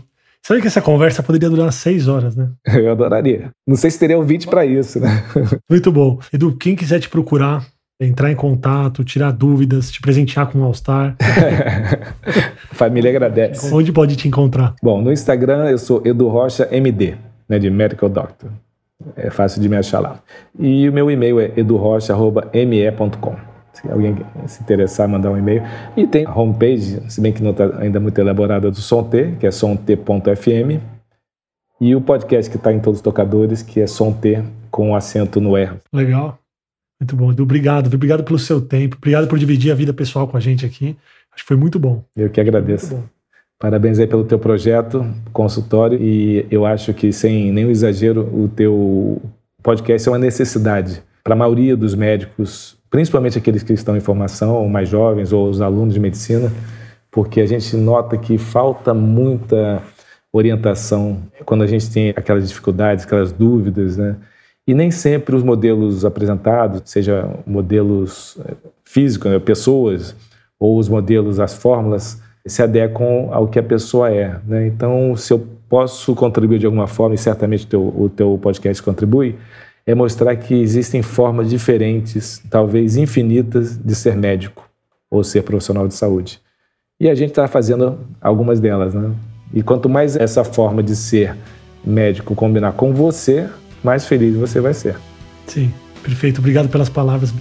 Sabe 0.45 0.61
que 0.61 0.67
essa 0.67 0.81
conversa 0.81 1.21
poderia 1.21 1.49
durar 1.49 1.73
seis 1.73 2.07
horas, 2.07 2.35
né? 2.35 2.49
Eu 2.73 2.89
adoraria. 2.91 3.51
Não 3.67 3.75
sei 3.75 3.91
se 3.91 3.99
teria 3.99 4.17
um 4.17 4.23
vídeo 4.23 4.49
para 4.49 4.65
isso, 4.65 4.97
né? 4.97 5.23
Muito 5.69 5.91
bom. 5.91 6.19
Edu, 6.31 6.55
quem 6.55 6.73
quiser 6.73 7.01
te 7.01 7.09
procurar, 7.09 7.65
entrar 7.99 8.31
em 8.31 8.35
contato, 8.35 9.03
tirar 9.03 9.31
dúvidas, 9.31 9.91
te 9.91 9.99
presentear 10.01 10.51
com 10.51 10.59
um 10.59 10.63
All-Star. 10.63 11.15
Família 12.71 13.09
agradece. 13.09 13.73
Onde 13.73 13.91
pode 13.91 14.15
te 14.15 14.27
encontrar? 14.27 14.75
Bom, 14.81 15.01
no 15.01 15.11
Instagram 15.11 15.69
eu 15.69 15.77
sou 15.77 16.01
Edu 16.05 16.27
Rocha 16.27 16.67
MD, 16.71 17.15
né, 17.49 17.57
de 17.59 17.69
Medical 17.69 18.09
Doctor. 18.09 18.49
É 19.15 19.29
fácil 19.29 19.61
de 19.61 19.69
me 19.69 19.77
achar 19.77 19.99
lá. 19.99 20.19
E 20.59 20.87
o 20.89 20.93
meu 20.93 21.09
e-mail 21.09 21.39
é 21.39 21.51
edurrocha.me.com 21.55 23.35
se 23.81 23.91
alguém 23.91 24.15
se 24.47 24.61
interessar, 24.63 25.07
mandar 25.07 25.31
um 25.31 25.37
e-mail. 25.37 25.61
E 25.95 26.07
tem 26.07 26.25
a 26.25 26.33
homepage, 26.33 26.99
se 27.09 27.21
bem 27.21 27.31
que 27.31 27.43
não 27.43 27.51
está 27.51 27.77
ainda 27.77 27.99
muito 27.99 28.19
elaborada, 28.19 28.71
do 28.71 28.77
Som 28.77 29.03
T, 29.03 29.35
que 29.39 29.45
é 29.45 29.51
somT.fm. 29.51 30.81
E 31.79 31.95
o 31.95 32.01
podcast 32.01 32.49
que 32.49 32.57
está 32.57 32.73
em 32.73 32.79
todos 32.79 32.99
os 32.99 33.03
tocadores, 33.03 33.61
que 33.61 33.79
é 33.79 33.85
Som 33.85 34.11
T, 34.11 34.43
com 34.71 34.95
acento 34.95 35.39
no 35.39 35.55
R. 35.55 35.77
Legal. 35.93 36.39
Muito 36.99 37.15
bom. 37.15 37.31
Edu, 37.31 37.43
obrigado. 37.43 37.87
Obrigado 37.93 38.23
pelo 38.23 38.39
seu 38.39 38.61
tempo. 38.61 38.97
Obrigado 38.97 39.27
por 39.27 39.37
dividir 39.37 39.71
a 39.71 39.75
vida 39.75 39.93
pessoal 39.93 40.27
com 40.27 40.37
a 40.37 40.39
gente 40.39 40.65
aqui. 40.65 40.95
Acho 41.33 41.43
que 41.43 41.47
foi 41.47 41.57
muito 41.57 41.77
bom. 41.77 42.03
Eu 42.15 42.29
que 42.29 42.41
agradeço. 42.41 43.03
Parabéns 43.59 43.99
aí 43.99 44.07
pelo 44.07 44.23
teu 44.23 44.39
projeto, 44.39 45.05
consultório. 45.31 45.99
E 46.01 46.45
eu 46.49 46.65
acho 46.65 46.93
que, 46.93 47.11
sem 47.11 47.51
nenhum 47.51 47.69
exagero, 47.69 48.21
o 48.21 48.47
teu 48.47 49.21
podcast 49.61 50.07
é 50.07 50.11
uma 50.11 50.19
necessidade 50.19 51.01
para 51.23 51.33
a 51.33 51.37
maioria 51.37 51.75
dos 51.75 51.93
médicos 51.95 52.77
principalmente 52.89 53.37
aqueles 53.37 53.63
que 53.63 53.73
estão 53.73 53.95
em 53.97 53.99
formação, 53.99 54.55
ou 54.55 54.69
mais 54.69 54.89
jovens, 54.89 55.33
ou 55.33 55.49
os 55.49 55.61
alunos 55.61 55.93
de 55.93 55.99
medicina, 55.99 56.51
porque 57.11 57.41
a 57.41 57.45
gente 57.45 57.75
nota 57.75 58.17
que 58.17 58.37
falta 58.37 58.93
muita 58.93 59.81
orientação 60.31 61.23
quando 61.45 61.63
a 61.63 61.67
gente 61.67 61.89
tem 61.91 62.09
aquelas 62.09 62.47
dificuldades, 62.47 63.05
aquelas 63.05 63.31
dúvidas, 63.31 63.97
né? 63.97 64.15
E 64.67 64.73
nem 64.73 64.91
sempre 64.91 65.33
os 65.33 65.43
modelos 65.43 66.03
apresentados, 66.03 66.81
seja 66.85 67.29
modelos 67.45 68.37
eh, 68.45 68.53
físicos, 68.83 69.31
né, 69.31 69.39
pessoas, 69.39 70.13
ou 70.59 70.77
os 70.77 70.89
modelos, 70.89 71.39
as 71.39 71.53
fórmulas, 71.53 72.21
se 72.45 72.61
adequam 72.61 73.29
ao 73.31 73.47
que 73.47 73.59
a 73.59 73.63
pessoa 73.63 74.11
é. 74.11 74.39
Né? 74.45 74.67
Então, 74.67 75.15
se 75.15 75.31
eu 75.31 75.47
posso 75.69 76.13
contribuir 76.15 76.59
de 76.59 76.65
alguma 76.65 76.87
forma, 76.87 77.15
e 77.15 77.17
certamente 77.17 77.65
o 77.65 77.67
teu, 77.67 77.81
o 77.81 78.09
teu 78.09 78.39
podcast 78.41 78.83
contribui, 78.83 79.35
é 79.85 79.95
mostrar 79.95 80.35
que 80.35 80.53
existem 80.53 81.01
formas 81.01 81.49
diferentes, 81.49 82.43
talvez 82.49 82.97
infinitas, 82.97 83.77
de 83.77 83.95
ser 83.95 84.17
médico 84.17 84.69
ou 85.09 85.23
ser 85.23 85.43
profissional 85.43 85.87
de 85.87 85.93
saúde. 85.93 86.41
E 86.99 87.09
a 87.09 87.15
gente 87.15 87.29
está 87.29 87.47
fazendo 87.47 87.97
algumas 88.19 88.59
delas, 88.59 88.93
né? 88.93 89.11
E 89.53 89.63
quanto 89.63 89.87
mais 89.87 90.17
essa 90.17 90.43
forma 90.43 90.83
de 90.83 90.93
ser 90.93 91.37
médico 91.85 92.35
combinar 92.35 92.73
com 92.73 92.93
você, 92.93 93.47
mais 93.83 94.05
feliz 94.05 94.35
você 94.35 94.59
vai 94.59 94.73
ser. 94.73 94.97
Sim, 95.45 95.73
perfeito. 96.03 96.39
Obrigado 96.39 96.69
pelas 96.69 96.89
palavras. 96.89 97.33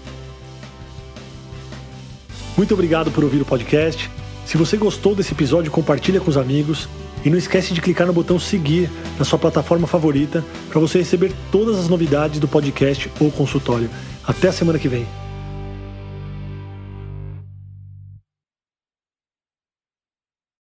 Muito 2.57 2.73
obrigado 2.73 3.11
por 3.11 3.23
ouvir 3.25 3.43
o 3.43 3.45
podcast. 3.45 4.11
Se 4.47 4.57
você 4.57 4.77
gostou 4.77 5.15
desse 5.15 5.33
episódio, 5.33 5.71
compartilha 5.71 6.21
com 6.21 6.31
os 6.31 6.37
amigos. 6.37 6.89
E 7.25 7.31
não 7.31 7.37
esquece 7.37 7.75
de 7.75 7.81
clicar 7.81 8.07
no 8.07 8.13
botão 8.13 8.39
seguir 8.39 8.89
na 9.19 9.25
sua 9.25 9.39
plataforma 9.39 9.87
favorita 9.89 10.45
para 10.71 10.79
você 10.79 10.99
receber 10.99 11.33
todas 11.51 11.77
as 11.77 11.89
novidades 11.89 12.39
do 12.39 12.47
podcast 12.47 13.11
ou 13.19 13.33
consultório. 13.33 13.91
Até 14.25 14.49
a 14.49 14.53
semana 14.53 14.79
que 14.79 14.89
vem. 14.89 15.26